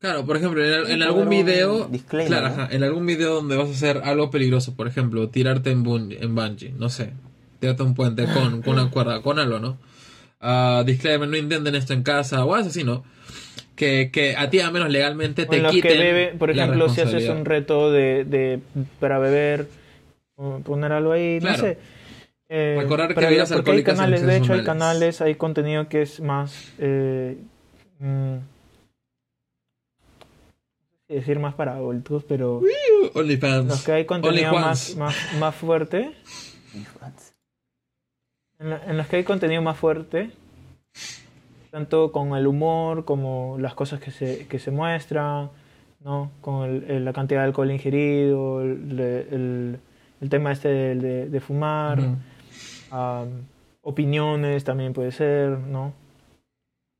Claro, 0.00 0.24
por 0.24 0.38
ejemplo, 0.38 0.64
en, 0.64 1.02
algún 1.02 1.28
video, 1.28 1.90
claro, 2.08 2.48
¿no? 2.48 2.54
ajá, 2.54 2.68
en 2.70 2.82
algún 2.82 3.04
video 3.04 3.34
donde 3.34 3.58
vas 3.58 3.68
a 3.68 3.72
hacer 3.72 4.00
algo 4.02 4.30
peligroso, 4.30 4.74
por 4.74 4.86
ejemplo, 4.86 5.28
tirarte 5.28 5.70
en, 5.70 5.84
bun- 5.84 6.16
en 6.18 6.34
bungee, 6.34 6.72
no 6.72 6.88
sé, 6.88 7.12
tirarte 7.60 7.82
un 7.82 7.94
puente 7.94 8.24
con, 8.24 8.62
con 8.62 8.78
una 8.78 8.90
cuerda, 8.90 9.20
con 9.20 9.38
algo, 9.38 9.58
¿no? 9.58 9.76
Ah, 10.40 10.82
disclaimer, 10.86 11.28
no 11.28 11.36
intenten 11.36 11.74
esto 11.74 11.92
en 11.92 12.02
casa, 12.02 12.42
o 12.46 12.54
algo 12.54 12.68
así, 12.70 12.82
¿no? 12.82 13.04
Que, 13.74 14.08
que 14.10 14.34
a 14.34 14.48
ti, 14.48 14.60
al 14.60 14.72
menos 14.72 14.88
legalmente, 14.88 15.44
te 15.44 15.62
quiten 15.62 15.92
que 15.92 15.98
bebe, 15.98 16.28
por 16.38 16.56
la 16.56 16.62
ejemplo, 16.64 16.88
si 16.88 17.02
haces 17.02 17.28
un 17.28 17.44
reto 17.44 17.92
de, 17.92 18.24
de 18.24 18.60
para 18.98 19.18
beber, 19.18 19.66
poner 20.64 20.92
algo 20.92 21.12
ahí, 21.12 21.38
Claro. 21.38 21.58
no 21.58 21.62
sé. 21.62 21.95
Eh, 22.48 22.76
Recordar 22.80 23.08
que 23.08 23.14
bebidas 23.20 23.50
hay 23.50 23.58
alcohólicas 23.58 23.94
en 23.94 23.96
canales, 23.98 24.20
de 24.26 24.36
hecho, 24.36 24.52
hay 24.52 24.58
canales, 24.66 25.20
hay 25.20 25.34
contenido 25.34 25.88
que 25.88 26.02
es 26.02 26.20
más, 26.20 26.72
eh, 26.78 27.36
mm, 27.98 28.34
no 28.34 28.40
sé 30.92 31.06
si 31.08 31.14
decir 31.14 31.38
más 31.40 31.54
para 31.54 31.74
adultos, 31.74 32.24
pero 32.28 32.60
OnlyFans. 33.14 33.66
los 33.66 33.84
que 33.84 33.92
hay 33.92 34.04
contenido 34.04 34.52
más, 34.52 34.96
más, 34.96 35.16
más 35.40 35.54
fuerte, 35.56 36.12
en, 38.58 38.70
la- 38.70 38.84
en 38.86 38.96
los 38.96 39.06
que 39.08 39.16
hay 39.16 39.24
contenido 39.24 39.60
más 39.62 39.76
fuerte, 39.76 40.30
tanto 41.72 42.12
con 42.12 42.36
el 42.36 42.46
humor 42.46 43.04
como 43.04 43.56
las 43.58 43.74
cosas 43.74 44.00
que 44.00 44.10
se, 44.12 44.46
que 44.46 44.58
se 44.60 44.70
muestran, 44.70 45.50
¿no? 46.04 46.30
Con 46.40 46.64
el- 46.68 46.90
el- 46.90 47.04
la 47.04 47.12
cantidad 47.12 47.40
de 47.40 47.46
alcohol 47.46 47.70
ingerido, 47.72 48.62
el, 48.62 49.00
el- 49.00 49.80
tema 50.30 50.50
este 50.52 50.68
de, 50.68 50.94
de- 50.94 51.28
de 51.28 51.40
fumar. 51.40 51.98
Am, 52.90 53.46
opiniones 53.82 54.64
también 54.64 54.92
puede 54.92 55.12
ser, 55.12 55.50
¿no? 55.58 55.92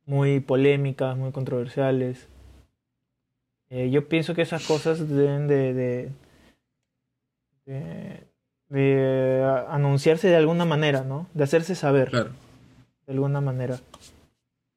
Muy 0.04 0.40
polémicas, 0.40 1.16
muy 1.16 1.32
controversiales. 1.32 2.28
Eh, 3.70 3.90
yo 3.90 4.08
pienso 4.08 4.34
que 4.34 4.42
esas 4.42 4.64
cosas 4.66 5.08
deben 5.08 5.48
de, 5.48 5.74
de, 5.74 6.10
de- 7.66 8.22
de 8.68 9.42
a- 9.44 9.74
anunciarse 9.74 10.28
de 10.28 10.36
alguna 10.36 10.64
manera, 10.64 11.02
¿no? 11.02 11.26
De 11.34 11.44
hacerse 11.44 11.74
saber 11.74 12.10
Claro. 12.10 12.30
de 13.06 13.12
alguna 13.12 13.40
manera. 13.40 13.78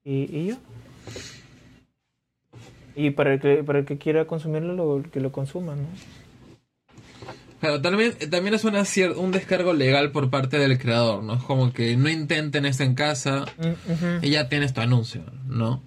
Y, 0.03 0.35
y 0.35 0.47
yo. 0.49 0.55
Y 2.95 3.11
para 3.11 3.33
el 3.35 3.39
que, 3.39 3.63
para 3.63 3.79
el 3.79 3.85
que 3.85 3.97
quiera 3.97 4.25
consumirlo, 4.25 4.73
lo, 4.73 5.03
que 5.11 5.19
lo 5.19 5.31
consuma, 5.31 5.75
¿no? 5.75 5.87
Claro, 7.59 7.81
también, 7.81 8.13
también 8.29 8.53
es 8.53 8.63
una 8.63 8.81
cier- 8.81 9.15
un 9.17 9.31
descargo 9.31 9.73
legal 9.73 10.11
por 10.11 10.29
parte 10.29 10.57
del 10.57 10.77
creador, 10.79 11.23
¿no? 11.23 11.33
Es 11.33 11.43
como 11.43 11.73
que 11.73 11.97
no 11.97 12.09
intenten 12.09 12.65
esto 12.65 12.83
en 12.83 12.95
casa 12.95 13.45
Mm, 13.57 14.23
y 14.23 14.29
ya 14.29 14.47
tienes 14.47 14.73
tu 14.73 14.79
anuncio, 14.81 15.23
¿no? 15.45 15.81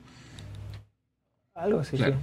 Algo 1.55 1.81
así, 1.81 1.97
Claro. 1.97 2.15
sí. 2.15 2.19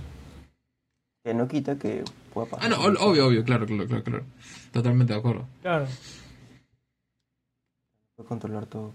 Que 1.23 1.33
no 1.33 1.47
quita 1.47 1.77
que 1.77 2.03
pueda 2.33 2.47
pasar. 2.49 2.65
Ah, 2.65 2.69
no, 2.69 2.83
ob- 2.83 2.97
obvio, 3.01 3.27
obvio, 3.27 3.43
claro, 3.43 3.65
claro, 3.65 3.87
claro, 3.87 4.03
claro. 4.03 4.25
Totalmente 4.71 5.13
de 5.13 5.19
acuerdo. 5.19 5.45
Claro. 5.61 5.87
Puede 8.15 8.27
controlar 8.29 8.65
todo. 8.67 8.93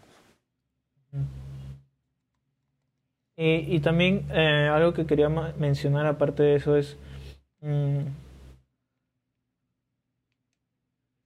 Y, 3.37 3.75
y 3.77 3.81
también 3.81 4.27
eh, 4.31 4.69
algo 4.73 4.95
que 4.95 5.07
quería 5.07 5.29
mencionar 5.29 6.07
aparte 6.07 6.43
de 6.45 6.57
eso 6.57 6.77
es... 6.77 6.97
mm, 7.61 8.01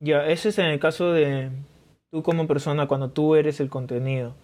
ya, 0.01 0.27
ese 0.27 0.51
es 0.51 0.59
en 0.59 0.67
el 0.67 0.79
caso 0.79 1.13
de 1.13 1.51
tú 2.11 2.23
como 2.23 2.47
persona, 2.47 2.87
cuando 2.89 3.11
tú 3.11 3.35
eres 3.35 3.61
el 3.61 3.69
contenido. 3.69 4.35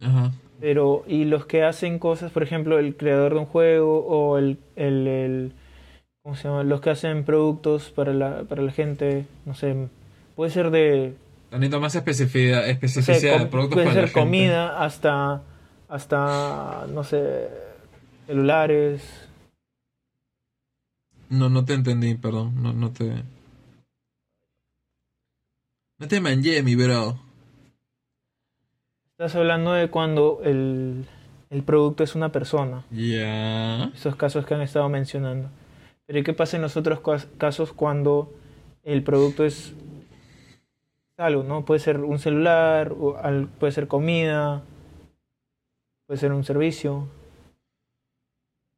Ajá. 0.00 0.32
Pero, 0.60 1.04
y 1.06 1.24
los 1.24 1.46
que 1.46 1.62
hacen 1.64 1.98
cosas, 1.98 2.30
por 2.32 2.42
ejemplo, 2.42 2.78
el 2.78 2.96
creador 2.96 3.34
de 3.34 3.40
un 3.40 3.46
juego 3.46 4.06
o 4.06 4.38
el, 4.38 4.58
el, 4.76 5.06
el- 5.06 5.52
¿cómo 6.22 6.36
se 6.36 6.48
llama? 6.48 6.62
Los 6.62 6.80
que 6.80 6.90
hacen 6.90 7.24
productos 7.24 7.90
para 7.90 8.12
la, 8.12 8.44
para 8.44 8.62
la 8.62 8.72
gente, 8.72 9.26
no 9.46 9.54
sé, 9.54 9.88
puede 10.36 10.50
ser 10.50 10.70
de, 10.70 11.14
Necesito 11.50 11.80
más 11.80 11.94
especificidad, 11.94 12.68
especificidad 12.68 13.34
de 13.34 13.38
com- 13.40 13.50
productos 13.50 13.74
puede 13.74 13.86
para 13.86 13.94
ser 13.94 14.02
la 14.02 14.08
gente. 14.08 14.20
comida 14.20 14.84
hasta, 14.84 15.42
hasta, 15.88 16.86
no 16.92 17.04
sé, 17.04 17.48
celulares. 18.26 19.28
No, 21.28 21.48
no 21.48 21.64
te 21.64 21.74
entendí, 21.74 22.14
perdón. 22.14 22.54
No, 22.62 22.72
no 22.72 22.90
te. 22.90 23.22
No 25.98 26.08
te 26.08 26.20
manché, 26.20 26.62
mi 26.62 26.74
bro. 26.74 27.18
Estás 29.12 29.34
hablando 29.36 29.72
de 29.72 29.88
cuando 29.90 30.40
el, 30.42 31.06
el 31.50 31.62
producto 31.62 32.02
es 32.02 32.14
una 32.14 32.32
persona, 32.32 32.84
Ya. 32.90 33.84
esos 33.94 34.16
casos 34.16 34.44
que 34.44 34.54
han 34.54 34.60
estado 34.62 34.88
mencionando. 34.88 35.50
Pero 36.06 36.18
¿y 36.18 36.24
qué 36.24 36.32
pasa 36.32 36.56
en 36.56 36.62
los 36.62 36.76
otros 36.76 37.00
cas- 37.00 37.28
casos 37.38 37.72
cuando 37.72 38.32
el 38.82 39.02
producto 39.04 39.44
es 39.44 39.72
algo, 41.16 41.44
¿no? 41.44 41.64
Puede 41.64 41.78
ser 41.80 42.00
un 42.00 42.18
celular, 42.18 42.92
o 42.98 43.16
al- 43.16 43.46
puede 43.46 43.72
ser 43.72 43.86
comida, 43.86 44.62
puede 46.06 46.18
ser 46.18 46.32
un 46.32 46.42
servicio. 46.44 47.08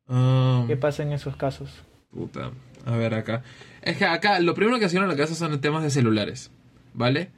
Ah, 0.07 0.65
¿Qué 0.69 0.77
pasa 0.77 1.03
en 1.03 1.13
esos 1.13 1.35
casos? 1.37 1.83
puta. 2.11 2.51
A 2.85 2.97
ver 2.97 3.15
acá. 3.15 3.43
Es 3.83 3.97
que 3.97 4.05
acá 4.05 4.39
lo 4.39 4.55
primero 4.55 4.79
que 4.79 4.85
hacían 4.85 5.03
en 5.03 5.09
la 5.09 5.17
casa 5.17 5.35
son 5.35 5.61
temas 5.61 5.83
de 5.83 5.91
celulares. 5.91 6.53
¿Vale? 6.97 7.31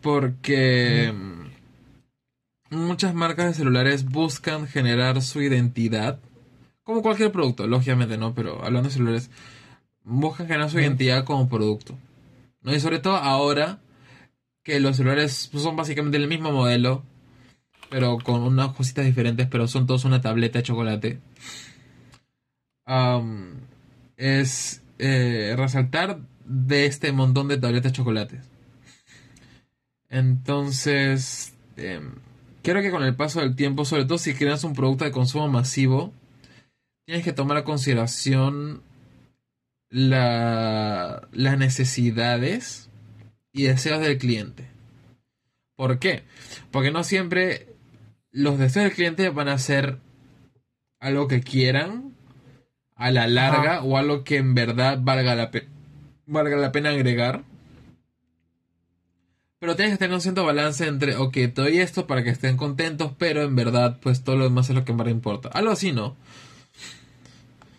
Porque. 0.00 1.12
mm, 1.12 1.44
Muchas 2.70 3.14
marcas 3.14 3.46
de 3.46 3.54
celulares 3.54 4.04
buscan 4.04 4.66
generar 4.66 5.22
su 5.22 5.40
identidad. 5.40 6.18
Como 6.82 7.02
cualquier 7.02 7.30
producto, 7.30 7.66
lógicamente, 7.66 8.18
¿no? 8.18 8.34
Pero 8.34 8.64
hablando 8.64 8.88
de 8.88 8.94
celulares, 8.94 9.30
buscan 10.02 10.46
generar 10.46 10.70
su 10.70 10.80
identidad 10.80 11.24
como 11.24 11.48
producto. 11.48 11.96
¿no? 12.62 12.74
Y 12.74 12.80
sobre 12.80 12.98
todo 12.98 13.16
ahora 13.16 13.78
que 14.64 14.80
los 14.80 14.96
celulares 14.96 15.50
son 15.52 15.76
básicamente 15.76 16.16
el 16.16 16.26
mismo 16.26 16.50
modelo, 16.50 17.04
pero 17.90 18.18
con 18.18 18.42
unas 18.42 18.72
cositas 18.74 19.04
diferentes, 19.04 19.46
pero 19.46 19.68
son 19.68 19.86
todos 19.86 20.04
una 20.04 20.20
tableta 20.20 20.58
de 20.58 20.64
chocolate. 20.64 21.20
es 24.16 24.82
eh, 24.98 25.54
resaltar 25.56 26.20
de 26.44 26.86
este 26.86 27.12
montón 27.12 27.48
de 27.48 27.58
tabletas 27.58 27.92
de 27.92 27.96
chocolates. 27.96 28.53
Entonces, 30.14 31.54
em, 31.76 32.12
creo 32.62 32.80
que 32.82 32.92
con 32.92 33.02
el 33.02 33.16
paso 33.16 33.40
del 33.40 33.56
tiempo, 33.56 33.84
sobre 33.84 34.04
todo 34.04 34.16
si 34.18 34.32
creas 34.34 34.62
un 34.62 34.72
producto 34.74 35.04
de 35.04 35.10
consumo 35.10 35.48
masivo, 35.48 36.12
tienes 37.04 37.24
que 37.24 37.32
tomar 37.32 37.56
a 37.56 37.64
consideración 37.64 38.80
la- 39.90 41.26
las 41.32 41.58
necesidades 41.58 42.88
y 43.52 43.64
deseos 43.64 44.00
del 44.00 44.18
cliente. 44.18 44.68
¿Por 45.76 45.98
qué? 45.98 46.22
Porque 46.70 46.90
no 46.92 47.02
siempre 47.04 47.66
los 48.30 48.58
deseos 48.58 48.84
del 48.84 48.94
cliente 48.94 49.28
van 49.30 49.48
a 49.48 49.58
ser 49.58 49.98
algo 51.00 51.26
que 51.28 51.40
quieran 51.40 52.14
a 52.94 53.10
la 53.10 53.26
larga 53.26 53.82
o 53.82 53.96
algo 53.96 54.22
que 54.22 54.36
en 54.36 54.54
verdad 54.54 54.98
valga 55.02 55.34
la, 55.34 55.50
pe- 55.50 55.66
valga 56.26 56.56
la 56.56 56.70
pena 56.70 56.90
agregar. 56.90 57.42
Pero 59.64 59.76
tienes 59.76 59.94
que 59.94 59.98
tener 59.98 60.14
un 60.14 60.20
cierto 60.20 60.44
balance 60.44 60.86
entre, 60.86 61.16
ok, 61.16 61.32
te 61.32 61.52
doy 61.54 61.78
esto 61.78 62.06
para 62.06 62.22
que 62.22 62.28
estén 62.28 62.58
contentos, 62.58 63.12
pero 63.16 63.40
en 63.40 63.56
verdad, 63.56 63.98
pues 64.02 64.22
todo 64.22 64.36
lo 64.36 64.44
demás 64.44 64.68
es 64.68 64.76
lo 64.76 64.84
que 64.84 64.92
más 64.92 65.08
importa. 65.08 65.48
Algo 65.54 65.70
así, 65.72 65.90
¿no? 65.90 66.16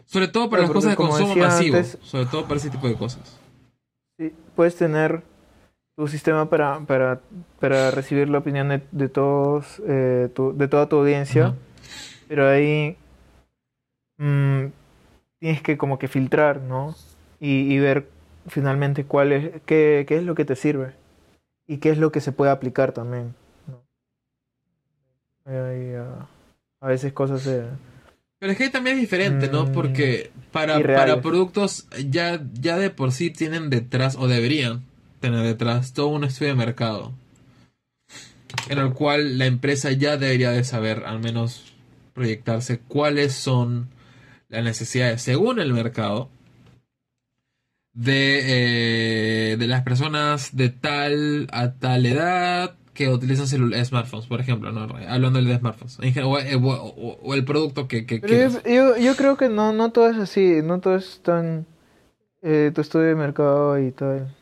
Sobre 0.07 0.27
todo 0.27 0.49
para 0.49 0.63
las 0.63 0.71
cosas 0.71 0.89
de 0.93 0.95
consumo 0.95 1.35
masivo. 1.35 1.77
antes- 1.77 1.99
Sobre 2.01 2.25
todo 2.25 2.45
para 2.47 2.55
ese 2.57 2.71
tipo 2.71 2.87
de 2.87 2.95
cosas. 2.95 3.39
Sí, 4.19 4.33
puedes 4.55 4.75
tener 4.75 5.21
tu 5.95 6.07
sistema 6.07 6.49
para, 6.49 6.79
para, 6.87 7.21
para 7.59 7.91
recibir 7.91 8.29
la 8.29 8.39
opinión 8.39 8.69
de, 8.69 8.81
de 8.91 9.07
todos, 9.07 9.79
eh, 9.87 10.29
tu- 10.33 10.57
de 10.57 10.67
toda 10.67 10.89
tu 10.89 10.95
audiencia, 10.97 11.53
pero 12.27 12.49
ahí 12.49 12.97
mm, 14.17 14.65
tienes 15.39 15.61
que 15.61 15.77
como 15.77 15.99
que 15.99 16.07
filtrar, 16.07 16.61
¿no? 16.61 16.95
Y, 17.39 17.71
y 17.71 17.77
ver 17.77 18.07
finalmente 18.47 19.03
cuál 19.05 19.33
es, 19.33 19.51
qué, 19.67 20.05
qué 20.07 20.17
es 20.17 20.23
lo 20.23 20.33
que 20.33 20.45
te 20.45 20.55
sirve 20.55 20.93
y 21.67 21.77
qué 21.77 21.89
es 21.89 21.97
lo 21.97 22.11
que 22.11 22.21
se 22.21 22.31
puede 22.31 22.51
aplicar 22.51 22.91
también, 22.91 23.33
¿no? 23.67 23.83
Hay, 25.45 25.93
ah, 25.95 26.27
a 26.81 26.87
veces 26.87 27.13
cosas... 27.13 27.45
eh, 27.47 27.65
Pero 28.39 28.51
es 28.51 28.57
que 28.57 28.65
ahí 28.65 28.71
también 28.71 28.95
es 28.97 29.01
diferente, 29.01 29.49
¿no? 29.49 29.65
Mm, 29.65 29.71
Porque 29.73 30.31
para, 30.51 30.79
irreales. 30.79 31.05
para 31.05 31.21
productos 31.21 31.87
ya, 32.09 32.41
ya 32.53 32.77
de 32.77 32.89
por 32.89 33.11
sí 33.11 33.31
tienen 33.31 33.69
detrás, 33.69 34.15
o 34.15 34.27
deberían 34.27 34.83
tener 35.19 35.43
detrás, 35.43 35.93
todo 35.93 36.07
un 36.07 36.23
estudio 36.23 36.51
de 36.51 36.57
mercado. 36.57 37.13
En 38.69 38.77
el 38.79 38.93
cual 38.93 39.37
la 39.37 39.45
empresa 39.45 39.91
ya 39.91 40.17
debería 40.17 40.51
de 40.51 40.63
saber, 40.63 41.03
al 41.05 41.19
menos 41.19 41.73
proyectarse, 42.13 42.79
cuáles 42.79 43.33
son 43.33 43.89
las 44.49 44.63
necesidades 44.63 45.21
según 45.21 45.59
el 45.59 45.73
mercado 45.73 46.29
de, 47.95 49.51
eh, 49.53 49.57
de 49.57 49.67
las 49.67 49.81
personas 49.83 50.55
de 50.55 50.69
tal 50.69 51.47
a 51.51 51.73
tal 51.73 52.05
edad 52.05 52.75
que 52.93 53.09
utilizan 53.09 53.47
smartphones, 53.47 54.27
por 54.27 54.39
ejemplo, 54.39 54.71
¿no? 54.71 54.87
Hablando 55.09 55.41
de 55.41 55.57
smartphones. 55.57 55.97
O, 56.23 56.39
eh, 56.39 56.55
o- 56.61 57.33
el 57.33 57.43
producto 57.43 57.87
que, 57.89 58.05
que 58.05 58.19
Pero 58.19 58.49
yo, 58.51 58.61
yo, 58.63 58.97
yo 58.97 59.15
creo 59.15 59.35
que 59.37 59.49
no, 59.49 59.73
no 59.73 59.91
todo 59.91 60.09
es 60.09 60.17
así, 60.17 60.59
no 60.63 60.79
todo 60.79 60.95
es 60.95 61.19
tan 61.23 61.65
eh, 62.41 62.71
tu 62.73 62.81
estudio 62.81 63.07
de 63.07 63.15
mercado 63.15 63.79
y 63.79 63.91
tal. 63.91 64.33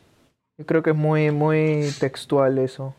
Yo 0.58 0.66
creo 0.68 0.84
que 0.84 0.92
es 0.92 0.96
muy, 0.96 1.32
muy 1.32 1.90
textual 2.00 2.60
eso. 2.60 2.94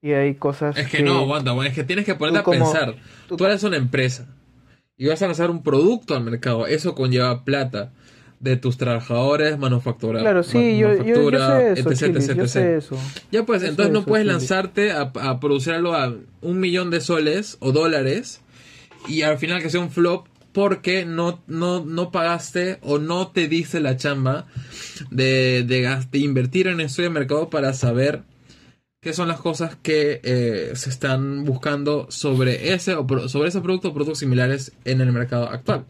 Y 0.00 0.12
hay 0.12 0.34
cosas 0.34 0.76
Es 0.76 0.88
que 0.88 1.02
no, 1.02 1.18
aguanta, 1.20 1.52
bueno, 1.52 1.68
es 1.68 1.74
que 1.74 1.84
tienes 1.84 2.04
que 2.04 2.14
ponerte 2.14 2.40
a 2.40 2.42
como- 2.42 2.58
pensar. 2.70 2.94
tú- 3.28 3.36
Tú 3.36 3.44
eres 3.46 3.62
una 3.64 3.76
empresa 3.76 4.26
y 4.96 5.06
vas 5.08 5.20
a 5.22 5.26
lanzar 5.26 5.50
un 5.50 5.62
producto 5.62 6.14
al 6.14 6.24
mercado. 6.24 6.66
Eso 6.66 6.94
conlleva 6.94 7.44
plata 7.44 7.92
de 8.44 8.56
tus 8.56 8.76
trabajadores, 8.76 9.58
manufactura, 9.58 10.20
Claro, 10.20 10.42
sí, 10.42 10.78
yo, 10.78 10.88
yo, 10.88 11.02
yo 11.02 11.16
manufactura, 11.16 11.58
sé 11.58 11.72
eso, 11.72 11.90
etc, 11.90 11.98
Chilis, 11.98 12.28
etc, 12.28 12.36
yo 12.36 12.42
etc. 12.42 12.50
sé 12.52 12.76
eso. 12.76 12.98
Ya 13.32 13.46
pues, 13.46 13.62
Yo 13.62 13.68
entonces 13.68 13.92
no 13.92 14.00
eso, 14.00 14.08
puedes 14.08 14.26
lanzarte 14.26 14.92
a, 14.92 15.10
a 15.14 15.40
producir 15.40 15.72
algo 15.72 15.94
a 15.94 16.14
un 16.42 16.60
millón 16.60 16.90
de 16.90 17.00
soles 17.00 17.56
o 17.60 17.72
dólares 17.72 18.42
y 19.08 19.22
al 19.22 19.38
final 19.38 19.62
que 19.62 19.70
sea 19.70 19.80
un 19.80 19.90
flop 19.90 20.28
porque 20.52 21.06
no, 21.06 21.42
no, 21.46 21.84
no 21.84 22.12
pagaste 22.12 22.78
o 22.82 22.98
no 22.98 23.28
te 23.28 23.48
dice 23.48 23.80
la 23.80 23.96
chamba 23.96 24.46
de, 25.10 25.64
de, 25.66 26.00
de 26.10 26.18
invertir 26.18 26.68
en 26.68 26.80
estudio 26.80 27.08
de 27.08 27.14
mercado 27.14 27.48
para 27.48 27.72
saber 27.72 28.22
qué 29.00 29.12
son 29.14 29.28
las 29.28 29.40
cosas 29.40 29.76
que 29.82 30.20
eh, 30.22 30.72
se 30.74 30.90
están 30.90 31.44
buscando 31.44 32.06
sobre 32.10 32.72
ese, 32.72 32.94
o 32.94 33.28
sobre 33.28 33.48
ese 33.48 33.62
producto 33.62 33.88
o 33.88 33.92
productos 33.94 34.18
similares 34.18 34.72
en 34.84 35.00
el 35.00 35.12
mercado 35.12 35.48
actual. 35.48 35.86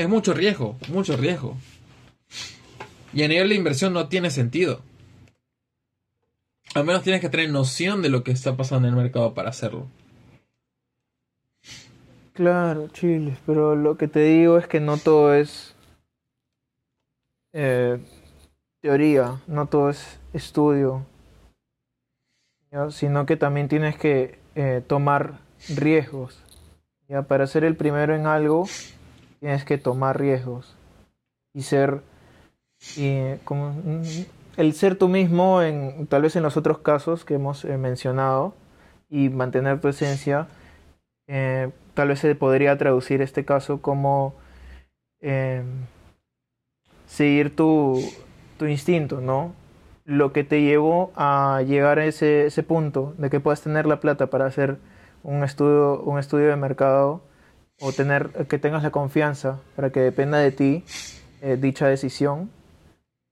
Es 0.00 0.08
mucho 0.08 0.32
riesgo, 0.32 0.78
mucho 0.88 1.14
riesgo. 1.14 1.58
Y 3.12 3.22
a 3.22 3.28
nivel 3.28 3.50
de 3.50 3.54
inversión 3.54 3.92
no 3.92 4.08
tiene 4.08 4.30
sentido. 4.30 4.80
Al 6.74 6.86
menos 6.86 7.02
tienes 7.02 7.20
que 7.20 7.28
tener 7.28 7.50
noción 7.50 8.00
de 8.00 8.08
lo 8.08 8.24
que 8.24 8.30
está 8.30 8.56
pasando 8.56 8.88
en 8.88 8.94
el 8.94 9.02
mercado 9.02 9.34
para 9.34 9.50
hacerlo. 9.50 9.88
Claro, 12.32 12.88
chiles, 12.88 13.36
pero 13.44 13.76
lo 13.76 13.98
que 13.98 14.08
te 14.08 14.20
digo 14.20 14.56
es 14.56 14.66
que 14.66 14.80
no 14.80 14.96
todo 14.96 15.34
es 15.34 15.74
eh, 17.52 17.98
teoría, 18.80 19.42
no 19.48 19.66
todo 19.66 19.90
es 19.90 20.18
estudio, 20.32 21.04
sino 22.88 23.26
que 23.26 23.36
también 23.36 23.68
tienes 23.68 23.98
que 23.98 24.38
eh, 24.54 24.82
tomar 24.86 25.40
riesgos. 25.68 26.42
¿ya? 27.06 27.20
Para 27.20 27.46
ser 27.46 27.64
el 27.64 27.76
primero 27.76 28.16
en 28.16 28.26
algo, 28.26 28.66
tienes 29.40 29.64
que 29.64 29.78
tomar 29.78 30.20
riesgos 30.20 30.76
y 31.54 31.62
ser 31.62 32.02
y, 32.96 33.36
como, 33.44 33.74
el 34.56 34.72
ser 34.74 34.96
tú 34.96 35.08
mismo, 35.08 35.62
en, 35.62 36.06
tal 36.06 36.22
vez 36.22 36.36
en 36.36 36.42
los 36.42 36.56
otros 36.56 36.78
casos 36.78 37.24
que 37.24 37.34
hemos 37.34 37.64
eh, 37.64 37.76
mencionado, 37.76 38.54
y 39.10 39.28
mantener 39.28 39.80
tu 39.80 39.88
esencia. 39.88 40.46
Eh, 41.26 41.70
tal 41.94 42.08
vez 42.08 42.20
se 42.20 42.34
podría 42.34 42.78
traducir 42.78 43.20
este 43.20 43.44
caso 43.44 43.82
como 43.82 44.34
eh, 45.20 45.62
seguir 47.06 47.54
tu, 47.54 48.00
tu 48.58 48.66
instinto, 48.66 49.20
¿no? 49.20 49.52
Lo 50.04 50.32
que 50.32 50.44
te 50.44 50.62
llevó 50.62 51.12
a 51.16 51.62
llegar 51.66 51.98
a 51.98 52.06
ese, 52.06 52.46
ese 52.46 52.62
punto 52.62 53.14
de 53.18 53.30
que 53.30 53.40
puedas 53.40 53.62
tener 53.62 53.86
la 53.86 54.00
plata 54.00 54.28
para 54.28 54.46
hacer 54.46 54.78
un 55.22 55.44
estudio, 55.44 56.00
un 56.02 56.18
estudio 56.18 56.48
de 56.48 56.56
mercado 56.56 57.20
o 57.80 57.92
tener, 57.92 58.46
que 58.46 58.58
tengas 58.58 58.82
la 58.82 58.90
confianza 58.90 59.60
para 59.74 59.90
que 59.90 60.00
dependa 60.00 60.38
de 60.38 60.52
ti 60.52 60.84
eh, 61.42 61.56
dicha 61.60 61.88
decisión. 61.88 62.50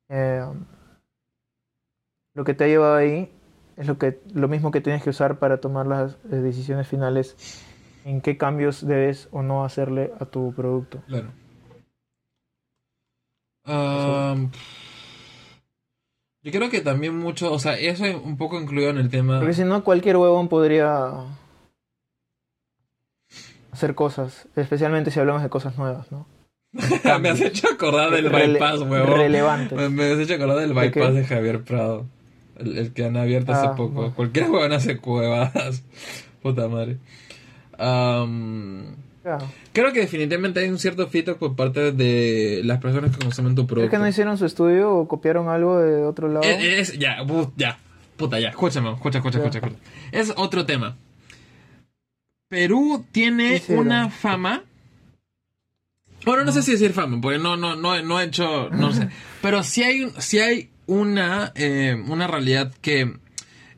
Eh, 0.08 0.44
lo 2.34 2.44
que 2.44 2.54
te 2.54 2.64
ha 2.64 2.68
llevado 2.68 2.96
ahí 2.96 3.30
es 3.76 3.86
lo, 3.86 3.98
que, 3.98 4.20
lo 4.34 4.48
mismo 4.48 4.70
que 4.70 4.80
tienes 4.80 5.02
que 5.02 5.10
usar 5.10 5.38
para 5.38 5.60
tomar 5.60 5.86
las 5.86 6.16
decisiones 6.24 6.88
finales 6.88 7.64
en 8.04 8.20
qué 8.20 8.36
cambios 8.36 8.86
debes 8.86 9.28
o 9.32 9.42
no 9.42 9.64
hacerle 9.64 10.12
a 10.18 10.24
tu 10.24 10.52
producto. 10.54 11.02
Claro. 11.06 11.28
Am, 13.64 14.50
yo 16.42 16.52
creo 16.52 16.70
que 16.70 16.80
también 16.80 17.16
mucho, 17.18 17.52
o 17.52 17.58
sea, 17.58 17.78
eso 17.78 18.06
es 18.06 18.16
un 18.16 18.38
poco 18.38 18.58
incluido 18.58 18.90
en 18.90 18.98
el 18.98 19.10
tema. 19.10 19.38
Porque 19.38 19.52
si 19.52 19.64
no, 19.64 19.84
cualquier 19.84 20.16
huevón 20.16 20.48
podría 20.48 21.12
hacer 23.72 23.94
cosas, 23.94 24.48
especialmente 24.56 25.10
si 25.10 25.20
hablamos 25.20 25.42
de 25.42 25.48
cosas 25.48 25.76
nuevas, 25.78 26.10
¿no? 26.12 26.26
me 27.20 27.28
has 27.30 27.40
hecho 27.40 27.68
acordar 27.72 28.10
del 28.10 28.30
Rele- 28.30 28.52
bypass, 28.54 28.80
huevón. 28.80 29.18
Relevantes. 29.18 29.78
Me, 29.78 29.88
me 29.88 30.12
has 30.12 30.18
hecho 30.18 30.34
acordar 30.34 30.58
del 30.58 30.74
¿De 30.74 30.80
bypass 30.80 31.10
qué? 31.12 31.18
de 31.20 31.24
Javier 31.24 31.62
Prado. 31.64 32.06
El, 32.58 32.76
el 32.76 32.92
que 32.92 33.04
han 33.04 33.16
abierto 33.16 33.52
hace 33.52 33.66
Ah, 33.68 33.74
poco. 33.74 33.92
bueno. 33.94 34.14
Cualquier 34.14 34.50
huevón 34.50 34.72
hace 34.72 34.98
cuevadas. 34.98 35.82
Puta 36.42 36.68
madre. 36.68 36.98
Claro. 39.22 39.46
creo 39.72 39.92
que 39.92 40.00
definitivamente 40.00 40.60
hay 40.60 40.68
un 40.68 40.78
cierto 40.78 41.06
feedback 41.08 41.36
por 41.36 41.54
parte 41.54 41.92
de 41.92 42.62
las 42.64 42.78
personas 42.78 43.14
que 43.16 43.22
consumen 43.22 43.54
tu 43.54 43.62
¿Es 43.62 43.68
producto. 43.68 43.90
que 43.90 43.98
no 43.98 44.08
hicieron 44.08 44.38
su 44.38 44.46
estudio 44.46 44.90
o 44.94 45.06
copiaron 45.08 45.48
algo 45.48 45.78
de 45.78 46.02
otro 46.04 46.28
lado? 46.28 46.42
Es, 46.44 46.90
es- 46.90 46.98
ya, 46.98 47.18
ya. 47.56 47.78
Puta, 48.16 48.40
ya. 48.40 48.48
Escúchame, 48.48 48.92
escucha, 48.92 49.18
escucha, 49.18 49.38
escucha, 49.38 49.58
escucha. 49.58 49.76
Es 50.12 50.32
otro 50.36 50.66
tema. 50.66 50.96
Perú 52.48 53.04
tiene 53.12 53.62
una 53.68 54.10
fama. 54.10 54.64
Bueno, 56.24 56.44
no 56.44 56.52
sé 56.52 56.62
si 56.62 56.72
decir 56.72 56.92
fama, 56.92 57.20
porque 57.20 57.38
no, 57.38 57.56
no, 57.56 57.76
no, 57.76 58.02
no 58.02 58.20
he 58.20 58.24
hecho, 58.24 58.70
no 58.70 58.92
sé. 58.92 59.08
Pero 59.42 59.62
sí 59.62 59.82
hay, 59.82 60.10
sí 60.18 60.40
hay 60.40 60.70
una, 60.86 61.52
eh, 61.54 62.02
una 62.08 62.26
realidad 62.26 62.72
que 62.80 63.14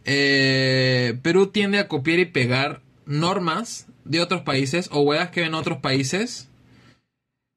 eh, 0.05 1.18
Perú 1.23 1.49
tiende 1.49 1.79
a 1.79 1.89
copiar 1.89 2.18
y 2.21 2.25
pegar 2.25 2.81
normas 3.05 3.87
de 4.05 4.21
otros 4.21 4.43
países 4.43 4.89
o 4.93 5.01
huevas 5.03 5.31
que 5.31 5.43
ven 5.43 5.55
otros 5.55 5.79
países 5.79 6.49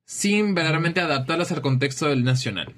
sin 0.06 0.54
verdaderamente 0.54 1.00
adaptarlas 1.00 1.52
al 1.52 1.62
contexto 1.62 2.08
del 2.08 2.24
nacional. 2.24 2.74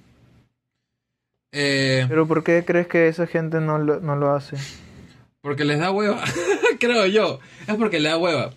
Eh, 1.51 2.05
Pero 2.07 2.27
¿por 2.27 2.43
qué 2.43 2.63
crees 2.65 2.87
que 2.87 3.07
esa 3.07 3.27
gente 3.27 3.61
no 3.61 3.77
lo, 3.79 3.99
no 4.01 4.15
lo 4.15 4.33
hace? 4.35 4.57
Porque 5.41 5.63
les 5.63 5.79
da 5.79 5.91
hueva. 5.91 6.23
Creo 6.85 7.05
yo. 7.07 7.39
Es 7.67 7.75
porque 7.75 7.99
les 7.99 8.11
da 8.11 8.17
hueva. 8.17 8.51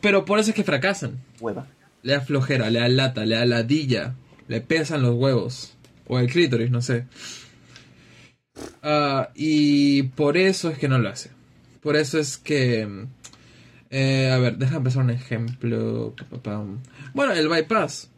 Pero 0.00 0.24
por 0.24 0.38
eso 0.38 0.50
es 0.50 0.56
que 0.56 0.64
fracasan. 0.64 1.18
Hueva. 1.40 1.66
le 2.02 2.12
da 2.12 2.20
flojera, 2.20 2.70
le 2.70 2.78
da 2.80 2.88
lata, 2.88 3.26
le 3.26 3.34
da 3.34 3.44
ladilla, 3.44 4.14
le 4.46 4.60
pesan 4.60 5.02
los 5.02 5.14
huevos. 5.14 5.76
O 6.06 6.18
el 6.18 6.28
clítoris, 6.30 6.70
no 6.70 6.80
sé. 6.80 7.06
Ah, 8.82 9.30
y 9.34 10.04
por 10.04 10.36
eso 10.36 10.70
es 10.70 10.78
que 10.78 10.88
no 10.88 10.98
lo 10.98 11.08
hace. 11.08 11.30
Por 11.80 11.96
eso 11.96 12.18
es 12.18 12.38
que... 12.38 13.06
eh, 13.90 14.30
a 14.32 14.38
ver, 14.38 14.56
déjame 14.56 14.78
empezar 14.78 15.02
un 15.02 15.10
ejemplo. 15.10 16.14
Bueno, 17.14 17.32
el 17.32 17.48
bypass. 17.48 18.10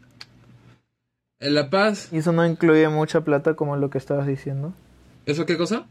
En 1.40 1.54
La 1.54 1.70
Paz, 1.70 2.10
¿Y 2.12 2.18
eso 2.18 2.32
no 2.32 2.44
incluye 2.44 2.86
mucha 2.90 3.22
plata 3.22 3.54
como 3.54 3.74
lo 3.76 3.88
que 3.88 3.96
estabas 3.96 4.26
diciendo? 4.26 4.74
¿eso 5.24 5.46
qué 5.46 5.56
cosa? 5.56 5.86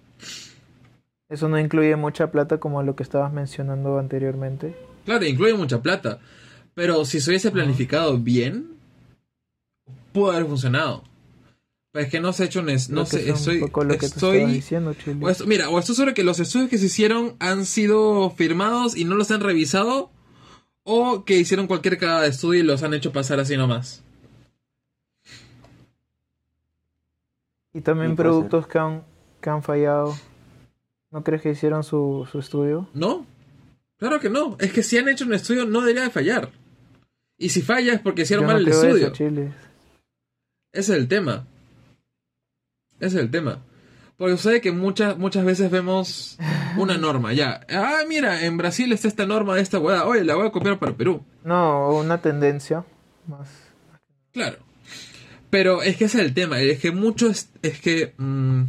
¿Eso 1.29 1.47
no 1.47 1.59
incluye 1.59 1.95
mucha 1.95 2.31
plata 2.31 2.59
como 2.59 2.81
lo 2.83 2.95
que 2.95 3.03
estabas 3.03 3.31
mencionando 3.31 3.99
anteriormente? 3.99 4.75
Claro, 5.05 5.25
incluye 5.25 5.53
mucha 5.53 5.81
plata. 5.81 6.19
Pero 6.73 7.05
si 7.05 7.19
se 7.21 7.29
hubiese 7.29 7.51
planificado 7.51 8.17
bien, 8.17 8.71
pudo 10.11 10.31
haber 10.31 10.45
funcionado. 10.47 11.03
Pero 11.91 12.05
es 12.05 12.11
que 12.11 12.19
no 12.19 12.33
se 12.33 12.43
ha 12.43 12.45
hecho 12.47 12.61
un... 12.61 12.69
es- 12.69 12.89
No 12.89 13.05
sé, 13.05 13.29
es 13.29 13.37
estoy... 13.39 13.55
un 13.61 13.67
poco 13.67 13.83
lo 13.83 13.97
que 13.97 14.05
estoy 14.07 14.45
diciendo, 14.45 14.95
o 15.21 15.29
esto- 15.29 15.45
mira, 15.45 15.69
o 15.69 15.77
estoy 15.79 15.95
sobre 15.95 16.13
que 16.13 16.23
los 16.23 16.39
estudios 16.39 16.69
que 16.69 16.77
se 16.77 16.85
hicieron 16.87 17.35
han 17.39 17.65
sido 17.65 18.29
firmados 18.31 18.95
y 18.97 19.05
no 19.05 19.15
los 19.15 19.29
han 19.31 19.41
revisado. 19.41 20.11
O 20.83 21.25
que 21.25 21.37
hicieron 21.37 21.67
cualquier 21.67 21.97
cada 21.99 22.25
estudio 22.25 22.61
y 22.61 22.63
los 22.63 22.81
han 22.81 22.93
hecho 22.95 23.11
pasar 23.11 23.39
así 23.39 23.55
nomás. 23.57 24.03
y 27.73 27.81
también 27.81 28.15
productos 28.15 28.65
que 28.67 28.79
han, 28.79 29.03
que 29.41 29.49
han 29.49 29.61
fallado. 29.61 30.15
¿No 31.11 31.23
crees 31.23 31.41
que 31.41 31.51
hicieron 31.51 31.83
su, 31.83 32.27
su 32.31 32.39
estudio? 32.39 32.87
¿No? 32.93 33.25
Claro 33.97 34.19
que 34.19 34.29
no. 34.29 34.55
Es 34.59 34.71
que 34.71 34.83
si 34.83 34.97
han 34.97 35.09
hecho 35.09 35.25
un 35.25 35.33
estudio 35.33 35.65
no 35.65 35.81
debería 35.81 36.03
de 36.03 36.09
fallar. 36.09 36.51
Y 37.37 37.49
si 37.49 37.61
falla 37.61 37.93
es 37.93 37.99
porque 38.01 38.23
hicieron 38.23 38.45
Yo 38.45 38.53
mal 38.53 38.61
no 38.63 38.67
el 38.67 38.73
estudio. 38.73 39.07
eso, 39.07 39.13
Chile. 39.15 39.53
Ese 40.71 40.93
es 40.93 40.99
el 40.99 41.07
tema. 41.07 41.47
Ese 42.99 43.07
es 43.17 43.23
el 43.23 43.31
tema. 43.31 43.59
Porque 44.17 44.35
sucede 44.35 44.59
que 44.61 44.71
muchas, 44.73 45.17
muchas 45.17 45.45
veces 45.45 45.71
vemos 45.71 46.37
una 46.77 46.97
norma, 46.99 47.33
ya. 47.33 47.61
Ah, 47.69 48.01
mira, 48.07 48.45
en 48.45 48.57
Brasil 48.57 48.91
está 48.91 49.07
esta 49.07 49.25
norma 49.25 49.55
de 49.55 49.61
esta 49.61 49.79
weá. 49.79 50.05
Oye, 50.05 50.23
la 50.23 50.35
voy 50.35 50.47
a 50.47 50.51
copiar 50.51 50.77
para 50.77 50.95
Perú. 50.95 51.23
No, 51.43 51.89
una 51.97 52.21
tendencia 52.21 52.83
más. 53.27 53.49
Claro. 54.33 54.57
Pero 55.49 55.81
es 55.81 55.97
que 55.97 56.05
ese 56.05 56.19
es 56.19 56.25
el 56.25 56.33
tema. 56.33 56.59
Es 56.59 56.79
que 56.79 56.91
mucho 56.91 57.29
es, 57.29 57.49
es 57.63 57.79
que. 57.81 58.13
mm, 58.17 58.63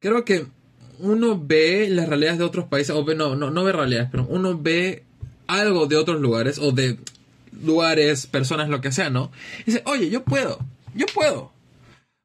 creo 0.00 0.24
que 0.24 0.46
uno 1.00 1.40
ve 1.42 1.88
las 1.90 2.08
realidades 2.08 2.38
de 2.38 2.44
otros 2.44 2.66
países. 2.66 2.94
O 2.94 3.04
ve, 3.04 3.14
no, 3.14 3.36
no, 3.36 3.50
no 3.50 3.64
ve 3.64 3.72
realidades, 3.72 4.08
pero 4.10 4.26
uno 4.28 4.58
ve 4.58 5.02
algo 5.46 5.86
de 5.86 5.96
otros 5.96 6.20
lugares. 6.20 6.58
O 6.58 6.72
de 6.72 6.98
lugares, 7.64 8.26
personas, 8.26 8.68
lo 8.68 8.80
que 8.80 8.92
sea, 8.92 9.10
¿no? 9.10 9.30
Y 9.60 9.72
dice, 9.72 9.82
oye, 9.86 10.10
yo 10.10 10.24
puedo. 10.24 10.58
Yo 10.94 11.06
puedo. 11.14 11.50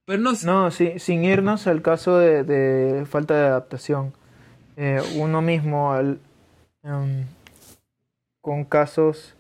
Pero 0.06 0.22
no, 0.22 0.32
No, 0.44 0.72
sí, 0.72 0.94
sin 0.98 1.24
irnos 1.24 1.68
al 1.68 1.82
caso 1.82 2.18
de, 2.18 2.44
de 2.44 3.06
falta 3.06 3.36
de 3.36 3.48
adaptación. 3.48 4.14
Eh, 4.78 5.02
uno 5.16 5.42
mismo, 5.42 5.92
al, 5.94 6.20
em, 6.84 7.26
con 8.42 8.64
casos 8.66 9.36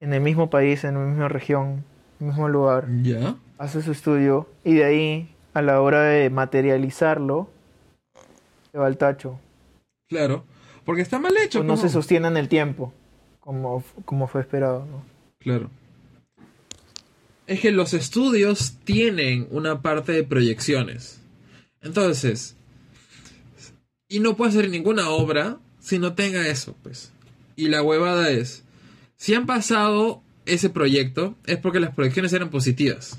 en 0.00 0.12
el 0.12 0.20
mismo 0.20 0.50
país, 0.50 0.84
en 0.84 0.94
la 0.94 1.00
misma 1.00 1.28
región, 1.28 1.84
en 2.18 2.26
el 2.26 2.32
mismo 2.32 2.48
lugar, 2.48 2.86
Ya. 3.02 3.36
hace 3.58 3.80
su 3.82 3.92
estudio 3.92 4.48
y 4.64 4.74
de 4.74 4.84
ahí, 4.84 5.34
a 5.54 5.62
la 5.62 5.80
hora 5.80 6.02
de 6.02 6.28
materializarlo, 6.30 7.48
se 8.70 8.78
va 8.78 8.86
al 8.86 8.96
tacho. 8.96 9.38
Claro, 10.08 10.44
porque 10.84 11.02
está 11.02 11.18
mal 11.18 11.36
hecho. 11.36 11.62
No 11.62 11.76
se 11.76 11.88
sostiene 11.88 12.28
en 12.28 12.36
el 12.36 12.48
tiempo, 12.48 12.92
como, 13.40 13.84
como 14.04 14.26
fue 14.26 14.40
esperado. 14.40 14.86
¿no? 14.86 15.04
Claro. 15.38 15.70
Es 17.46 17.60
que 17.60 17.70
los 17.72 17.94
estudios 17.94 18.78
tienen 18.84 19.48
una 19.50 19.82
parte 19.82 20.12
de 20.12 20.24
proyecciones. 20.24 21.20
Entonces, 21.80 22.56
y 24.08 24.20
no 24.20 24.36
puede 24.36 24.50
hacer 24.50 24.70
ninguna 24.70 25.10
obra 25.10 25.58
si 25.78 25.98
no 25.98 26.14
tenga 26.14 26.46
eso, 26.48 26.76
pues. 26.82 27.12
Y 27.56 27.68
la 27.68 27.82
huevada 27.82 28.30
es, 28.30 28.64
si 29.16 29.34
han 29.34 29.46
pasado 29.46 30.22
ese 30.46 30.70
proyecto, 30.70 31.36
es 31.46 31.58
porque 31.58 31.80
las 31.80 31.94
proyecciones 31.94 32.32
eran 32.32 32.50
positivas. 32.50 33.18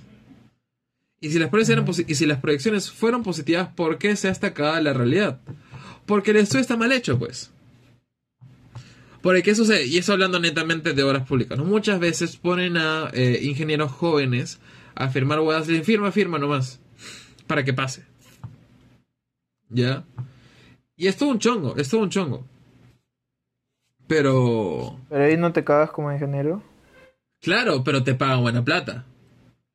Y 1.24 1.30
si 1.30 1.38
las 1.38 1.50
proyecciones, 1.50 2.00
eran 2.00 2.10
y 2.10 2.16
si 2.16 2.26
las 2.26 2.40
proyecciones 2.40 2.92
fueron 2.92 3.22
positivas, 3.22 3.70
¿por 3.70 4.00
qué 4.00 4.16
se 4.16 4.28
ha 4.28 4.32
destacado 4.32 4.82
la 4.82 4.92
realidad? 4.92 5.40
Porque 6.08 6.32
el 6.32 6.38
estudio 6.38 6.62
está 6.62 6.78
mal 6.78 6.92
hecho, 6.92 7.20
pues. 7.20 7.52
Porque 9.22 9.44
¿qué 9.44 9.54
sucede? 9.54 9.86
Y 9.86 10.00
eso 10.00 10.14
hablando 10.14 10.40
netamente 10.40 10.94
de 10.94 11.04
obras 11.04 11.28
públicas. 11.28 11.60
¿no? 11.60 11.64
Muchas 11.64 12.00
veces 12.00 12.38
ponen 12.38 12.76
a 12.76 13.12
eh, 13.14 13.40
ingenieros 13.44 13.92
jóvenes 13.92 14.60
a 14.96 15.10
firmar 15.10 15.40
huevas 15.40 15.68
y 15.68 15.74
dicen, 15.74 15.86
firma, 15.86 16.12
firma 16.12 16.40
nomás. 16.40 16.80
Para 17.46 17.64
que 17.64 17.74
pase. 17.74 18.04
¿Ya? 19.70 20.04
Y 20.96 21.08
es 21.08 21.18
todo 21.18 21.30
un 21.30 21.40
chongo, 21.40 21.76
es 21.78 21.88
todo 21.90 22.02
un 22.02 22.10
chongo. 22.10 22.48
Pero... 24.08 25.00
Pero 25.08 25.24
ahí 25.24 25.38
no 25.38 25.54
te 25.54 25.64
cagas 25.64 25.92
como 25.92 26.12
ingeniero. 26.12 26.64
Claro, 27.42 27.84
pero 27.84 28.04
te 28.04 28.16
pagan 28.16 28.42
buena 28.42 28.66
plata. 28.66 29.06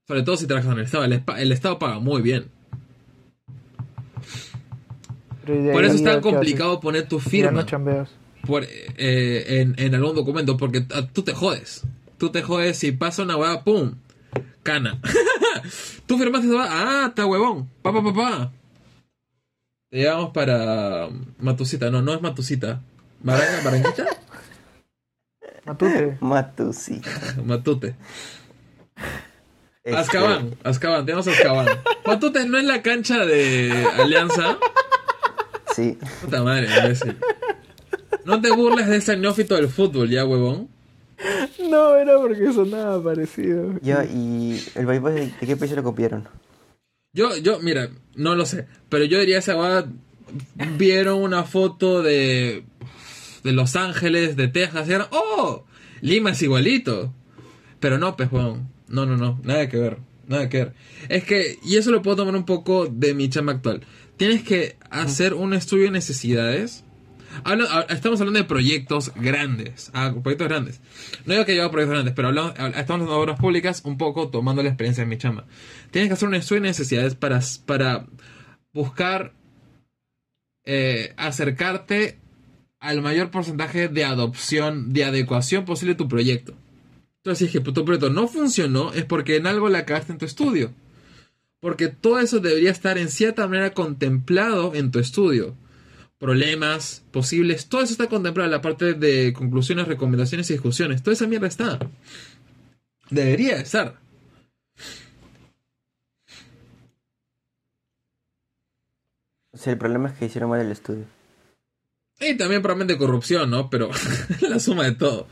Sobre 0.06 0.22
todo 0.22 0.36
si 0.36 0.46
trabajas 0.46 0.72
en 0.72 0.78
el 0.78 0.84
Estado. 0.84 1.04
El, 1.36 1.52
Estado 1.52 1.78
paga 1.78 1.98
muy 1.98 2.22
bien. 2.22 2.50
¿y 5.46 5.72
Por 5.72 5.84
eso 5.84 5.96
es 5.96 6.04
tan 6.04 6.20
complicado 6.20 6.80
poner 6.80 7.08
tu 7.08 7.16
no 7.16 7.20
firma. 7.20 7.66
por, 8.46 8.64
eh, 8.64 9.44
en, 9.60 9.74
en 9.78 9.94
algún 9.94 10.14
documento, 10.14 10.56
porque 10.56 10.86
ah, 10.94 11.06
tú 11.12 11.22
te 11.22 11.32
jodes. 11.32 11.82
Tú 12.18 12.30
te 12.30 12.42
jodes 12.42 12.78
si 12.78 12.92
pasa 12.92 13.22
una 13.22 13.36
hueá, 13.36 13.62
¡pum! 13.62 13.94
Cana. 14.62 15.00
tú 16.06 16.18
firmaste 16.18 16.48
esa 16.48 16.56
hueá, 16.56 16.68
¡ah, 16.70 17.06
está 17.08 17.26
huevón! 17.26 17.68
¡Pa, 17.82 17.92
pa, 17.92 18.02
pa, 18.02 18.14
pa! 18.14 18.52
Te 19.90 19.98
llevamos 19.98 20.30
para 20.30 21.08
Matusita, 21.38 21.90
no, 21.90 22.02
no 22.02 22.14
es 22.14 22.22
Matusita. 22.22 22.80
¿Baranga, 23.20 23.62
¿Baranguita? 23.64 24.06
Matute. 25.66 26.16
Matusi. 26.20 27.00
Matute. 27.44 27.96
Este, 29.86 29.96
Azkaban, 29.96 30.56
Azkaban, 30.64 31.06
tenemos 31.06 31.26
Azkaban. 31.28 31.66
Matute 32.04 32.44
no 32.46 32.58
es 32.58 32.64
la 32.64 32.82
cancha 32.82 33.24
de 33.24 33.86
Alianza. 33.98 34.58
Sí, 35.74 35.96
Puta 36.22 36.42
madre, 36.42 36.68
imbécil. 36.76 37.16
No 38.24 38.40
te 38.40 38.50
burles 38.50 38.88
de 38.88 38.96
ese 38.96 39.16
neófito 39.16 39.54
del 39.54 39.68
fútbol, 39.68 40.10
ya, 40.10 40.24
huevón. 40.24 40.68
No, 41.70 41.94
era 41.96 42.18
porque 42.18 42.52
sonaba 42.52 43.02
parecido. 43.02 43.78
ya, 43.80 44.04
y 44.04 44.60
el 44.74 44.86
bypass 44.86 45.14
de, 45.14 45.20
de 45.26 45.46
qué 45.46 45.56
país 45.56 45.72
lo 45.72 45.82
copiaron. 45.82 46.28
Yo, 47.12 47.36
yo, 47.36 47.60
mira, 47.60 47.88
no 48.14 48.34
lo 48.34 48.44
sé, 48.44 48.66
pero 48.88 49.04
yo 49.04 49.20
diría 49.20 49.38
esa 49.38 49.56
weá, 49.56 49.86
vieron 50.76 51.22
una 51.22 51.44
foto 51.44 52.02
de 52.02 52.64
de 53.46 53.52
Los 53.52 53.76
Ángeles, 53.76 54.36
de 54.36 54.48
Texas, 54.48 54.88
y 54.88 54.92
eran, 54.92 55.06
¡oh! 55.12 55.64
Lima 56.00 56.30
es 56.32 56.42
igualito. 56.42 57.14
Pero 57.78 57.96
no, 57.96 58.16
pues, 58.16 58.30
weón. 58.32 58.68
No, 58.88 59.04
no, 59.06 59.16
no, 59.16 59.40
nada 59.42 59.68
que 59.68 59.76
ver, 59.78 59.98
nada 60.28 60.48
que 60.48 60.58
ver. 60.58 60.74
Es 61.08 61.24
que, 61.24 61.58
y 61.64 61.76
eso 61.76 61.90
lo 61.90 62.02
puedo 62.02 62.16
tomar 62.18 62.36
un 62.36 62.44
poco 62.46 62.86
de 62.86 63.14
mi 63.14 63.28
chama 63.28 63.52
actual. 63.52 63.82
Tienes 64.16 64.42
que 64.42 64.76
hacer 64.90 65.34
un 65.34 65.52
estudio 65.54 65.84
de 65.84 65.90
necesidades. 65.90 66.84
Estamos 67.90 68.18
hablando 68.20 68.38
de 68.40 68.44
proyectos 68.46 69.12
grandes, 69.14 69.90
ah, 69.92 70.14
proyectos 70.22 70.48
grandes. 70.48 70.80
No 71.26 71.34
digo 71.34 71.44
que 71.44 71.52
lleva 71.54 71.70
proyectos 71.70 71.92
grandes, 71.94 72.14
pero 72.14 72.28
hablamos, 72.28 72.54
hab- 72.54 72.68
estamos 72.70 72.90
hablando 73.02 73.12
de 73.12 73.18
obras 73.20 73.38
públicas 73.40 73.82
un 73.84 73.98
poco 73.98 74.28
tomando 74.30 74.62
la 74.62 74.68
experiencia 74.70 75.04
de 75.04 75.10
mi 75.10 75.18
chama. 75.18 75.44
Tienes 75.90 76.08
que 76.08 76.14
hacer 76.14 76.28
un 76.28 76.34
estudio 76.34 76.62
de 76.62 76.68
necesidades 76.68 77.14
para, 77.14 77.40
para 77.66 78.06
buscar 78.72 79.34
eh, 80.64 81.12
acercarte 81.16 82.18
al 82.80 83.02
mayor 83.02 83.30
porcentaje 83.30 83.88
de 83.88 84.04
adopción, 84.04 84.92
de 84.92 85.04
adecuación 85.04 85.64
posible 85.64 85.92
de 85.94 85.98
tu 85.98 86.08
proyecto. 86.08 86.54
Entonces, 87.26 87.50
si 87.50 87.58
es 87.58 87.64
que 87.64 87.72
tu 87.72 87.84
proyecto 87.84 88.08
no 88.08 88.28
funcionó, 88.28 88.92
es 88.92 89.04
porque 89.04 89.34
en 89.34 89.48
algo 89.48 89.68
la 89.68 89.84
cagaste 89.84 90.12
en 90.12 90.18
tu 90.18 90.24
estudio. 90.24 90.72
Porque 91.58 91.88
todo 91.88 92.20
eso 92.20 92.38
debería 92.38 92.70
estar 92.70 92.98
en 92.98 93.08
cierta 93.08 93.48
manera 93.48 93.74
contemplado 93.74 94.76
en 94.76 94.92
tu 94.92 95.00
estudio. 95.00 95.56
Problemas 96.18 97.02
posibles, 97.10 97.68
todo 97.68 97.82
eso 97.82 97.90
está 97.90 98.06
contemplado 98.06 98.46
en 98.46 98.52
la 98.52 98.60
parte 98.60 98.94
de 98.94 99.32
conclusiones, 99.32 99.88
recomendaciones 99.88 100.48
y 100.50 100.52
discusiones. 100.52 101.02
Toda 101.02 101.14
esa 101.14 101.26
mierda 101.26 101.48
está. 101.48 101.80
Debería 103.10 103.56
estar. 103.56 103.98
O 109.50 109.58
sea, 109.58 109.72
el 109.72 109.80
problema 109.80 110.10
es 110.10 110.14
que 110.16 110.26
hicieron 110.26 110.50
mal 110.50 110.60
el 110.60 110.70
estudio. 110.70 111.06
Y 112.20 112.36
también 112.36 112.62
probablemente 112.62 112.96
corrupción, 112.96 113.50
¿no? 113.50 113.68
Pero 113.68 113.90
la 114.42 114.60
suma 114.60 114.84
de 114.84 114.92
todo. 114.92 115.26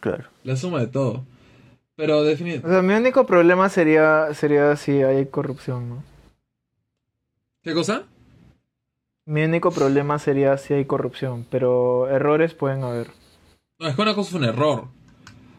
Claro. 0.00 0.24
La 0.44 0.56
suma 0.56 0.80
de 0.80 0.86
todo. 0.88 1.24
Pero 1.96 2.18
O 2.18 2.22
definitivamente... 2.24 2.68
sea, 2.70 2.82
mi 2.82 2.94
único 2.94 3.26
problema 3.26 3.68
sería, 3.68 4.32
sería 4.34 4.76
si 4.76 5.02
hay 5.02 5.26
corrupción, 5.26 5.88
¿no? 5.88 6.04
¿Qué 7.62 7.74
cosa? 7.74 8.04
Mi 9.26 9.42
único 9.44 9.70
problema 9.70 10.18
sería 10.18 10.56
si 10.58 10.74
hay 10.74 10.84
corrupción, 10.84 11.44
pero 11.50 12.08
errores 12.08 12.54
pueden 12.54 12.82
haber. 12.84 13.08
No, 13.78 13.88
es 13.88 13.94
que 13.96 14.02
una 14.02 14.14
cosa 14.14 14.30
es 14.30 14.34
un 14.36 14.44
error. 14.44 14.84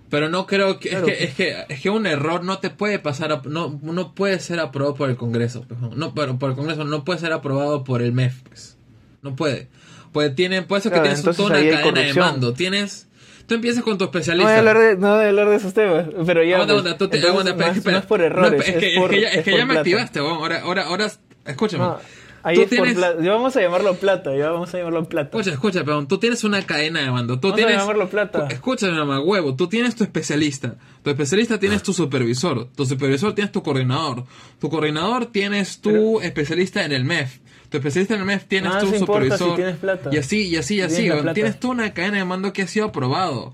Pero 0.09 0.27
no 0.29 0.47
creo 0.47 0.79
que, 0.79 0.89
Claro. 0.89 1.07
es 1.07 1.17
que 1.17 1.23
es 1.25 1.35
que 1.35 1.73
es 1.73 1.81
que 1.81 1.89
un 1.91 2.07
error 2.07 2.43
no 2.43 2.57
te 2.57 2.71
puede 2.71 2.97
pasar 2.97 3.31
a- 3.31 3.41
no 3.45 3.79
no 3.83 4.15
puede 4.15 4.39
ser 4.39 4.59
aprobado 4.59 4.95
por 4.95 5.09
el 5.09 5.17
Congreso, 5.17 5.65
pues, 5.67 5.79
no 5.79 6.15
pero 6.15 6.39
por 6.39 6.49
el 6.49 6.55
Congreso 6.55 6.83
no 6.83 7.03
puede 7.03 7.19
ser 7.19 7.31
aprobado 7.31 7.83
por 7.83 8.01
el 8.01 8.11
MEF, 8.11 8.41
pues. 8.43 8.75
No 9.21 9.35
puede. 9.35 9.67
Pues 10.11 10.33
tiene 10.33 10.63
puede 10.63 10.81
ser 10.81 10.91
que 10.93 10.99
Claro, 11.01 11.13
tienes 11.15 11.37
toda 11.37 11.49
una 11.49 11.69
cadena 11.69 12.01
de 12.01 12.13
mando, 12.15 12.53
tienes 12.53 13.07
tú 13.49 13.55
empiezas 13.55 13.83
con 13.83 13.97
tu 13.97 14.05
No 14.05 14.11
voy, 14.11 14.21
especialista. 14.21 14.55
a 14.55 14.57
hablar 14.59 14.77
de, 14.77 14.95
no 14.97 15.13
voy 15.15 15.25
a 15.25 15.27
hablar 15.29 15.49
de 15.49 15.55
esos 15.57 15.73
temas, 15.73 16.05
pero 16.25 16.41
ya. 16.43 16.55
Aguanta, 16.61 16.73
pues, 16.73 16.85
aguanta, 16.85 16.97
tú 16.97 17.07
te- 17.09 17.27
aguanta, 17.27 17.55
pero 17.57 17.65
no, 17.67 17.73
es 17.73 17.73
que 17.73 17.79
es- 17.79 17.85
no 17.85 17.91
espera. 17.91 17.97
es 17.99 18.05
por 18.05 18.19
No, 18.19 18.25
errores, 18.25 18.67
es 18.69 18.75
que, 18.77 18.93
es 18.93 18.99
por- 18.99 19.09
que 19.09 19.21
ya, 19.21 19.27
es 19.29 19.43
que 19.43 19.57
ya 19.57 19.65
me 19.65 19.77
activaste, 19.77 20.21
weón. 20.21 20.37
ahora 20.37 20.61
ahora 20.61 20.83
ahora 20.85 21.11
escúchame. 21.45 21.83
No, 21.83 21.97
ahí 22.43 22.55
Tú 22.55 22.61
es 22.61 22.69
tienes- 22.69 22.93
por 22.93 23.01
plata. 23.03 23.21
Ya 23.23 23.31
vamos 23.33 23.55
a 23.57 23.61
llamarlo 23.61 23.93
plata, 23.95 24.35
ya 24.37 24.49
vamos 24.51 24.73
a 24.73 24.77
llamarlo 24.77 25.03
plata. 25.09 25.29
Escucha, 25.37 25.51
escucha, 25.53 25.83
perdón. 25.83 26.07
Tú 26.07 26.17
tienes 26.19 26.43
una 26.45 26.61
cadena 26.65 27.01
de 27.01 27.11
mando. 27.11 27.39
Tú 27.39 27.49
Vamos 27.49 27.53
a 27.53 27.65
tienes. 27.65 27.77
llamarlo 27.81 28.09
plata. 28.09 28.47
Escúchame, 28.49 28.93
mamá, 28.93 29.19
huevo. 29.19 29.55
Tú 29.55 29.67
tienes 29.67 29.95
tu 29.95 30.03
especialista. 30.05 30.75
Tu 31.03 31.09
especialista 31.09 31.59
tienes 31.59 31.83
tu 31.83 31.91
supervisor. 31.93 32.67
Tu 32.75 32.85
supervisor 32.85 33.33
tienes 33.33 33.51
tu 33.51 33.61
coordinador. 33.63 34.23
Tu 34.59 34.69
coordinador 34.69 35.25
tienes 35.25 35.81
tu 35.81 36.21
especialista 36.21 36.85
en 36.85 36.91
el 36.93 37.03
MEF. 37.03 37.39
Tu 37.69 37.77
especialista 37.77 38.15
en 38.15 38.21
el 38.21 38.25
MEF 38.25 38.45
tienes 38.45 38.73
No, 38.73 38.79
tu 38.79 38.85
eso 38.87 38.95
importa 38.95 39.23
supervisor. 39.37 39.49
si 39.49 39.55
tienes 39.55 39.77
plata. 39.77 40.09
Y 40.11 40.17
así, 40.17 40.47
y 40.47 40.55
así, 40.57 40.75
y 40.75 40.81
así. 40.81 41.03
tienes. 41.03 41.33
Tienes 41.33 41.59
tú 41.59 41.71
una 41.71 41.93
cadena 41.93 42.17
de 42.17 42.25
mando 42.25 42.51
que 42.53 42.63
ha 42.63 42.67
sido 42.67 42.87
aprobado. 42.87 43.53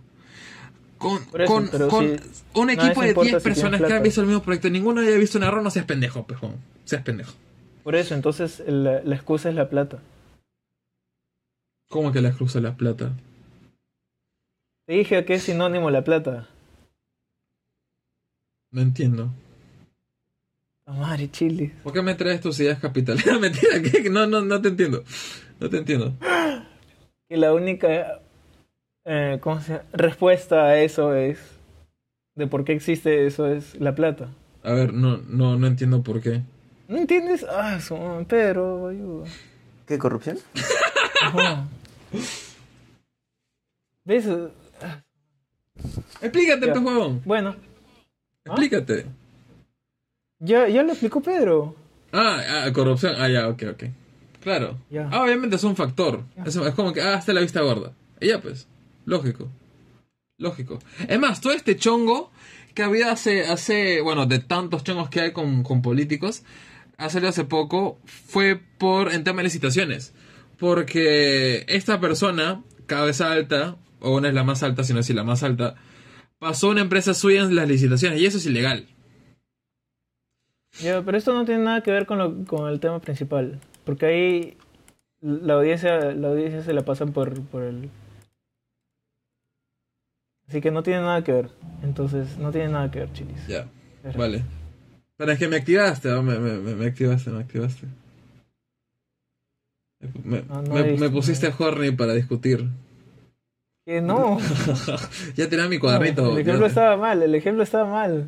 Con, 0.97 1.22
eso, 1.22 1.45
con, 1.45 1.68
con 1.89 2.05
si- 2.18 2.24
un 2.53 2.68
nada 2.68 2.86
equipo 2.86 3.01
de 3.01 3.09
importa 3.09 3.30
10 3.32 3.43
si 3.43 3.49
personas 3.49 3.82
que 3.82 3.93
han 3.93 4.01
visto 4.03 4.22
el 4.22 4.28
mismo 4.28 4.41
proyecto. 4.41 4.70
Ninguno 4.70 5.01
haya 5.01 5.18
visto 5.18 5.38
un 5.38 5.43
error. 5.43 5.61
No 5.61 5.70
seas 5.70 5.86
pendejo, 5.86 6.26
pejón. 6.26 6.55
Seas 6.86 7.03
pendejo. 7.03 7.34
Por 7.84 7.95
eso, 7.95 8.16
entonces 8.16 8.63
la, 8.66 9.01
la 9.03 9.16
excusa 9.16 9.49
es 9.49 9.55
la 9.55 9.70
plata. 9.70 9.99
¿Cómo 11.89 12.11
que 12.13 12.22
la 12.22 12.32
cruz 12.32 12.53
de 12.53 12.61
la 12.61 12.76
plata? 12.78 13.11
Te 14.88 14.93
dije 14.93 15.26
que 15.26 15.36
es 15.36 15.43
sinónimo 15.43 15.89
la 15.91 16.03
plata. 16.03 16.47
No 18.72 18.82
entiendo. 18.82 19.30
Madre, 20.88 21.29
chile. 21.31 21.73
¿Por 21.83 21.93
qué 21.93 22.01
me 22.01 22.13
traes 22.15 22.41
tus 22.41 22.59
ideas 22.59 22.79
capitalistas? 22.79 23.39
Mentira, 23.41 23.81
¿qué? 23.81 24.09
No, 24.09 24.27
no, 24.27 24.41
no 24.41 24.61
te 24.61 24.69
entiendo. 24.69 25.03
No 25.59 25.69
te 25.69 25.77
entiendo. 25.77 26.13
Que 27.27 27.38
la 27.38 27.53
única 27.53 28.21
eh, 29.05 29.39
¿cómo 29.41 29.59
se 29.61 29.73
llama? 29.73 29.83
respuesta 29.93 30.65
a 30.65 30.79
eso 30.79 31.15
es. 31.15 31.39
de 32.36 32.47
por 32.47 32.65
qué 32.65 32.73
existe 32.73 33.25
eso 33.25 33.47
es 33.47 33.75
la 33.79 33.95
plata. 33.95 34.29
A 34.63 34.73
ver, 34.73 34.93
no, 34.93 35.17
no, 35.27 35.57
no 35.57 35.67
entiendo 35.67 36.03
por 36.03 36.21
qué. 36.21 36.41
¿No 36.88 36.97
entiendes? 36.97 37.45
Ah, 37.49 37.79
su 37.79 37.95
Pedro, 38.27 38.88
ayuda. 38.89 39.27
¿Qué 39.88 39.97
corrupción? 39.97 40.38
Ajá. 41.21 41.67
¿Ves? 44.03 44.27
Explícate, 46.21 46.67
Ya. 46.67 46.73
pues, 46.73 46.86
huevón. 46.86 47.21
Bueno, 47.25 47.55
Explícate. 48.45 49.05
Ya, 50.45 50.67
ya 50.67 50.83
lo 50.83 50.91
explicó 50.91 51.21
Pedro. 51.21 51.75
Ah, 52.11 52.41
ah, 52.65 52.71
corrupción. 52.71 53.15
Ah, 53.17 53.27
ya, 53.27 53.49
ok, 53.49 53.63
ok. 53.73 53.83
Claro. 54.41 54.77
Ya. 54.89 55.09
Ah, 55.11 55.23
obviamente 55.23 55.55
es 55.55 55.63
un 55.63 55.75
factor. 55.75 56.23
Es, 56.45 56.55
es 56.55 56.73
como 56.75 56.93
que, 56.93 57.01
ah, 57.01 57.15
hasta 57.15 57.33
la 57.33 57.41
vista 57.41 57.61
gorda. 57.61 57.93
Y 58.21 58.27
ya, 58.27 58.39
pues. 58.39 58.67
Lógico. 59.05 59.49
Lógico. 60.37 60.79
Es 61.07 61.19
más, 61.19 61.41
todo 61.41 61.53
este 61.53 61.75
chongo 61.75 62.31
que 62.73 62.83
había 62.83 63.11
hace, 63.11 63.45
hace 63.47 64.01
bueno, 64.01 64.25
de 64.25 64.39
tantos 64.39 64.83
chongos 64.83 65.09
que 65.09 65.21
hay 65.21 65.31
con, 65.31 65.63
con 65.63 65.81
políticos, 65.81 66.43
ha 66.97 67.09
salido 67.09 67.29
hace 67.29 67.45
poco, 67.45 67.99
fue 68.05 68.59
por, 68.77 69.13
en 69.13 69.23
tema 69.23 69.37
de 69.37 69.45
licitaciones. 69.45 70.13
Porque 70.57 71.65
esta 71.67 71.99
persona, 71.99 72.63
cabeza 72.85 73.31
alta, 73.31 73.77
o 73.99 74.21
no 74.21 74.27
es 74.27 74.33
la 74.33 74.43
más 74.43 74.61
alta, 74.63 74.83
sino 74.83 74.99
es 74.99 75.09
la 75.09 75.23
más 75.23 75.43
alta, 75.43 75.75
pasó 76.37 76.69
una 76.69 76.81
empresa 76.81 77.13
suya 77.13 77.41
en 77.41 77.55
las 77.55 77.67
licitaciones, 77.67 78.19
y 78.21 78.25
eso 78.25 78.37
es 78.37 78.45
ilegal. 78.45 78.87
Ya, 80.82 81.01
pero 81.03 81.17
esto 81.17 81.34
no 81.34 81.45
tiene 81.45 81.63
nada 81.63 81.82
que 81.82 81.91
ver 81.91 82.05
con, 82.05 82.17
lo, 82.17 82.45
con 82.45 82.69
el 82.69 82.80
tema 82.80 82.99
principal. 82.99 83.59
Porque 83.86 84.05
ahí 84.05 84.57
la 85.21 85.53
audiencia, 85.55 86.11
la 86.13 86.28
audiencia 86.30 86.61
se 86.63 86.73
la 86.73 86.84
pasan 86.84 87.13
por, 87.13 87.39
por 87.47 87.63
el... 87.63 87.89
Así 90.47 90.61
que 90.61 90.71
no 90.71 90.84
tiene 90.84 90.99
nada 91.01 91.23
que 91.23 91.32
ver. 91.32 91.49
Entonces, 91.82 92.38
no 92.38 92.51
tiene 92.51 92.69
nada 92.69 92.91
que 92.91 92.99
ver, 92.99 93.13
chilis. 93.13 93.47
Ya. 93.47 93.67
Vale. 94.15 94.43
Pero 95.17 95.32
es 95.32 95.39
que 95.39 95.47
me 95.47 95.55
activaste, 95.55 96.09
¿no? 96.09 96.21
me, 96.21 96.38
me, 96.38 96.57
me- 96.59 96.76
me 96.76 96.86
activaste, 96.86 97.30
me 97.32 97.39
activaste. 97.39 97.88
Me, 100.23 100.43
Ah, 100.49 100.61
no 100.61 100.73
me- 100.76 100.84
visto, 100.84 101.11
pusiste 101.11 101.51
horny 101.57 101.91
para 101.91 102.13
discutir. 102.13 102.67
Que 103.86 104.01
no. 104.01 104.38
ya 105.36 105.49
tenía 105.49 105.67
mi 105.67 105.80
cuadernito. 105.80 106.32
El 106.34 106.39
ejemplo 106.39 106.65
estaba 106.67 106.97
mal, 106.97 107.23
el 107.23 107.34
ejemplo 107.34 107.63
estaba 107.63 107.89
mal. 107.89 108.28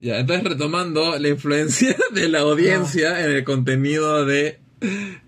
Ya, 0.00 0.18
entonces 0.18 0.44
retomando 0.44 1.18
la 1.18 1.28
influencia 1.28 1.96
de 2.14 2.28
la 2.28 2.40
audiencia 2.40 3.24
en 3.24 3.32
el 3.32 3.44
contenido 3.44 4.24
de 4.24 4.58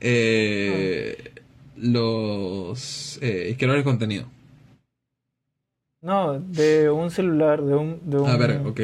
eh, 0.01 1.33
los 1.77 3.19
eh, 3.23 3.55
creadores 3.59 3.85
de 3.85 3.91
contenido. 3.91 4.27
No, 6.03 6.39
de 6.41 6.89
un 6.91 7.11
celular, 7.11 7.63
de 7.63 7.75
un... 7.75 8.01
De, 8.09 8.17
un, 8.19 8.29
A 8.31 8.37
ver, 8.37 8.63
ok. 8.67 8.81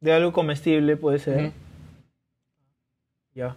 de 0.00 0.12
algo 0.12 0.32
comestible 0.32 0.96
puede 0.96 1.18
ser. 1.18 1.52
Ya. 3.34 3.56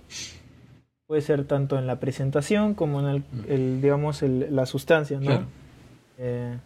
Puede 1.06 1.22
ser 1.22 1.46
tanto 1.46 1.78
en 1.78 1.88
la 1.88 2.00
presentación 2.00 2.74
como 2.74 3.00
en 3.00 3.06
el, 3.08 3.24
el, 3.48 3.82
digamos, 3.82 4.24
el- 4.24 4.54
la 4.54 4.66
sustancia, 4.66 5.18
¿no? 5.20 5.26
Claro. 5.26 5.46
Eh, 6.18 6.58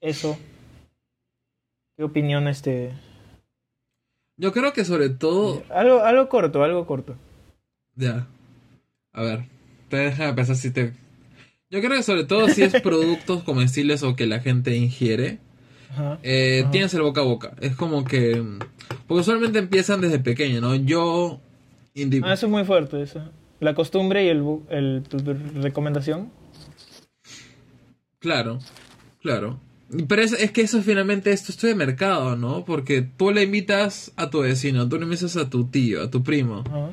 eso. 0.00 0.36
¿Qué 1.96 2.04
opinión 2.04 2.46
este? 2.48 2.92
Yo 4.36 4.52
creo 4.52 4.72
que 4.72 4.84
sobre 4.84 5.08
todo 5.08 5.62
Algo, 5.70 6.02
algo 6.02 6.28
corto, 6.28 6.62
algo 6.62 6.86
corto. 6.86 7.16
Ya. 7.94 8.26
A 9.12 9.22
ver. 9.22 9.44
Te 9.88 9.96
deja 9.96 10.34
pensar 10.34 10.56
si 10.56 10.70
te. 10.70 10.92
Yo 11.70 11.80
creo 11.80 11.92
que 11.96 12.02
sobre 12.02 12.24
todo 12.24 12.48
si 12.48 12.62
es 12.62 12.80
productos 12.82 13.42
comestibles 13.44 14.02
o 14.02 14.14
que 14.14 14.26
la 14.26 14.40
gente 14.40 14.76
ingiere, 14.76 15.38
Ajá. 15.90 16.18
eh, 16.22 16.60
Ajá. 16.62 16.70
tienes 16.70 16.92
el 16.94 17.02
boca 17.02 17.22
a 17.22 17.24
boca. 17.24 17.54
Es 17.60 17.74
como 17.76 18.04
que. 18.04 18.42
Porque 19.06 19.20
usualmente 19.22 19.58
empiezan 19.58 20.00
desde 20.00 20.18
pequeño, 20.18 20.60
¿no? 20.60 20.74
Yo. 20.74 21.40
Ah, 22.22 22.34
eso 22.34 22.46
es 22.46 22.52
muy 22.52 22.64
fuerte, 22.64 23.00
eso. 23.00 23.22
La 23.58 23.74
costumbre 23.74 24.26
y 24.26 24.28
el, 24.28 24.44
el 24.68 25.02
tu, 25.08 25.16
tu 25.16 25.32
recomendación. 25.62 26.30
Claro, 28.18 28.58
claro. 29.22 29.58
Pero 30.08 30.22
es, 30.22 30.32
es 30.32 30.50
que 30.50 30.62
eso 30.62 30.82
finalmente 30.82 31.30
es 31.30 31.44
tu 31.44 31.52
estudio 31.52 31.74
de 31.74 31.86
mercado, 31.86 32.36
¿no? 32.36 32.64
Porque 32.64 33.02
tú 33.02 33.30
le 33.30 33.44
invitas 33.44 34.12
a 34.16 34.30
tu 34.30 34.40
vecino, 34.40 34.88
tú 34.88 34.96
le 34.96 35.04
invitas 35.04 35.36
a 35.36 35.48
tu 35.48 35.68
tío, 35.68 36.02
a 36.02 36.10
tu 36.10 36.22
primo. 36.22 36.64
Ajá. 36.66 36.90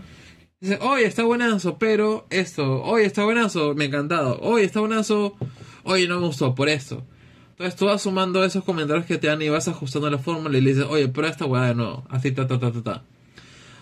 Dice, 0.64 0.80
oye, 0.80 1.06
está 1.06 1.24
buenazo, 1.24 1.78
pero 1.78 2.26
esto, 2.30 2.82
oye, 2.84 3.04
está 3.04 3.26
buenazo, 3.26 3.76
me 3.76 3.84
ha 3.84 3.88
encantado, 3.88 4.40
oye, 4.40 4.64
está 4.64 4.80
buenazo, 4.80 5.36
oye, 5.84 6.08
no 6.08 6.22
me 6.22 6.28
gustó, 6.28 6.56
por 6.56 6.70
esto. 6.70 7.04
Entonces 7.50 7.76
tú 7.76 7.88
vas 7.88 8.02
sumando 8.02 8.46
esos 8.46 8.64
comentarios 8.64 9.06
que 9.06 9.18
te 9.18 9.28
dan 9.28 9.42
y 9.42 9.50
vas 9.50 9.68
ajustando 9.68 10.10
la 10.10 10.20
fórmula 10.20 10.58
y 10.58 10.62
le 10.62 10.70
dices, 10.70 10.86
oye, 10.90 11.10
pero 11.10 11.28
esta 11.28 11.44
weá 11.44 11.64
de 11.64 11.76
nuevo, 11.76 12.06
así, 12.10 12.32
ta, 12.32 12.48
ta, 12.48 12.62
ta, 12.62 12.72
ta, 12.72 12.82
ta. 12.82 13.04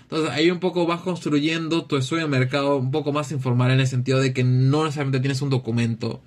Entonces 0.02 0.32
ahí 0.32 0.50
un 0.50 0.60
poco 0.60 0.88
vas 0.88 1.02
construyendo 1.02 1.86
tu 1.86 1.98
estudio 1.98 2.24
de 2.24 2.30
mercado 2.30 2.78
un 2.78 2.90
poco 2.90 3.14
más 3.14 3.32
informal 3.32 3.70
en 3.70 3.82
el 3.82 3.88
sentido 3.88 4.20
de 4.20 4.34
que 4.34 4.44
no 4.44 4.84
necesariamente 4.84 5.20
tienes 5.20 5.44
un 5.44 5.52
documento, 5.52 6.20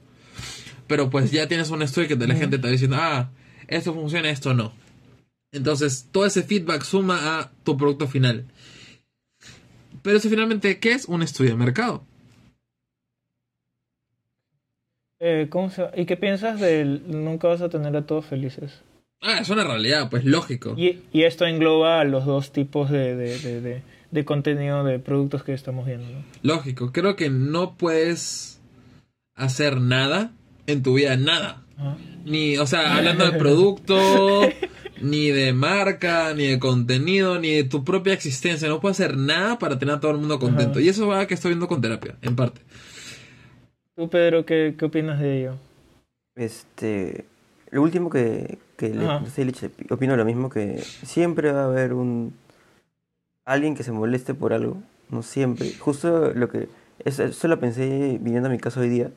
pero 0.86 1.10
pues 1.10 1.30
ya 1.30 1.46
tienes 1.48 1.70
un 1.70 1.82
estudio 1.82 2.08
que 2.08 2.16
la 2.26 2.34
gente 2.34 2.58
te 2.58 2.66
va 2.66 2.70
diciendo, 2.72 2.96
ah, 2.98 3.30
esto 3.68 3.94
funciona, 3.94 4.30
esto 4.30 4.54
no. 4.54 4.72
Entonces 5.52 6.08
todo 6.10 6.26
ese 6.26 6.42
feedback 6.42 6.82
suma 6.82 7.38
a 7.40 7.50
tu 7.64 7.76
producto 7.76 8.06
final. 8.08 8.44
Pero 10.02 10.16
eso 10.18 10.28
finalmente, 10.28 10.78
¿qué 10.80 10.92
es? 10.92 11.06
Un 11.06 11.22
estudio 11.22 11.50
de 11.52 11.56
mercado. 11.56 12.04
Eh, 15.20 15.46
¿cómo 15.48 15.70
se- 15.70 15.88
¿Y 15.96 16.04
qué 16.06 16.16
piensas 16.16 16.60
del 16.60 17.02
nunca 17.08 17.48
vas 17.48 17.62
a 17.62 17.68
tener 17.68 17.96
a 17.96 18.04
todos 18.06 18.26
felices? 18.26 18.82
Ah, 19.22 19.38
es 19.38 19.48
una 19.48 19.64
realidad, 19.64 20.10
pues 20.10 20.24
lógico. 20.24 20.74
Y, 20.76 21.00
y 21.12 21.22
esto 21.22 21.46
engloba 21.46 22.00
a 22.00 22.04
los 22.04 22.26
dos 22.26 22.52
tipos 22.52 22.90
de, 22.90 23.16
de, 23.16 23.38
de, 23.38 23.60
de, 23.62 23.82
de 24.10 24.24
contenido 24.24 24.84
de 24.84 24.98
productos 24.98 25.42
que 25.44 25.54
estamos 25.54 25.86
viendo. 25.86 26.06
¿no? 26.10 26.24
Lógico. 26.42 26.92
Creo 26.92 27.16
que 27.16 27.30
no 27.30 27.76
puedes 27.76 28.60
hacer 29.34 29.80
nada 29.80 30.32
en 30.66 30.82
tu 30.82 30.94
vida, 30.94 31.16
nada. 31.16 31.62
Ajá. 31.76 31.96
Ni, 32.24 32.56
o 32.58 32.66
sea, 32.66 32.96
hablando 32.96 33.30
de 33.30 33.38
producto, 33.38 34.40
ni 35.02 35.28
de 35.28 35.52
marca, 35.52 36.32
ni 36.34 36.46
de 36.46 36.58
contenido, 36.58 37.38
ni 37.38 37.50
de 37.50 37.64
tu 37.64 37.84
propia 37.84 38.12
existencia. 38.14 38.68
No 38.68 38.80
puedes 38.80 38.98
hacer 39.00 39.16
nada 39.16 39.58
para 39.58 39.78
tener 39.78 39.96
a 39.96 40.00
todo 40.00 40.12
el 40.12 40.18
mundo 40.18 40.38
contento. 40.38 40.72
Ajá. 40.78 40.80
Y 40.80 40.88
eso 40.88 41.06
va 41.06 41.20
a 41.20 41.26
que 41.26 41.34
estoy 41.34 41.50
viendo 41.50 41.68
con 41.68 41.80
terapia, 41.80 42.16
en 42.22 42.34
parte. 42.36 42.60
Tú, 43.96 44.08
Pedro, 44.08 44.44
¿qué, 44.46 44.74
qué 44.78 44.84
opinas 44.86 45.20
de 45.20 45.40
ello? 45.40 45.54
Este, 46.34 47.24
lo 47.70 47.82
último 47.82 48.10
que, 48.10 48.58
que 48.76 48.88
le 48.88 49.04
contesté, 49.06 49.44
Lich, 49.44 49.70
opino 49.90 50.16
lo 50.16 50.24
mismo 50.24 50.50
que 50.50 50.78
siempre 51.04 51.52
va 51.52 51.62
a 51.62 51.66
haber 51.66 51.92
un 51.92 52.34
alguien 53.44 53.74
que 53.76 53.82
se 53.84 53.92
moleste 53.92 54.34
por 54.34 54.52
algo, 54.52 54.82
no 55.10 55.22
siempre. 55.22 55.70
Justo 55.78 56.32
lo 56.34 56.48
que 56.48 56.68
es- 57.04 57.18
eso 57.20 57.46
lo 57.48 57.60
pensé 57.60 58.18
viniendo 58.20 58.48
a 58.48 58.52
mi 58.52 58.58
caso 58.58 58.80
hoy 58.80 58.88
día, 58.88 59.10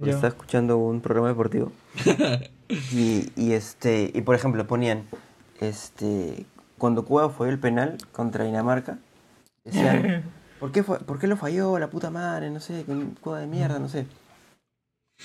estaba 0.00 0.28
escuchando 0.28 0.78
un 0.78 1.00
programa 1.00 1.28
deportivo. 1.28 1.72
y, 2.68 3.30
y 3.36 3.52
este, 3.52 4.10
y 4.14 4.22
por 4.22 4.34
ejemplo, 4.34 4.66
ponían, 4.66 5.04
este, 5.60 6.46
cuando 6.78 7.04
Cueva 7.04 7.30
fue 7.30 7.48
el 7.48 7.58
penal 7.58 7.98
contra 8.12 8.44
Dinamarca, 8.44 8.98
decían, 9.64 10.24
¿por 10.60 10.72
qué, 10.72 10.82
fue, 10.82 10.98
¿por 11.00 11.18
qué 11.18 11.26
lo 11.26 11.36
falló 11.36 11.78
la 11.78 11.88
puta 11.88 12.10
madre? 12.10 12.50
No 12.50 12.60
sé, 12.60 12.84
Cueva 13.20 13.40
de 13.40 13.46
mierda, 13.46 13.78
no 13.78 13.88
sé. 13.88 14.06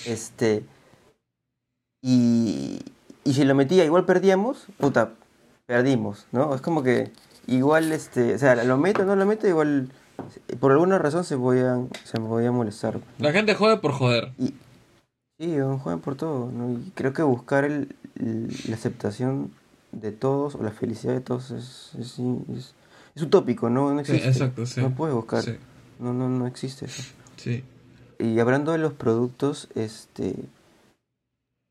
Este, 0.05 0.63
y, 2.01 2.79
y 3.23 3.33
si 3.33 3.43
lo 3.43 3.55
metía, 3.55 3.83
igual 3.85 4.05
perdíamos, 4.05 4.67
puta, 4.77 5.11
perdimos, 5.65 6.27
¿no? 6.31 6.55
Es 6.55 6.61
como 6.61 6.83
que 6.83 7.11
igual, 7.47 7.91
este, 7.91 8.35
o 8.35 8.37
sea, 8.37 8.55
lo 8.63 8.77
meto 8.77 9.01
o 9.01 9.05
no 9.05 9.15
lo 9.15 9.25
meto, 9.25 9.47
igual, 9.47 9.89
por 10.59 10.71
alguna 10.71 10.97
razón 10.97 11.23
se 11.23 11.37
podían, 11.37 11.89
se 12.03 12.19
me 12.19 12.27
podía 12.27 12.51
molestar. 12.51 12.99
La 13.19 13.31
gente 13.31 13.53
jode 13.55 13.77
por 13.77 13.91
joder. 13.93 14.31
Y, 14.37 14.53
sí, 15.39 15.55
juegan 15.81 15.99
por 16.01 16.15
todo, 16.15 16.51
¿no? 16.51 16.71
Y 16.79 16.91
creo 16.95 17.13
que 17.13 17.21
buscar 17.23 17.63
el, 17.65 17.95
el- 18.19 18.53
la 18.67 18.75
aceptación 18.75 19.51
de 19.91 20.11
todos 20.11 20.55
o 20.55 20.63
la 20.63 20.71
felicidad 20.71 21.13
de 21.13 21.21
todos 21.21 21.51
es, 21.51 21.91
es, 21.99 22.19
es- 22.19 22.75
es 23.15 23.21
utópico, 23.23 23.69
¿no? 23.69 23.93
No 23.93 24.03
Sí, 24.05 24.11
existe. 24.13 24.29
exacto, 24.29 24.65
sí. 24.65 24.81
No 24.81 24.91
puedes 24.91 25.15
buscar. 25.15 25.43
Sí, 25.43 25.55
No, 25.99 26.13
no, 26.13 26.29
no 26.29 26.47
existe 26.47 26.85
eso. 26.85 27.03
sí. 27.37 27.63
Y 28.19 28.39
hablando 28.39 28.71
de 28.73 28.77
los 28.79 28.93
productos, 28.93 29.69
este... 29.75 30.35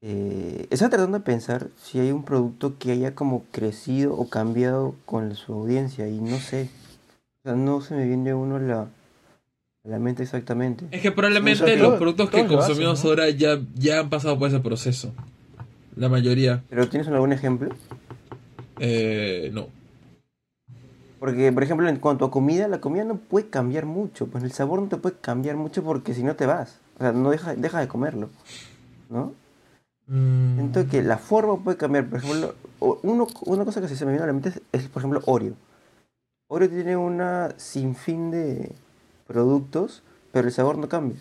Eh, 0.00 0.68
estaba 0.70 0.90
tratando 0.90 1.18
de 1.18 1.24
pensar 1.24 1.68
si 1.82 1.98
hay 1.98 2.12
un 2.12 2.22
producto 2.24 2.78
que 2.78 2.92
haya 2.92 3.14
como 3.16 3.42
crecido 3.50 4.14
o 4.14 4.28
cambiado 4.28 4.94
con 5.06 5.34
su 5.34 5.52
audiencia 5.52 6.06
y 6.08 6.20
no 6.20 6.38
sé. 6.38 6.70
O 7.40 7.42
sea, 7.44 7.54
no 7.54 7.80
se 7.80 7.94
me 7.94 8.06
viene 8.06 8.30
a 8.30 8.36
uno 8.36 8.58
la, 8.58 8.82
a 8.82 8.88
la 9.88 9.98
mente 9.98 10.22
exactamente. 10.22 10.86
Es 10.90 11.00
que 11.00 11.12
probablemente 11.12 11.76
los 11.76 11.98
productos 11.98 12.30
que 12.30 12.38
hacen, 12.38 12.48
consumimos 12.56 13.02
¿no? 13.04 13.10
ahora 13.10 13.30
ya, 13.30 13.60
ya 13.74 14.00
han 14.00 14.10
pasado 14.10 14.38
por 14.38 14.48
ese 14.48 14.60
proceso. 14.60 15.12
La 15.96 16.08
mayoría. 16.08 16.62
¿Pero 16.68 16.88
tienes 16.88 17.08
algún 17.08 17.32
ejemplo? 17.32 17.70
Eh, 18.78 19.50
no. 19.52 19.68
Porque, 21.18 21.50
por 21.50 21.62
ejemplo, 21.64 21.88
en 21.88 21.96
cuanto 21.96 22.24
a 22.24 22.30
comida, 22.30 22.68
la 22.68 22.80
comida 22.80 23.04
no 23.04 23.16
puede 23.16 23.48
cambiar 23.48 23.86
mucho. 23.86 24.28
Pues 24.28 24.44
el 24.44 24.52
sabor 24.52 24.80
no 24.80 24.88
te 24.88 24.96
puede 24.96 25.16
cambiar 25.20 25.56
mucho 25.56 25.82
porque 25.82 26.14
si 26.14 26.22
no 26.22 26.36
te 26.36 26.46
vas. 26.46 26.78
O 26.96 27.00
sea, 27.00 27.12
no 27.12 27.30
deja, 27.30 27.54
deja 27.54 27.80
de 27.80 27.88
comerlo. 27.88 28.30
¿No? 29.10 29.32
Mm, 30.06 30.54
Siento 30.54 30.88
que 30.88 31.02
la 31.02 31.18
forma 31.18 31.56
puede 31.56 31.76
cambiar. 31.76 32.06
Por 32.06 32.20
ejemplo, 32.20 32.54
uno, 32.80 33.26
una 33.46 33.64
cosa 33.64 33.80
que 33.80 33.88
se 33.88 34.06
me 34.06 34.12
vino 34.12 34.24
a 34.24 34.28
la 34.28 34.32
mente 34.32 34.50
es, 34.50 34.60
es, 34.72 34.88
por 34.88 35.00
ejemplo, 35.00 35.22
Oreo. 35.26 35.54
Oreo 36.48 36.68
tiene 36.68 36.96
una 36.96 37.54
sinfín 37.58 38.30
de 38.30 38.72
productos, 39.26 40.02
pero 40.32 40.48
el 40.48 40.52
sabor 40.52 40.78
no 40.78 40.88
cambia. 40.88 41.18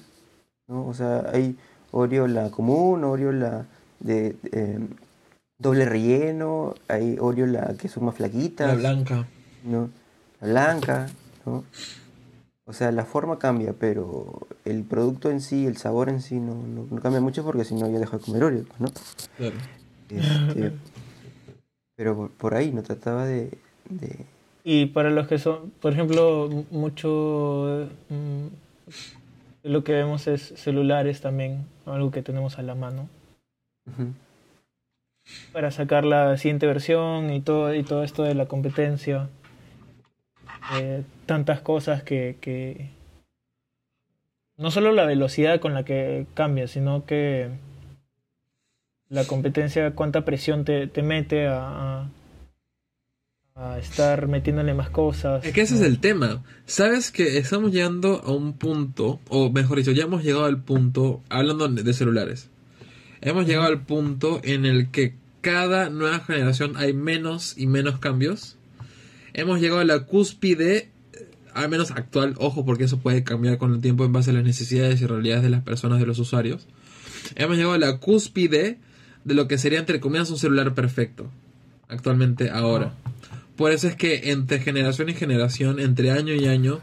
¿no? 0.68 0.88
O 0.88 0.94
sea, 0.94 1.30
hay 1.34 1.58
Oreo 1.92 2.28
la 2.28 2.50
común, 2.50 3.04
Oreo 3.04 3.32
la 3.32 3.66
de 4.00 4.36
eh, 4.52 4.80
doble 5.58 5.86
relleno, 5.86 6.76
hay 6.88 7.18
Oreo 7.20 7.46
la 7.46 7.74
que 7.76 7.88
son 7.90 8.06
más 8.06 8.16
flaquitas. 8.16 8.68
La 8.68 8.76
blanca. 8.76 9.28
¿no? 9.64 9.90
La 10.42 10.48
blanca, 10.48 11.08
¿no? 11.46 11.64
O 12.66 12.74
sea, 12.74 12.92
la 12.92 13.06
forma 13.06 13.40
cambia, 13.40 13.74
pero 13.74 14.46
el 14.66 14.84
producto 14.84 15.32
en 15.32 15.40
sí, 15.40 15.66
el 15.66 15.78
sabor 15.78 16.10
en 16.10 16.22
sí 16.22 16.36
no, 16.40 16.54
no, 16.54 16.86
no 16.90 17.02
cambia 17.02 17.22
mucho 17.22 17.44
porque 17.46 17.64
si 17.64 17.76
no 17.76 17.90
ya 17.90 17.98
dejo 17.98 18.18
de 18.18 18.24
comer 18.26 18.44
Oreo, 18.44 18.66
¿no? 18.80 18.88
Claro. 19.38 19.56
Este, 20.10 20.74
pero 21.96 22.16
por, 22.16 22.30
por 22.32 22.56
ahí 22.56 22.72
no 22.72 22.84
trataba 22.84 23.26
de, 23.26 23.58
de- 23.90 24.26
Y 24.70 24.88
para 24.88 25.10
los 25.12 25.30
que 25.30 25.40
son, 25.40 25.72
por 25.80 25.94
ejemplo, 25.94 26.50
mucho 26.72 27.88
mm, 28.10 28.48
lo 29.64 29.86
que 29.86 29.94
vemos 29.94 30.28
es 30.28 30.42
celulares 30.58 31.22
también, 31.22 31.66
algo 31.86 32.12
que 32.12 32.22
tenemos 32.22 32.60
a 32.60 32.64
la 32.64 32.76
mano, 32.76 33.08
para 35.54 35.72
sacar 35.72 36.04
la 36.04 36.36
siguiente 36.36 36.68
versión 36.68 37.32
y 37.32 37.40
todo, 37.40 37.74
y 37.74 37.84
todo 37.84 38.04
esto 38.04 38.24
de 38.24 38.36
la 38.36 38.48
competencia. 38.48 39.30
Eh, 40.78 41.04
tantas 41.26 41.62
cosas 41.62 42.04
que, 42.04 42.36
que 42.42 42.90
no 44.58 44.70
solo 44.70 44.92
la 44.92 45.06
velocidad 45.06 45.62
con 45.62 45.74
la 45.76 45.86
que 45.86 46.28
cambia, 46.34 46.68
sino 46.68 47.06
que 47.06 47.52
la 49.08 49.24
competencia, 49.24 49.96
cuánta 49.96 50.26
presión 50.26 50.66
te, 50.66 50.88
te 50.88 51.04
mete 51.04 51.48
a, 51.48 52.02
a- 52.02 52.10
a 53.58 53.80
estar 53.80 54.28
metiéndole 54.28 54.74
más 54.74 54.90
cosas. 54.90 55.44
Es 55.44 55.52
que 55.52 55.62
ese 55.62 55.76
es 55.76 55.82
el 55.82 56.00
tema. 56.00 56.44
Sabes 56.66 57.12
que 57.12 57.38
estamos 57.38 57.72
llegando 57.72 58.22
a 58.24 58.32
un 58.32 58.54
punto, 58.54 59.20
o 59.30 59.52
mejor 59.52 59.80
dicho, 59.80 59.92
ya 59.92 60.04
hemos 60.04 60.24
llegado 60.24 60.46
al 60.46 60.62
punto, 60.62 61.24
hablando 61.30 61.68
de 61.68 61.94
celulares, 61.94 62.50
hemos 63.22 63.48
llegado 63.48 63.66
al 63.66 63.82
punto 63.82 64.42
en 64.44 64.66
el 64.66 64.92
que 64.92 65.16
cada 65.42 65.90
nueva 65.90 66.20
generación 66.20 66.78
hay 66.78 66.94
menos 66.94 67.56
y 67.58 67.66
menos 67.66 68.00
cambios. 68.00 68.58
Hemos 69.34 69.60
llegado 69.60 69.80
a 69.80 69.86
la 69.86 70.02
cúspide, 70.02 70.90
eh, 71.14 71.28
al 71.54 71.70
menos 71.70 71.92
actual, 71.92 72.36
ojo, 72.38 72.64
porque 72.64 72.84
eso 72.84 73.00
puede 73.00 73.24
cambiar 73.24 73.58
con 73.58 73.74
el 73.74 73.82
tiempo 73.82 74.06
en 74.06 74.14
base 74.14 74.30
a 74.30 74.34
las 74.34 74.44
necesidades 74.44 75.02
y 75.02 75.08
realidades 75.08 75.44
de 75.44 75.50
las 75.50 75.64
personas, 75.64 76.00
de 76.00 76.06
los 76.06 76.20
usuarios. 76.20 76.68
Hemos 77.36 77.58
llegado 77.58 77.74
a 77.74 77.80
la 77.80 77.98
cúspide 77.98 78.78
de 79.24 79.34
lo 79.34 79.48
que 79.48 79.58
sería, 79.58 79.80
entre 79.80 80.00
comillas, 80.00 80.30
un 80.30 80.38
celular 80.38 80.76
perfecto. 80.76 81.30
Actualmente, 81.90 82.50
ahora. 82.50 82.94
Por 83.58 83.72
eso 83.72 83.88
es 83.88 83.96
que 83.96 84.32
entre 84.32 84.60
generación 84.60 85.10
y 85.10 85.14
generación, 85.14 85.80
entre 85.80 86.12
año 86.12 86.34
y 86.34 86.48
año, 86.48 86.80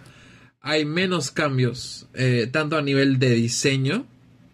hay 0.60 0.84
menos 0.84 1.30
cambios, 1.30 2.08
eh, 2.14 2.48
tanto 2.50 2.76
a 2.76 2.82
nivel 2.82 3.18
de 3.18 3.30
diseño, 3.30 4.06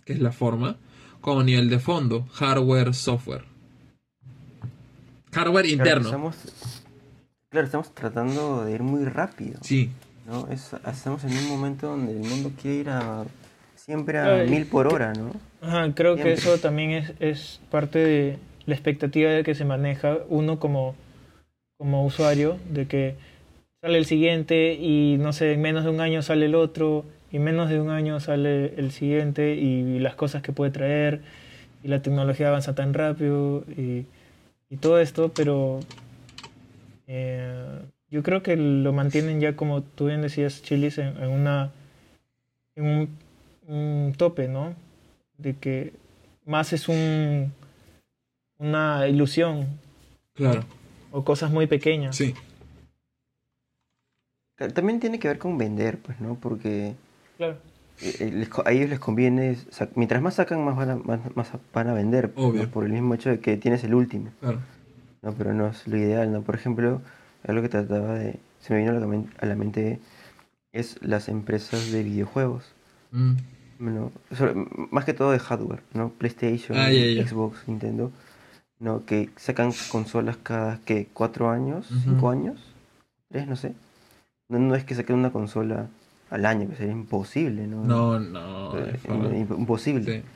que 0.05 0.13
es 0.13 0.21
la 0.21 0.33
forma, 0.33 0.77
como 1.21 1.41
a 1.41 1.45
nivel 1.45 1.69
de 1.71 1.79
fondo, 1.79 2.27
hardware, 2.33 2.95
software. 2.95 3.45
Hardware 5.33 5.65
Claro, 5.67 5.73
interno. 5.79 6.05
estamos, 6.09 6.37
claro, 7.51 7.67
estamos 7.67 7.95
tratando 7.95 8.65
de 8.65 8.73
ir 8.73 8.83
muy 8.83 9.05
rápido, 9.05 9.59
Sí, 9.63 9.91
¿no? 10.27 10.49
Es- 10.51 10.73
estamos 10.93 11.25
en 11.25 11.37
un 11.37 11.49
momento 11.49 11.89
donde 11.89 12.13
el 12.13 12.19
mundo 12.29 12.51
quiere 12.61 12.79
ir 12.79 12.91
a 12.91 13.25
siempre 13.77 14.19
a 14.19 14.35
Ay, 14.35 14.51
mil 14.51 14.67
por 14.67 14.89
hora, 14.89 15.13
¿no? 15.15 15.33
Ajá, 15.63 15.93
creo 15.95 16.17
que 16.17 16.33
eso 16.33 16.59
también 16.59 16.91
es, 16.91 17.13
es 17.21 17.61
parte 17.71 17.99
de 17.99 18.39
la 18.67 18.75
expectativa 18.75 19.31
de 19.31 19.45
que 19.45 19.55
se 19.55 19.65
maneja 19.65 20.19
uno 20.29 20.59
como, 20.59 20.97
como 21.81 22.05
usuario, 22.05 22.59
de 22.69 22.87
que 22.87 23.15
sale 23.81 23.97
el 23.97 24.05
siguiente 24.05 24.75
y 24.75 25.17
no 25.19 25.33
sé, 25.33 25.55
en 25.55 25.63
menos 25.63 25.83
de 25.85 25.89
un 25.89 26.03
año 26.03 26.21
sale 26.21 26.45
el 26.45 26.55
otro, 26.55 27.07
y 27.33 27.37
en 27.37 27.45
menos 27.45 27.71
de 27.71 27.81
un 27.81 27.89
año 27.89 28.21
sale 28.21 28.75
el 28.77 28.91
siguiente 28.91 29.55
y 29.55 29.99
las 29.99 30.15
cosas 30.15 30.43
que 30.43 30.53
puede 30.53 30.73
traer, 30.73 31.23
y 31.83 31.89
la 31.89 32.03
tecnología 32.03 32.49
avanza 32.49 32.75
tan 32.75 32.93
rápido 32.93 33.65
y, 33.79 34.05
todo 34.79 35.01
esto, 35.01 35.33
pero 35.35 35.81
eh, 37.07 37.81
yo 38.11 38.23
creo 38.23 38.43
que 38.43 38.57
lo 38.57 38.93
mantienen 38.93 39.41
ya 39.41 39.57
como 39.57 39.81
tú 39.81 40.09
bien 40.09 40.21
decías, 40.21 40.63
Chilis, 40.63 40.99
en, 40.99 41.17
en 41.17 41.31
una 41.31 41.71
en 42.77 42.85
un, 42.85 43.09
un 43.67 44.15
tope, 44.19 44.49
¿no? 44.49 44.75
De 45.39 45.57
que 45.57 45.95
más 46.45 46.75
es 46.75 46.89
un 46.89 47.53
una 48.59 49.09
ilusión 49.09 49.67
claro. 50.35 50.63
O 51.13 51.25
cosas 51.25 51.51
muy 51.51 51.67
pequeñas. 51.67 52.17
Sí, 52.17 52.35
También 54.75 55.01
tiene 55.01 55.19
que 55.19 55.29
ver 55.29 55.39
con 55.39 55.57
vender, 55.57 55.99
pues, 55.99 56.21
¿no? 56.21 56.35
Porque 56.35 56.95
Claro. 57.39 57.57
eh, 58.03 58.15
eh, 58.21 58.31
les 58.31 58.49
co- 58.51 58.63
a 58.67 58.73
ellos 58.73 58.91
les 58.91 58.99
conviene, 58.99 59.57
mientras 59.95 60.21
más 60.21 60.35
sacan, 60.35 60.63
más 60.65 60.77
van 60.77 60.91
a, 60.91 60.97
más, 60.97 61.35
más 61.35 61.49
van 61.73 61.89
a 61.89 61.95
vender, 61.95 62.31
pues, 62.33 62.47
Obvio. 62.47 62.63
¿no? 62.65 62.69
Por 62.71 62.85
el 62.85 62.93
mismo 62.93 63.15
hecho 63.15 63.31
de 63.31 63.41
que 63.41 63.57
tienes 63.57 63.85
el 63.85 63.95
último. 63.95 64.31
claro. 64.41 64.61
No, 65.23 65.33
pero 65.35 65.53
no 65.55 65.67
es 65.69 65.87
lo 65.87 65.97
ideal, 65.99 66.31
¿no? 66.33 66.43
Por 66.43 66.55
ejemplo, 66.55 67.01
algo 67.47 67.63
que 67.63 67.69
trataba 67.69 68.15
de... 68.15 68.39
Se 68.61 68.73
me 68.75 68.81
vino 68.81 68.93
a 68.93 68.95
la, 69.01 69.07
men- 69.07 69.31
a 69.39 69.47
la 69.47 69.55
mente 69.55 69.99
es 70.73 70.97
las 71.03 71.29
empresas 71.29 71.91
de 71.91 72.03
videojuegos. 72.03 72.65
Mm, 73.13 73.33
Bueno, 73.79 74.13
sobre- 74.37 74.53
m- 74.53 74.67
más 74.91 75.05
que 75.07 75.15
todo 75.15 75.31
de 75.33 75.39
hardware, 75.39 75.83
¿no? 75.95 76.11
PlayStation, 76.11 76.77
Ah. 76.79 76.91
Xbox, 76.91 77.67
Nintendo. 77.67 78.13
No, 78.81 79.05
que 79.05 79.31
sacan 79.37 79.73
consolas 79.91 80.37
cada, 80.43 80.81
que 80.81 81.07
¿Cuatro 81.13 81.51
años? 81.51 81.91
Ujú. 81.91 82.01
¿Cinco 82.01 82.31
años? 82.31 82.59
¿Tres? 83.29 83.47
No 83.47 83.55
sé. 83.57 83.75
No, 84.49 84.59
no 84.59 84.75
es 84.75 84.85
que 84.85 84.95
saquen 84.95 85.17
una 85.17 85.31
consola 85.31 85.89
al 86.31 86.47
año, 86.47 86.69
que 86.69 86.77
sería 86.77 86.93
imposible, 86.93 87.67
¿no? 87.67 87.85
No, 87.85 88.19
no. 88.19 88.79
Eh, 88.79 88.99
im- 89.09 89.59
imposible. 89.59 90.21
Sí. 90.21 90.27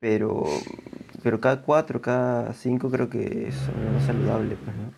Pero, 0.00 0.44
pero 1.22 1.40
cada 1.40 1.62
cuatro, 1.62 2.00
cada 2.02 2.52
cinco 2.52 2.90
creo 2.90 3.08
que 3.08 3.48
es 3.48 3.54
más 3.94 4.04
saludable, 4.06 4.56
pues, 4.56 4.76
¿no? 4.76 4.92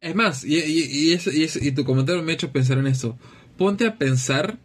Es 0.00 0.14
más, 0.14 0.44
y, 0.44 0.56
y, 0.58 0.84
y, 1.08 1.12
eso- 1.12 1.30
y 1.30 1.44
eso- 1.44 1.58
y 1.62 1.72
tu 1.72 1.84
comentario 1.84 2.22
me 2.22 2.32
ha 2.32 2.34
hecho 2.34 2.50
pensar 2.52 2.78
en 2.78 2.86
esto. 2.86 3.16
Ponte 3.56 3.86
a 3.86 3.96
pensar 3.96 4.58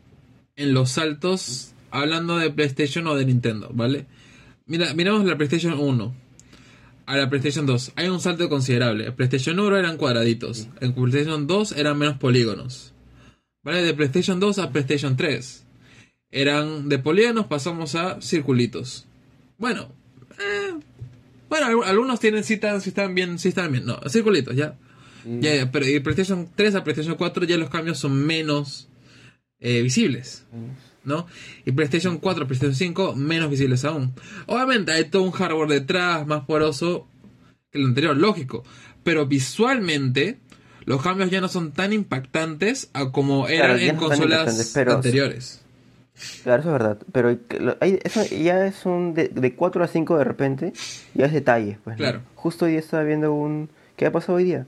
en 0.55 0.73
los 0.73 0.91
saltos 0.91 1.73
hablando 1.91 2.37
de 2.37 2.49
PlayStation 2.51 3.05
o 3.07 3.15
de 3.15 3.25
Nintendo, 3.25 3.69
¿vale? 3.73 4.05
Mira, 4.65 4.93
miramos 4.93 5.25
la 5.25 5.35
PlayStation 5.37 5.73
1 5.79 6.13
a 7.05 7.17
la 7.17 7.29
PlayStation 7.29 7.65
2. 7.65 7.93
Hay 7.95 8.07
un 8.07 8.19
salto 8.19 8.47
considerable. 8.49 9.07
En 9.07 9.15
PlayStation 9.15 9.59
1 9.59 9.77
eran 9.77 9.97
cuadraditos. 9.97 10.67
En 10.81 10.93
PlayStation 10.93 11.47
2 11.47 11.73
eran 11.73 11.97
menos 11.97 12.17
polígonos. 12.17 12.93
¿Vale? 13.63 13.81
De 13.83 13.93
PlayStation 13.93 14.39
2 14.39 14.59
a 14.59 14.71
PlayStation 14.71 15.15
3. 15.17 15.61
eran 16.31 16.89
de 16.89 16.97
polígonos, 16.97 17.45
pasamos 17.45 17.93
a 17.95 18.19
circulitos. 18.19 19.05
Bueno, 19.59 19.89
eh, 20.39 20.73
bueno, 21.47 21.67
al- 21.67 21.89
algunos 21.89 22.19
tienen, 22.19 22.43
sí 22.43 22.55
están, 22.55 22.81
sí 22.81 22.89
están 22.89 23.13
bien, 23.13 23.37
sí 23.37 23.49
están 23.49 23.71
bien, 23.71 23.85
no, 23.85 23.99
circulitos, 24.09 24.55
ya. 24.55 24.75
Sí. 25.23 25.29
Ya, 25.41 25.55
ya, 25.55 25.71
pero 25.71 25.85
de 25.85 26.01
PlayStation 26.01 26.49
3 26.55 26.73
a 26.73 26.83
PlayStation 26.83 27.15
4 27.17 27.45
ya 27.45 27.55
los 27.57 27.69
cambios 27.69 27.99
son 27.99 28.13
menos 28.25 28.89
eh, 29.59 29.81
visibles, 29.83 30.45
¿no? 31.03 31.27
Y 31.65 31.71
PlayStation 31.71 32.17
4 32.17 32.43
a 32.43 32.47
PlayStation 32.47 32.75
5 32.75 33.15
menos 33.15 33.49
visibles 33.49 33.83
aún. 33.85 34.13
Obviamente 34.47 34.91
hay 34.91 35.05
todo 35.05 35.23
un 35.23 35.31
hardware 35.31 35.69
detrás 35.69 36.25
más 36.27 36.45
poroso 36.45 37.07
que 37.71 37.79
el 37.79 37.85
anterior, 37.85 38.15
lógico. 38.17 38.63
Pero 39.03 39.25
visualmente 39.27 40.39
los 40.85 41.01
cambios 41.01 41.29
ya 41.29 41.41
no 41.41 41.47
son 41.47 41.71
tan 41.71 41.93
impactantes 41.93 42.89
a 42.93 43.11
como 43.11 43.47
eran 43.47 43.79
en 43.79 43.95
consolas 43.95 44.71
pero- 44.73 44.93
anteriores. 44.95 45.59
Claro, 46.43 46.61
eso 46.61 46.69
es 46.69 46.73
verdad. 46.73 46.97
Pero 47.11 47.37
hay- 47.79 47.99
eso 48.03 48.23
ya 48.25 48.67
es 48.67 48.85
un 48.85 49.13
de, 49.15 49.29
de 49.29 49.55
4 49.55 49.83
a 49.83 49.87
5 49.87 50.17
de 50.19 50.23
repente, 50.23 50.73
ya 51.15 51.25
es 51.25 51.33
detalle, 51.33 51.79
pues. 51.83 51.95
¿no? 51.97 52.03
Claro. 52.03 52.21
Justo 52.35 52.65
hoy 52.65 52.75
estaba 52.75 53.03
viendo 53.03 53.33
un... 53.33 53.69
¿Qué 53.95 54.05
ha 54.05 54.11
pasado 54.11 54.35
hoy 54.37 54.43
día? 54.43 54.67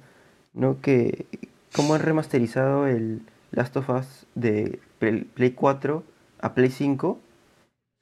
¿No? 0.54 0.82
Que... 0.82 1.26
¿Cómo 1.74 1.94
han 1.94 2.02
remasterizado 2.02 2.88
el 2.88 3.22
Last 3.52 3.78
of 3.78 3.90
Us 3.90 4.06
de 4.34 4.80
Play 4.98 5.52
4 5.52 6.04
a 6.42 6.54
Play 6.54 6.70
5? 6.70 7.20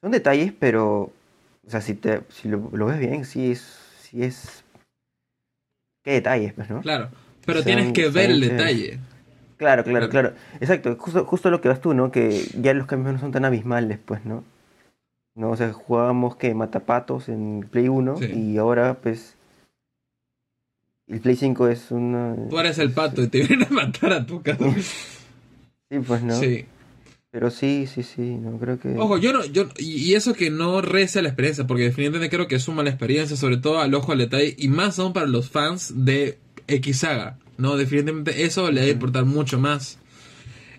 Son 0.02 0.10
detalles, 0.10 0.52
pero... 0.58 1.10
O 1.66 1.70
sea, 1.70 1.80
si, 1.80 1.94
te, 1.94 2.20
si 2.28 2.48
lo, 2.48 2.70
lo 2.72 2.86
ves 2.86 2.98
bien, 2.98 3.24
sí 3.24 3.52
es... 3.52 3.60
Sí 4.00 4.22
es... 4.22 4.64
¿Qué 6.04 6.12
detalles, 6.12 6.52
pues, 6.52 6.68
no? 6.68 6.80
Claro. 6.82 7.08
Pero 7.46 7.58
Son- 7.60 7.66
tienes 7.66 7.92
que 7.92 8.08
ver 8.10 8.30
el 8.30 8.40
detalle. 8.40 8.98
Claro, 9.56 9.84
claro, 9.84 10.08
Claro. 10.10 10.30
claro. 10.32 10.34
Exacto, 10.60 10.96
justo, 10.98 11.24
justo 11.24 11.50
lo 11.50 11.60
que 11.60 11.68
vas 11.68 11.80
tú, 11.80 11.94
¿no? 11.94 12.10
Que 12.10 12.44
ya 12.60 12.74
los 12.74 12.86
cambios 12.86 13.14
no 13.14 13.20
son 13.20 13.32
tan 13.32 13.44
abismales, 13.44 13.98
pues, 14.04 14.24
¿no? 14.26 14.44
No, 15.36 15.50
o 15.50 15.56
sea, 15.56 15.72
jugábamos 15.72 16.36
que 16.36 16.54
matapatos 16.54 17.28
en 17.28 17.66
Play 17.70 17.88
1 17.88 18.18
Sí. 18.18 18.26
y 18.26 18.58
ahora, 18.58 18.94
pues, 18.94 19.36
el 21.08 21.20
Play 21.20 21.36
5 21.36 21.68
es 21.68 21.90
una... 21.90 22.34
Tú 22.50 22.58
eres 22.58 22.78
el 22.78 22.92
pato 22.92 23.22
y 23.22 23.28
te 23.28 23.38
vienen 23.42 23.66
a 23.68 23.70
matar 23.70 24.12
a 24.12 24.26
tu 24.26 24.42
casa. 24.42 24.64
Sí, 25.90 25.98
pues, 26.00 26.22
¿no? 26.22 26.34
Sí. 26.34 26.64
Pero 27.34 27.50
sí, 27.50 27.88
sí, 27.92 28.04
sí, 28.04 28.22
no 28.22 28.58
creo 28.60 28.78
que... 28.78 28.90
Ojo, 28.96 29.18
yo 29.18 29.32
no, 29.32 29.44
yo, 29.44 29.66
y 29.76 30.14
eso 30.14 30.34
que 30.34 30.50
no 30.52 30.80
reza 30.80 31.20
la 31.20 31.30
experiencia, 31.30 31.66
porque 31.66 31.82
definitivamente 31.82 32.30
creo 32.30 32.46
que 32.46 32.60
suma 32.60 32.84
la 32.84 32.90
experiencia, 32.90 33.36
sobre 33.36 33.56
todo 33.56 33.80
al 33.80 33.92
ojo 33.92 34.12
al 34.12 34.18
detalle, 34.18 34.54
y 34.56 34.68
más 34.68 35.00
aún 35.00 35.12
para 35.12 35.26
los 35.26 35.50
fans 35.50 35.92
de 35.96 36.38
X 36.68 36.98
Saga, 36.98 37.36
¿no? 37.58 37.76
Definitivamente 37.76 38.44
eso 38.44 38.70
le 38.70 38.82
debe 38.82 38.92
importar 38.92 39.24
mucho 39.24 39.58
más. 39.58 39.98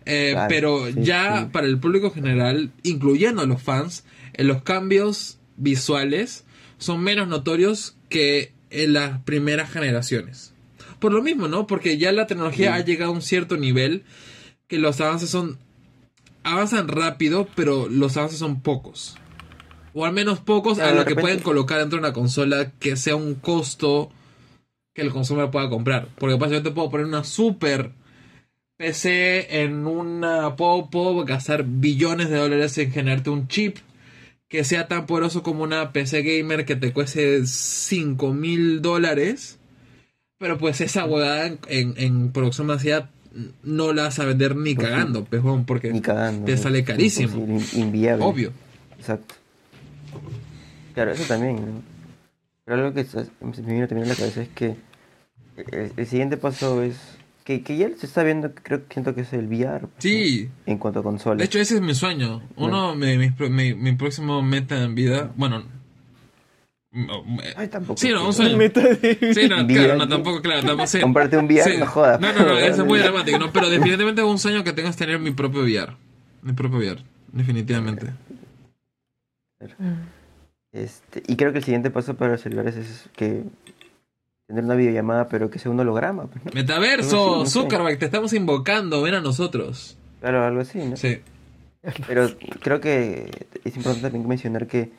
Eh, 0.06 0.30
Claro, 0.32 0.48
pero 0.48 0.88
sí, 0.88 0.94
ya 1.02 1.42
sí. 1.42 1.50
para 1.52 1.68
el 1.68 1.78
público 1.78 2.10
general, 2.12 2.72
incluyendo 2.84 3.42
a 3.42 3.46
los 3.46 3.62
fans, 3.62 4.06
eh, 4.36 4.46
los 4.46 4.64
cambios 4.64 5.40
visuales 5.58 6.46
son 6.78 7.02
menos 7.04 7.28
notorios 7.28 7.98
que 8.08 8.54
en 8.70 8.94
las 8.94 9.20
primeras 9.24 9.70
generaciones. 9.72 10.54
Por 11.00 11.12
lo 11.12 11.22
mismo, 11.22 11.50
¿no? 11.50 11.68
Porque 11.68 11.98
ya 11.98 12.14
la 12.14 12.28
tecnología 12.28 12.76
Sí. 12.76 12.82
ha 12.82 12.86
llegado 12.86 13.12
a 13.12 13.14
un 13.16 13.22
cierto 13.22 13.58
nivel 13.58 14.04
que 14.70 14.80
los 14.80 15.02
avances 15.02 15.30
son 15.30 15.60
avanzan 16.46 16.88
rápido, 16.88 17.50
pero 17.56 17.90
los 17.90 18.16
avances 18.16 18.40
son 18.40 18.62
pocos. 18.62 19.18
O 19.94 20.06
al 20.06 20.14
menos 20.14 20.40
pocos 20.40 20.76
Claro, 20.76 20.90
a 20.90 20.94
de 20.94 21.00
lo 21.00 21.06
que 21.06 21.16
pueden 21.20 21.40
colocar 21.40 21.80
dentro 21.80 21.98
de 21.98 22.06
una 22.06 22.14
consola 22.14 22.72
que 22.80 22.96
sea 22.96 23.16
un 23.16 23.36
costo 23.36 24.12
que 24.94 25.02
el 25.02 25.12
consumidor 25.12 25.52
pueda 25.52 25.70
comprar. 25.70 26.08
Porque 26.18 26.38
pues, 26.38 26.52
yo 26.52 26.62
te 26.62 26.72
puedo 26.72 26.90
poner 26.90 27.08
una 27.08 27.24
super 27.24 27.92
PC 28.78 29.62
en 29.64 29.88
una... 29.88 30.56
Puedo, 30.56 30.90
puedo 30.90 31.26
gastar 31.26 31.66
billones 31.66 32.30
de 32.30 32.38
dólares 32.38 32.78
en 32.78 32.92
generarte 32.92 33.30
un 33.30 33.48
chip 33.48 33.78
que 34.48 34.64
sea 34.64 34.88
tan 34.88 35.08
poderoso 35.08 35.42
como 35.44 35.64
una 35.64 35.92
PC 35.92 36.22
gamer 36.22 36.66
que 36.66 36.76
te 36.76 36.94
cueste 36.94 37.46
5 37.46 38.34
mil 38.34 38.82
dólares. 38.82 39.60
Pero 40.38 40.58
pues 40.58 40.82
esa 40.82 41.06
huevada 41.06 41.48
en, 41.48 41.60
en, 41.70 41.94
en 41.98 42.32
producción 42.32 42.68
masiva 42.68 43.10
no 43.64 43.92
la 43.94 44.04
vas 44.04 44.20
a 44.20 44.26
vender 44.26 44.56
ni 44.56 44.76
Pues 44.76 44.88
sí. 44.88 44.94
cagando, 44.94 45.26
pejón, 45.26 45.66
porque 45.66 45.92
Ni 45.92 46.02
cagando. 46.02 46.46
te 46.46 46.54
¿no? 46.56 46.58
sale 46.58 46.84
carísimo. 46.84 47.36
Imposible, 47.38 47.82
inviable. 47.86 48.26
obvio. 48.26 48.52
Exacto. 48.98 49.36
Claro, 50.94 51.12
eso 51.12 51.24
también, 51.28 51.56
¿no? 51.58 51.82
Pero 52.64 52.78
algo 52.78 52.94
que 52.94 53.06
me 53.62 53.74
vino 53.74 53.88
también 53.88 54.06
a 54.06 54.14
la 54.14 54.16
cabeza 54.16 54.42
es 54.42 54.50
que 54.50 54.76
el, 55.72 55.92
el 55.96 56.08
siguiente 56.08 56.38
paso 56.38 56.82
es 56.82 56.96
que, 57.44 57.62
que 57.62 57.78
ya 57.78 57.90
se 57.98 58.06
está 58.08 58.24
viendo, 58.24 58.52
creo 58.56 58.88
que 58.88 58.94
siento 58.94 59.14
que 59.14 59.22
es 59.22 59.34
el 59.34 59.48
VR. 59.48 59.82
pues, 59.82 59.92
Sí, 60.00 60.50
¿no? 60.66 60.72
En 60.74 60.78
cuanto 60.80 61.02
a 61.02 61.04
consolas. 61.04 61.38
de 61.40 61.46
hecho 61.46 61.60
ese 61.60 61.76
es 61.76 61.82
mi 61.82 61.94
sueño. 61.94 62.42
Uno 62.56 62.96
de 62.96 63.18
mis, 63.18 63.34
pro- 63.34 63.50
mi, 63.50 63.74
mi 63.76 63.92
próximo 63.94 64.42
meta 64.42 64.82
en 64.82 64.96
vida, 64.96 65.32
bueno, 65.36 65.60
no, 65.60 65.66
Ay, 67.58 67.68
tampoco. 67.68 67.98
Sí, 67.98 68.10
no, 68.10 68.26
un 68.28 68.34
sueño. 68.34 68.58
Sí, 69.34 69.48
no, 69.50 69.68
claro, 69.68 69.98
no, 69.98 70.08
tampoco, 70.08 70.42
claro, 70.42 70.62
tampoco, 70.64 70.88
sí. 70.88 71.00
Comprarte 71.02 71.38
un 71.38 71.46
VR, 71.46 71.64
Sí. 71.74 71.78
no 71.78 71.86
jodas. 71.88 72.20
No, 72.22 72.32
no, 72.32 72.46
no, 72.46 72.58
eso 72.58 72.82
es 72.84 72.88
muy 72.88 73.00
dramático, 73.04 73.38
no, 73.38 73.52
pero 73.52 73.70
definitivamente 73.70 74.24
un 74.24 74.40
sueño 74.40 74.64
que 74.64 74.74
tengas 74.74 74.96
tener 74.96 75.20
mi 75.20 75.32
propio 75.32 75.62
VR. 75.64 75.94
Mi 76.42 76.54
propio 76.54 76.80
VR, 76.80 77.02
definitivamente. 77.34 78.08
Este, 80.72 81.24
y 81.28 81.36
creo 81.36 81.52
que 81.52 81.60
el 81.60 81.64
siguiente 81.64 81.90
paso 81.90 82.16
para 82.16 82.32
los 82.34 82.42
celulares 82.42 82.76
es 82.76 83.10
que 83.16 83.44
tener 84.48 84.64
una 84.64 84.76
videollamada, 84.76 85.28
pero 85.30 85.50
que 85.50 85.58
sea 85.60 85.72
un 85.72 85.80
holograma. 85.80 86.28
Pues, 86.28 86.46
¿no? 86.46 86.52
Metaverso, 86.54 87.16
No, 87.16 87.34
sí, 87.34 87.40
no 87.40 87.46
sé. 87.46 87.52
Zuckerberg, 87.52 87.98
te 88.00 88.06
estamos 88.06 88.34
invocando, 88.34 89.02
ven 89.02 89.16
a 89.16 89.22
nosotros. 89.22 89.98
Claro, 90.20 90.44
algo 90.46 90.62
así, 90.62 90.80
¿no? 90.80 90.98
Sí. 90.98 91.20
Pero 92.08 92.30
creo 92.62 92.82
que 92.82 93.48
es 93.64 93.76
importante 93.76 94.02
también 94.10 94.28
mencionar 94.28 94.68
que 94.68 94.90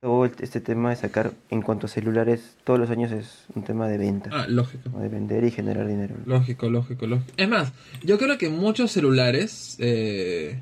todo 0.00 0.24
este 0.26 0.60
tema 0.60 0.90
de 0.90 0.96
sacar 0.96 1.32
en 1.50 1.62
cuanto 1.62 1.86
a 1.86 1.88
celulares 1.88 2.56
todos 2.64 2.78
los 2.78 2.90
años 2.90 3.10
es 3.10 3.44
un 3.54 3.64
tema 3.64 3.88
de 3.88 3.98
venta. 3.98 4.30
Ah, 4.32 4.46
lógico. 4.48 4.90
De 4.90 5.08
vender 5.08 5.44
y 5.44 5.50
generar 5.50 5.86
dinero. 5.86 6.14
Lógico, 6.24 6.70
lógico, 6.70 7.06
lógico. 7.06 7.32
Es 7.36 7.48
más, 7.48 7.72
yo 8.02 8.18
creo 8.18 8.38
que 8.38 8.48
muchos 8.48 8.92
celulares 8.92 9.76
eh, 9.80 10.60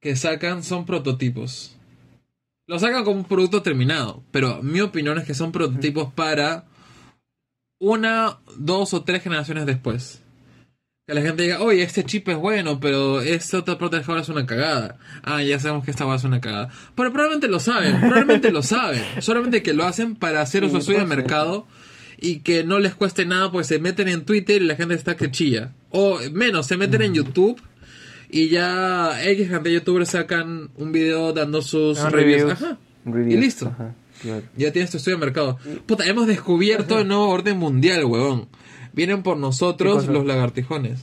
que 0.00 0.16
sacan 0.16 0.62
son 0.62 0.86
prototipos. 0.86 1.76
Lo 2.66 2.78
sacan 2.78 3.04
como 3.04 3.18
un 3.18 3.24
producto 3.24 3.60
terminado, 3.60 4.22
pero 4.30 4.62
mi 4.62 4.80
opinión 4.80 5.18
es 5.18 5.24
que 5.24 5.34
son 5.34 5.52
prototipos 5.52 6.12
para 6.14 6.64
una, 7.78 8.38
dos 8.56 8.94
o 8.94 9.04
tres 9.04 9.22
generaciones 9.22 9.66
después. 9.66 10.23
Que 11.06 11.12
la 11.12 11.20
gente 11.20 11.42
diga, 11.42 11.60
oye, 11.60 11.82
este 11.82 12.02
chip 12.02 12.26
es 12.30 12.36
bueno, 12.38 12.80
pero 12.80 13.20
este 13.20 13.58
otro 13.58 13.76
protector 13.76 14.16
es 14.18 14.30
una 14.30 14.46
cagada. 14.46 14.96
Ah, 15.22 15.42
ya 15.42 15.58
sabemos 15.60 15.84
que 15.84 15.90
esta 15.90 16.06
va 16.06 16.14
a 16.14 16.18
ser 16.18 16.28
una 16.28 16.40
cagada. 16.40 16.70
Pero 16.94 17.12
probablemente 17.12 17.46
lo 17.46 17.60
saben, 17.60 18.00
probablemente 18.00 18.50
lo 18.50 18.62
saben. 18.62 19.02
Solamente 19.20 19.62
que 19.62 19.74
lo 19.74 19.84
hacen 19.84 20.16
para 20.16 20.40
hacer 20.40 20.64
Sí, 20.64 20.70
su 20.70 20.78
estudio 20.78 21.00
de 21.00 21.04
mercado 21.04 21.66
y 22.18 22.38
que 22.38 22.64
no 22.64 22.78
les 22.78 22.94
cueste 22.94 23.26
nada, 23.26 23.52
pues 23.52 23.66
se 23.66 23.78
meten 23.78 24.08
en 24.08 24.24
Twitter 24.24 24.62
y 24.62 24.64
la 24.64 24.76
gente 24.76 24.94
está 24.94 25.14
que 25.14 25.30
chilla. 25.30 25.72
O 25.90 26.20
menos, 26.32 26.66
se 26.68 26.78
meten 26.78 27.02
en 27.02 27.12
YouTube 27.12 27.60
y 28.30 28.48
ya 28.48 29.22
X 29.24 29.50
cantidad 29.50 29.62
de 29.62 29.72
youtubers 29.74 30.08
sacan 30.08 30.70
un 30.76 30.90
video 30.90 31.34
dando 31.34 31.60
sus 31.60 31.98
Ah, 31.98 32.08
reviews. 32.08 32.40
reviews. 32.44 32.62
Ajá. 32.62 32.78
Reviews, 33.04 33.40
listo. 33.42 33.66
Ajá, 33.66 33.94
claro. 34.22 34.42
Ya 34.56 34.72
tienes 34.72 34.90
tu 34.90 34.96
estudio 34.96 35.18
de 35.18 35.26
mercado. 35.26 35.58
Puta, 35.84 36.06
hemos 36.06 36.26
descubierto 36.26 36.98
el 37.00 37.08
nuevo 37.08 37.28
orden 37.28 37.58
mundial, 37.58 38.06
huevón. 38.06 38.48
Vienen 38.94 39.22
por 39.22 39.36
¿Qué 39.36 39.42
cosa 39.42 40.00
cosa? 40.06 40.12
los 40.12 40.24
lagartijones. 40.26 41.00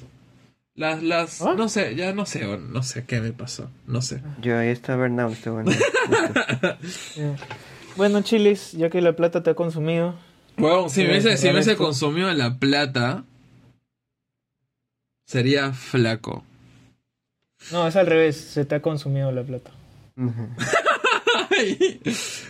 Las, 0.76 1.04
las, 1.04 1.42
¿Ah? 1.42 1.54
no 1.58 1.68
sé, 1.68 1.96
ya 1.96 2.14
no 2.14 2.26
sé, 2.26 2.46
no 2.58 2.82
sé 2.82 3.06
qué 3.06 3.20
me 3.20 3.34
pasó, 3.34 3.70
no 3.88 4.02
sé. 4.02 4.22
Yo 4.42 4.58
ahí 4.58 4.70
está 4.70 4.96
Burnout, 4.96 5.34
está 5.34 5.52
bueno. 5.52 5.72
Eh, 7.18 7.36
Bueno, 7.98 8.22
Chilis, 8.22 8.72
ya 8.72 8.90
que 8.90 9.02
la 9.02 9.14
plata 9.16 9.44
te 9.44 9.50
ha 9.50 9.54
consumido. 9.54 10.16
Huevón, 10.58 10.90
si 10.90 11.02
me 11.02 11.08
Sí, 11.08 11.12
hubiese, 11.28 11.38
si 11.38 11.52
me 11.52 11.76
consumido 11.76 12.32
la 12.34 12.58
plata, 12.58 13.26
sería 15.28 15.74
flaco. 15.74 16.46
No, 17.72 17.86
es 17.88 17.96
al 17.98 18.08
revés, 18.08 18.38
se 18.38 18.64
te 18.66 18.76
ha 18.76 18.82
consumido 18.82 19.32
la 19.34 19.44
plata. 19.44 19.72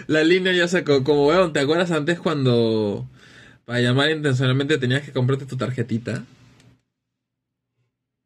La 0.07 0.23
línea 0.23 0.53
ya 0.53 0.67
sacó, 0.67 1.03
como 1.03 1.27
huevón, 1.27 1.53
¿te 1.53 1.59
acuerdas 1.59 1.91
antes 1.91 2.19
cuando 2.19 3.07
para 3.71 3.83
llamar 3.83 4.11
intencionalmente 4.11 4.77
tenías 4.77 5.01
que 5.01 5.13
comprarte 5.13 5.45
tu 5.45 5.55
tarjetita? 5.55 6.25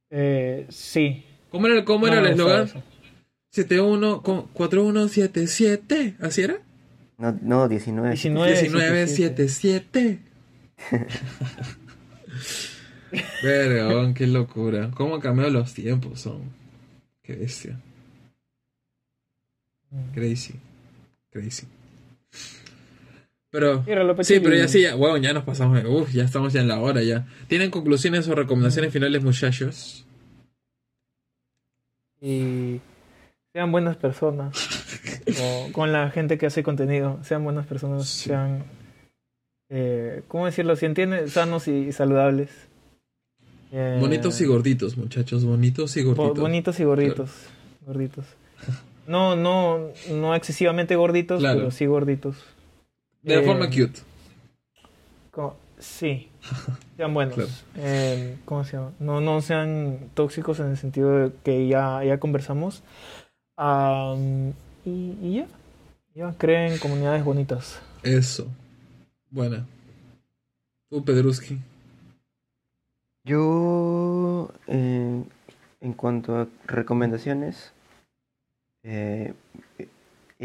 Eh, 0.10 0.66
sí. 0.70 1.24
¿Cómo 1.52 1.68
era, 1.68 1.86
cómo 1.86 2.08
era 2.08 2.18
el 2.20 2.26
eslogan? 2.26 2.64
eso. 2.64 2.82
71 3.52 4.24
con- 4.24 4.48
4177, 4.48 6.16
¿así 6.20 6.41
era? 6.41 6.58
No, 7.20 7.38
no, 7.43 7.68
19. 7.70 8.10
19. 8.10 8.54
1977. 8.54 10.20
Verga, 13.43 13.88
weón, 13.89 14.16
qué 14.16 14.26
locura. 14.26 14.89
¿Cómo 14.96 15.14
han 15.14 15.22
cambiado 15.22 15.52
los 15.52 15.76
tiempos? 15.76 16.22
Son. 16.22 16.41
Qué 17.22 17.36
bestia. 17.36 17.80
Crazy. 20.16 20.56
Crazy. 21.30 21.68
Pero. 23.56 23.84
Sí, 24.24 24.41
pero 24.41 24.53
ya 24.56 24.68
sí, 24.68 24.82
ya, 24.82 24.97
weón, 24.97 25.22
ya 25.22 25.32
nos 25.32 25.45
pasamos. 25.45 25.82
Uf, 25.86 26.12
ya 26.12 26.24
estamos 26.26 26.51
ya 26.51 26.60
en 26.60 26.68
la 26.68 26.80
hora 26.82 27.01
ya. 27.01 27.26
¿Tienen 27.47 27.72
conclusiones 27.72 28.28
o 28.28 28.36
recomendaciones 28.36 28.91
finales, 28.91 29.24
muchachos? 29.24 30.06
Y 32.22 32.82
sean 33.53 33.72
buenas 33.72 33.95
personas. 33.97 34.56
o 35.41 35.72
con 35.72 35.91
la 35.93 36.10
gente 36.12 36.38
que 36.38 36.47
hace 36.47 36.64
contenido, 36.64 37.20
sean 37.24 37.43
buenas 37.43 37.66
personas, 37.66 38.08
Sí. 38.08 38.30
sean, 38.30 38.64
eh, 39.70 40.24
¿cómo 40.28 40.45
decirlo? 40.45 40.76
Si 40.76 40.86
entienden, 40.86 41.30
sanos 41.30 41.68
y 41.68 41.91
saludables. 41.93 42.49
Eh, 43.72 43.97
Bonitos 43.99 44.39
y 44.41 44.45
gorditos, 44.45 44.97
muchachos. 44.97 45.43
Bonitos 45.45 45.95
y 45.97 46.03
bo- 46.03 46.14
gorditos. 46.16 46.39
bonitos 46.39 46.80
y 46.80 46.84
gorditos. 46.84 47.32
Gorditos. 47.86 48.26
No, 49.08 49.36
no, 49.36 49.91
no 50.12 50.36
excesivamente 50.36 50.95
gorditos, 50.95 51.39
Claro. 51.39 51.60
pero 51.60 51.72
sí 51.72 51.86
gorditos. 51.86 52.36
De 53.26 53.39
Eh, 53.39 53.45
forma 53.45 53.67
cute. 53.67 53.99
Co- 55.32 55.57
Sí, 55.78 56.30
sean 56.97 57.13
buenos. 57.13 57.36
Claro. 57.36 57.49
Eh, 57.76 58.38
¿Cómo 58.45 58.63
se 58.63 58.78
llama? 58.78 58.93
No, 58.99 59.19
no 59.19 59.41
sean 59.41 60.09
tóxicos 60.13 60.59
en 60.61 60.67
el 60.67 60.78
sentido 60.78 61.11
de 61.17 61.32
que 61.43 61.67
ya, 61.67 62.01
ya 62.03 62.17
conversamos. 62.19 62.82
Am, 63.57 64.53
y, 64.86 65.17
y 65.21 65.36
ya, 65.38 65.47
ya 66.15 66.34
creen 66.38 66.78
comunidades 66.80 67.26
bonitas. 67.26 67.82
Eso. 68.03 68.47
Buena. 69.30 69.65
Tú, 70.89 71.03
Pedruski. 71.03 71.59
Yo, 73.26 74.51
eh, 74.67 75.23
en 75.82 75.93
cuanto 75.93 76.38
a 76.38 76.47
recomendaciones, 76.67 77.73
eh, 78.84 79.34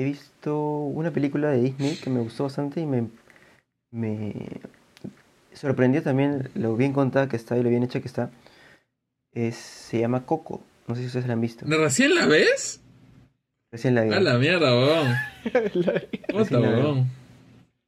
he 0.00 0.04
visto 0.04 0.58
una 0.58 1.10
película 1.10 1.50
de 1.50 1.60
Disney 1.62 1.96
que 1.96 2.10
me 2.10 2.20
gustó 2.20 2.44
bastante 2.44 2.80
y 2.80 2.86
me, 2.86 3.08
me 3.90 4.34
sorprendió 5.52 6.02
también 6.02 6.50
lo 6.54 6.76
bien 6.76 6.92
contada 6.92 7.28
que 7.28 7.36
está 7.36 7.56
y 7.58 7.62
lo 7.62 7.68
bien 7.70 7.82
hecha 7.82 8.00
que 8.00 8.08
está. 8.08 8.30
Es, 9.32 9.56
se 9.56 10.00
llama 10.00 10.26
Coco. 10.26 10.62
No 10.88 10.94
sé 10.94 11.02
si 11.02 11.06
ustedes 11.08 11.26
la 11.26 11.34
han 11.34 11.40
visto. 11.40 11.64
¿Recién 11.68 12.14
la 12.14 12.26
ves? 12.26 12.80
Recién 13.70 13.94
la 13.94 14.02
vi. 14.02 14.12
A 14.12 14.20
la 14.20 14.38
mierda, 14.38 14.72
weón. 14.76 15.14
Puta, 16.32 16.58
weón. 16.58 17.06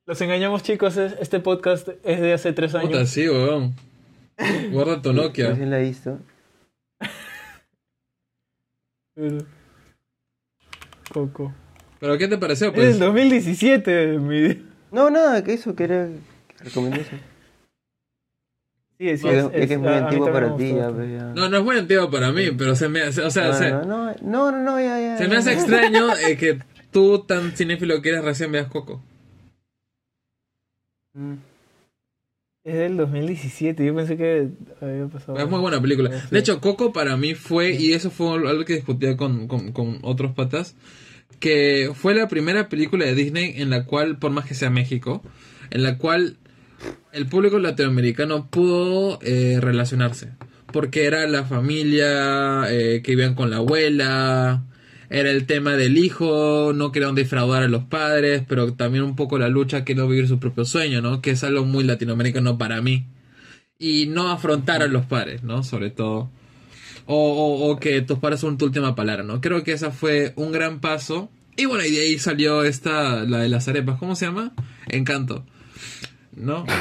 Los 0.06 0.20
engañamos 0.20 0.62
chicos, 0.62 0.96
es- 0.96 1.16
este 1.20 1.40
podcast 1.40 1.88
es 2.04 2.20
de 2.20 2.32
hace 2.32 2.52
tres 2.52 2.72
Puta, 2.72 2.84
años. 2.98 3.08
sí, 3.10 3.28
weón. 3.28 3.74
Guarda 4.70 5.02
tu 5.02 5.12
Nokia. 5.12 5.50
Recién 5.50 5.70
la 5.70 5.80
he 5.80 5.84
visto. 5.84 6.18
Pero- 9.14 9.44
Coco. 11.12 11.52
¿Pero 12.02 12.18
qué 12.18 12.26
te 12.26 12.36
pareció, 12.36 12.66
Es 12.66 12.74
pues? 12.74 12.88
del 12.88 12.98
2017, 12.98 14.18
mi... 14.18 14.60
No, 14.90 15.08
nada, 15.08 15.44
que 15.44 15.52
eso, 15.52 15.76
quería 15.76 16.08
recomendar 16.58 16.98
eso. 17.02 17.10
Sí, 18.98 19.16
sí, 19.18 19.28
es, 19.28 19.44
es, 19.44 19.50
que 19.52 19.62
es 19.62 19.70
es- 19.70 19.78
muy 19.78 19.88
antiguo 19.92 20.32
para 20.32 20.56
ti, 20.56 20.74
ya, 20.74 20.90
pues, 20.90 21.12
ya. 21.12 21.26
No, 21.32 21.48
no 21.48 21.58
es 21.58 21.62
muy 21.64 21.78
antiguo 21.78 22.10
para 22.10 22.32
mí, 22.32 22.50
pero 22.58 22.74
se 22.74 22.88
me 22.88 23.02
hace, 23.02 23.22
o 23.22 23.30
sea, 23.30 23.46
No, 23.46 23.54
se, 23.54 23.70
no, 23.70 23.84
no, 23.84 24.14
no, 24.20 24.52
no, 24.52 24.80
ya, 24.80 24.98
ya. 25.00 25.16
se 25.16 25.28
me 25.28 25.34
ya. 25.34 25.38
hace 25.38 25.52
extraño 25.52 26.16
eh, 26.16 26.36
que 26.36 26.58
tú, 26.90 27.20
tan 27.20 27.52
cinéfilo 27.52 28.02
que 28.02 28.08
eres, 28.08 28.24
recién 28.24 28.50
veas 28.50 28.66
Coco. 28.66 29.00
Mm. 31.14 31.34
Es 32.64 32.74
del 32.74 32.96
2017, 32.96 33.84
yo 33.86 33.94
pensé 33.94 34.16
que 34.16 34.48
había 34.80 35.06
pasado. 35.06 35.38
Es 35.38 35.48
muy 35.48 35.60
buena 35.60 35.80
película. 35.80 36.10
De 36.30 36.38
hecho, 36.40 36.60
Coco 36.60 36.92
para 36.92 37.16
mí 37.16 37.34
fue, 37.36 37.70
y 37.72 37.92
eso 37.92 38.10
fue 38.10 38.34
algo 38.48 38.64
que 38.64 38.74
discutía 38.74 39.16
con, 39.16 39.46
con, 39.46 39.70
con 39.72 39.98
otros 40.02 40.32
patas, 40.32 40.74
que 41.42 41.90
fue 41.92 42.14
la 42.14 42.28
primera 42.28 42.68
película 42.68 43.04
de 43.04 43.16
Disney 43.16 43.54
en 43.56 43.68
la 43.68 43.84
cual, 43.84 44.16
por 44.16 44.30
más 44.30 44.46
que 44.46 44.54
sea 44.54 44.70
México, 44.70 45.24
en 45.70 45.82
la 45.82 45.98
cual 45.98 46.36
el 47.12 47.26
público 47.26 47.58
latinoamericano 47.58 48.48
pudo 48.48 49.18
eh, 49.22 49.58
relacionarse. 49.60 50.34
Porque 50.72 51.04
era 51.04 51.26
la 51.26 51.42
familia 51.42 52.70
eh, 52.70 53.02
que 53.02 53.16
vivían 53.16 53.34
con 53.34 53.50
la 53.50 53.56
abuela, 53.56 54.62
era 55.10 55.32
el 55.32 55.46
tema 55.46 55.72
del 55.72 55.98
hijo, 55.98 56.72
no 56.76 56.92
querían 56.92 57.16
defraudar 57.16 57.64
a 57.64 57.68
los 57.68 57.86
padres, 57.86 58.44
pero 58.46 58.74
también 58.74 59.02
un 59.02 59.16
poco 59.16 59.36
la 59.36 59.48
lucha 59.48 59.84
que 59.84 59.96
no 59.96 60.06
vivir 60.06 60.28
su 60.28 60.38
propio 60.38 60.64
sueño, 60.64 61.02
¿no? 61.02 61.20
Que 61.22 61.32
es 61.32 61.42
algo 61.42 61.64
muy 61.64 61.82
latinoamericano 61.82 62.56
para 62.56 62.80
mí 62.82 63.08
y 63.80 64.06
no 64.06 64.30
afrontar 64.30 64.80
a 64.80 64.86
los 64.86 65.06
padres, 65.06 65.42
¿no? 65.42 65.64
Sobre 65.64 65.90
todo. 65.90 66.30
O, 67.06 67.16
o- 67.16 67.70
o 67.70 67.78
que 67.80 68.00
tus 68.02 68.18
padres 68.18 68.40
son 68.40 68.58
tu 68.58 68.66
última 68.66 68.94
palabra, 68.94 69.22
¿no? 69.24 69.40
Creo 69.40 69.62
que 69.64 69.72
esa 69.72 69.90
fue 69.90 70.32
un 70.36 70.52
gran 70.52 70.80
paso. 70.80 71.30
Y 71.56 71.66
bueno, 71.66 71.84
y 71.84 71.90
de 71.90 72.00
ahí 72.02 72.18
salió 72.18 72.64
esta, 72.64 73.24
la 73.24 73.38
de 73.40 73.48
las 73.48 73.68
arepas, 73.68 73.98
¿cómo 73.98 74.14
se 74.16 74.26
llama? 74.26 74.52
Encanto. 74.88 75.44
¿No? 76.34 76.64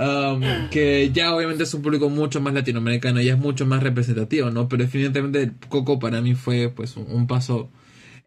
Um, 0.00 0.68
que 0.70 1.10
ya 1.12 1.34
obviamente 1.34 1.64
es 1.64 1.74
un 1.74 1.82
público 1.82 2.08
mucho 2.08 2.40
más 2.40 2.54
latinoamericano 2.54 3.20
y 3.20 3.28
es 3.30 3.36
mucho 3.36 3.66
más 3.66 3.82
representativo, 3.82 4.48
¿no? 4.48 4.68
Pero 4.68 4.84
definitivamente 4.84 5.50
Coco 5.68 5.98
para 5.98 6.20
mí 6.20 6.36
fue 6.36 6.68
pues 6.68 6.96
un, 6.96 7.06
un 7.10 7.26
paso 7.26 7.68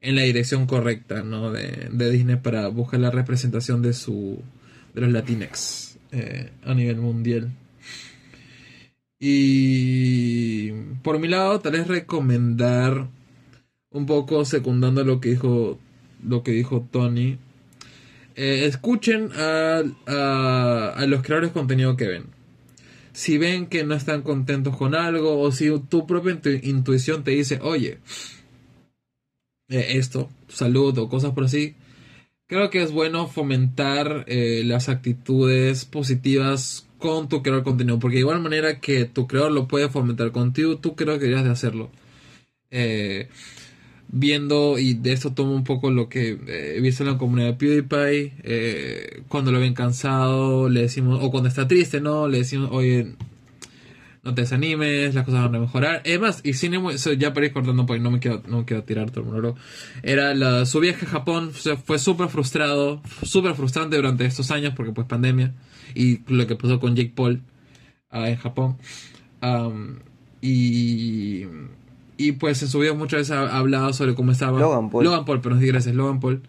en 0.01 0.17
la 0.17 0.23
dirección 0.23 0.65
correcta, 0.67 1.23
¿no? 1.23 1.49
De, 1.49 1.87
de 1.89 2.11
Disney 2.11 2.35
para 2.35 2.67
buscar 2.67 2.99
la 2.99 3.09
representación 3.09 3.81
de 3.81 3.93
su 3.93 4.41
de 4.93 4.99
los 4.99 5.11
latinex 5.13 5.97
eh, 6.11 6.49
a 6.65 6.73
nivel 6.73 6.97
mundial. 6.97 7.49
Y 9.21 10.71
por 11.03 11.19
mi 11.19 11.27
lado, 11.29 11.59
tal 11.61 11.73
vez 11.73 11.87
recomendar 11.87 13.07
un 13.91 14.05
poco 14.07 14.45
secundando 14.45 15.03
lo 15.03 15.21
que 15.21 15.29
dijo 15.29 15.79
lo 16.23 16.43
que 16.43 16.51
dijo 16.53 16.87
Tony. 16.91 17.37
eh, 18.35 18.65
escuchen 18.65 19.29
a, 19.35 19.81
a, 20.07 21.05
los 21.07 21.21
creadores 21.21 21.51
de 21.51 21.53
contenido 21.53 21.97
que 21.97 22.07
ven. 22.07 22.25
Si 23.13 23.37
ven 23.37 23.67
que 23.67 23.83
no 23.83 23.93
están 23.95 24.21
contentos 24.23 24.77
con 24.77 24.95
algo 24.95 25.39
o 25.39 25.51
si 25.51 25.69
tu 25.89 26.07
propia 26.07 26.33
intu- 26.33 26.59
intuición 26.63 27.23
te 27.23 27.31
dice, 27.31 27.59
oye, 27.61 27.99
eh, 29.69 29.97
esto, 29.97 30.29
salud 30.47 30.97
o 30.97 31.09
cosas 31.09 31.31
por 31.33 31.45
así, 31.45 31.75
creo 32.51 32.69
que 32.69 32.83
es 32.83 32.91
bueno 32.91 33.27
fomentar 33.27 34.25
eh, 34.27 34.63
las 34.65 34.89
actitudes 34.89 35.85
positivas 35.85 36.85
con 36.97 37.29
tu 37.29 37.41
creador 37.41 37.61
de 37.61 37.69
contenido, 37.69 37.97
porque 37.97 38.15
de 38.15 38.21
igual 38.21 38.41
manera 38.41 38.81
que 38.81 39.05
tu 39.05 39.25
creador 39.25 39.53
lo 39.53 39.69
puede 39.69 39.87
fomentar 39.87 40.33
contigo, 40.33 40.77
tú 40.77 40.97
creo 40.97 41.13
que 41.13 41.27
deberías 41.27 41.45
de 41.45 41.51
hacerlo. 41.51 41.91
Eh, 42.69 43.29
viendo, 44.09 44.77
y 44.77 44.95
de 44.95 45.13
esto 45.13 45.33
tomo 45.33 45.55
un 45.55 45.63
poco 45.63 45.91
lo 45.91 46.09
que 46.09 46.31
eh, 46.45 46.73
he 46.75 46.81
visto 46.81 47.03
en 47.03 47.11
la 47.11 47.17
comunidad 47.17 47.51
de 47.51 47.53
PewDiePie, 47.53 48.33
eh, 48.43 49.23
cuando 49.29 49.53
lo 49.53 49.61
ven 49.61 49.73
cansado, 49.73 50.67
le 50.67 50.81
decimos, 50.81 51.19
o 51.21 51.31
cuando 51.31 51.47
está 51.47 51.69
triste, 51.69 52.01
¿no? 52.01 52.27
Le 52.27 52.39
decimos, 52.39 52.69
oye, 52.73 53.15
no 54.23 54.35
te 54.35 54.41
desanimes, 54.41 55.15
las 55.15 55.25
cosas 55.25 55.43
van 55.43 55.55
a 55.55 55.59
mejorar. 55.59 56.01
Además, 56.05 56.41
y 56.43 56.53
sin 56.53 56.73
ya 57.17 57.33
para 57.33 57.45
ir 57.45 57.53
cortando 57.53 57.85
porque 57.85 58.01
no 58.01 58.11
me 58.11 58.19
quiero, 58.19 58.43
no 58.47 58.59
me 58.59 58.65
quiero 58.65 58.83
tirar 58.83 59.09
todo 59.09 59.21
el 59.21 59.25
monólogo. 59.27 59.57
Era 60.03 60.35
la, 60.35 60.65
su 60.65 60.79
viaje 60.79 61.05
a 61.05 61.09
Japón, 61.09 61.51
fue 61.51 61.97
súper 61.97 62.29
frustrado, 62.29 63.01
súper 63.23 63.55
frustrante 63.55 63.95
durante 63.95 64.25
estos 64.25 64.51
años 64.51 64.73
porque 64.75 64.91
pues 64.91 65.07
pandemia 65.07 65.53
y 65.95 66.21
lo 66.31 66.45
que 66.45 66.55
pasó 66.55 66.79
con 66.79 66.95
Jake 66.95 67.13
Paul 67.15 67.41
ah, 68.11 68.29
en 68.29 68.37
Japón. 68.37 68.77
Am, 69.41 69.99
y, 70.39 71.45
y 72.17 72.31
pues 72.33 72.61
en 72.61 72.67
su 72.67 72.79
video 72.79 72.95
muchas 72.95 73.21
veces 73.21 73.31
ha 73.31 73.57
hablado 73.57 73.91
sobre 73.93 74.13
cómo 74.13 74.31
estaba 74.31 74.59
Logan 74.59 74.91
Paul. 74.91 75.03
Logan 75.03 75.25
Paul, 75.25 75.41
perdón, 75.41 75.61
sí, 75.61 75.67
gracias, 75.67 75.95
Logan 75.95 76.19
Paul. 76.19 76.43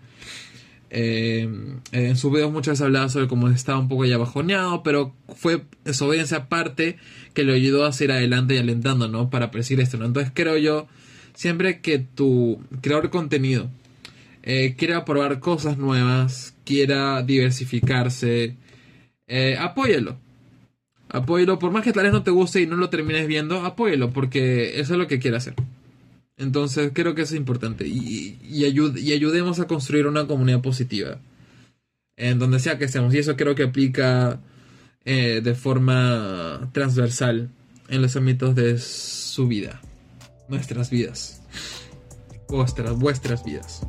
Eh, 0.95 1.49
en 1.93 2.17
sus 2.19 2.31
videos 2.31 2.53
muchas 2.53 2.73
veces 2.73 2.85
hablaba 2.85 3.09
sobre 3.09 3.27
cómo 3.27 3.49
estaba 3.49 3.79
un 3.79 3.89
poco 3.89 4.05
ya 4.05 4.19
bajoneado, 4.19 4.83
pero 4.83 5.15
fue 5.35 5.65
desobediencia 5.85 6.37
aparte 6.37 6.99
que 7.33 7.45
lo 7.45 7.55
ayudó 7.55 7.87
a 7.87 7.93
seguir 7.95 8.13
adelante 8.13 8.57
y 8.57 8.59
alentando, 8.59 9.09
¿no? 9.09 9.31
Para 9.31 9.51
perseguir 9.51 9.83
esto, 9.83 9.97
¿no? 9.97 10.05
Entonces 10.05 10.33
creo 10.35 10.59
yo, 10.59 10.89
siempre 11.33 11.81
que 11.81 11.99
tu 11.99 12.61
creador 12.83 13.05
de 13.05 13.11
contenido 13.11 13.71
eh, 14.43 14.75
quiera 14.77 15.07
probar 15.07 15.41
cosas 15.41 15.79
nuevas, 15.79 16.55
quiera 16.67 17.23
diversificarse, 17.23 18.57
eh. 19.27 19.57
Apóyelo, 19.59 20.19
por 21.59 21.71
más 21.71 21.85
que 21.85 21.93
tal 21.93 22.05
vez 22.05 22.13
no 22.13 22.23
te 22.23 22.31
guste 22.31 22.61
y 22.61 22.67
no 22.67 22.77
lo 22.77 22.91
termines 22.91 23.27
viendo, 23.27 23.65
apóyelo, 23.65 24.11
porque 24.11 24.79
eso 24.79 24.93
es 24.93 24.99
lo 24.99 25.07
que 25.07 25.19
quiere 25.19 25.39
hacer. 25.39 25.55
Entonces 26.43 26.91
creo 26.93 27.15
que 27.15 27.23
eso 27.23 27.35
es 27.35 27.39
importante 27.41 27.87
y, 27.87 28.39
y, 28.43 28.65
ayud- 28.65 28.99
y 29.01 29.13
ayudemos 29.13 29.61
a 29.61 29.67
construir 29.67 30.07
una 30.07 30.27
comunidad 30.27 30.61
positiva 30.61 31.19
en 32.17 32.39
donde 32.39 32.59
sea 32.59 32.79
que 32.79 32.85
estemos. 32.87 33.15
Y 33.15 33.19
eso 33.19 33.37
creo 33.37 33.55
que 33.55 33.63
aplica 33.63 34.41
eh, 35.05 35.41
de 35.43 35.55
forma 35.55 36.69
transversal 36.73 37.49
en 37.89 38.03
los 38.03 38.17
ámbitos 38.17 38.55
de 38.55 38.79
su 38.79 39.47
vida, 39.49 39.81
nuestras 40.49 40.91
vidas, 40.91 41.43
vuestras, 42.49 42.97
vuestras 42.99 43.45
vidas. 43.45 43.83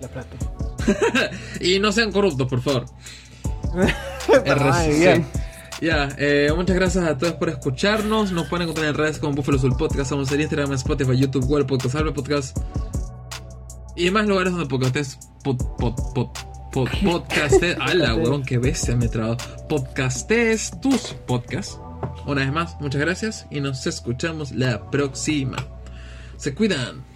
La 0.00 0.08
plata. 0.08 0.36
Y 1.60 1.78
no 1.78 1.92
sean 1.92 2.10
corruptos, 2.10 2.48
por 2.48 2.60
favor. 2.62 2.86
Ay, 4.72 4.88
bien. 4.98 5.26
Ya, 5.80 6.14
eh, 6.18 6.52
muchas 6.54 6.76
gracias 6.76 7.04
a 7.06 7.16
todos 7.16 7.34
por 7.34 7.48
escucharnos. 7.48 8.32
Nos 8.32 8.48
pueden 8.48 8.64
encontrar 8.64 8.88
en 8.88 8.94
redes 8.94 9.18
como 9.18 9.34
Buffalo 9.34 9.58
Soul 9.58 9.76
Podcast. 9.76 10.02
Estamos 10.02 10.30
en 10.30 10.42
Instagram, 10.42 10.72
Spotify, 10.74 11.16
YouTube, 11.16 11.46
Google 11.46 11.64
Podcast, 11.64 11.94
Apple 11.94 12.12
Podcast. 12.12 12.58
Y 13.96 14.04
demás 14.04 14.26
lugares 14.26 14.52
donde 14.52 14.68
podcastes. 14.68 15.18
Pod, 15.42 15.56
pod, 15.78 15.94
pod, 16.14 16.28
pod, 16.70 16.88
podcastes. 17.02 17.76
¡Hala, 17.80 18.14
huevón! 18.14 18.42
¡Qué 18.44 18.58
bestia 18.58 18.94
me 18.94 19.06
he 19.06 19.08
trabado! 19.08 19.38
Podcastes 19.68 20.70
tus 20.82 21.14
podcasts. 21.26 21.78
una 22.26 22.42
vez 22.42 22.52
más, 22.52 22.76
muchas 22.80 23.00
gracias 23.00 23.46
y 23.50 23.60
nos 23.60 23.86
escuchamos 23.86 24.52
la 24.52 24.90
próxima. 24.90 25.56
Se 26.36 26.54
cuidan. 26.54 27.09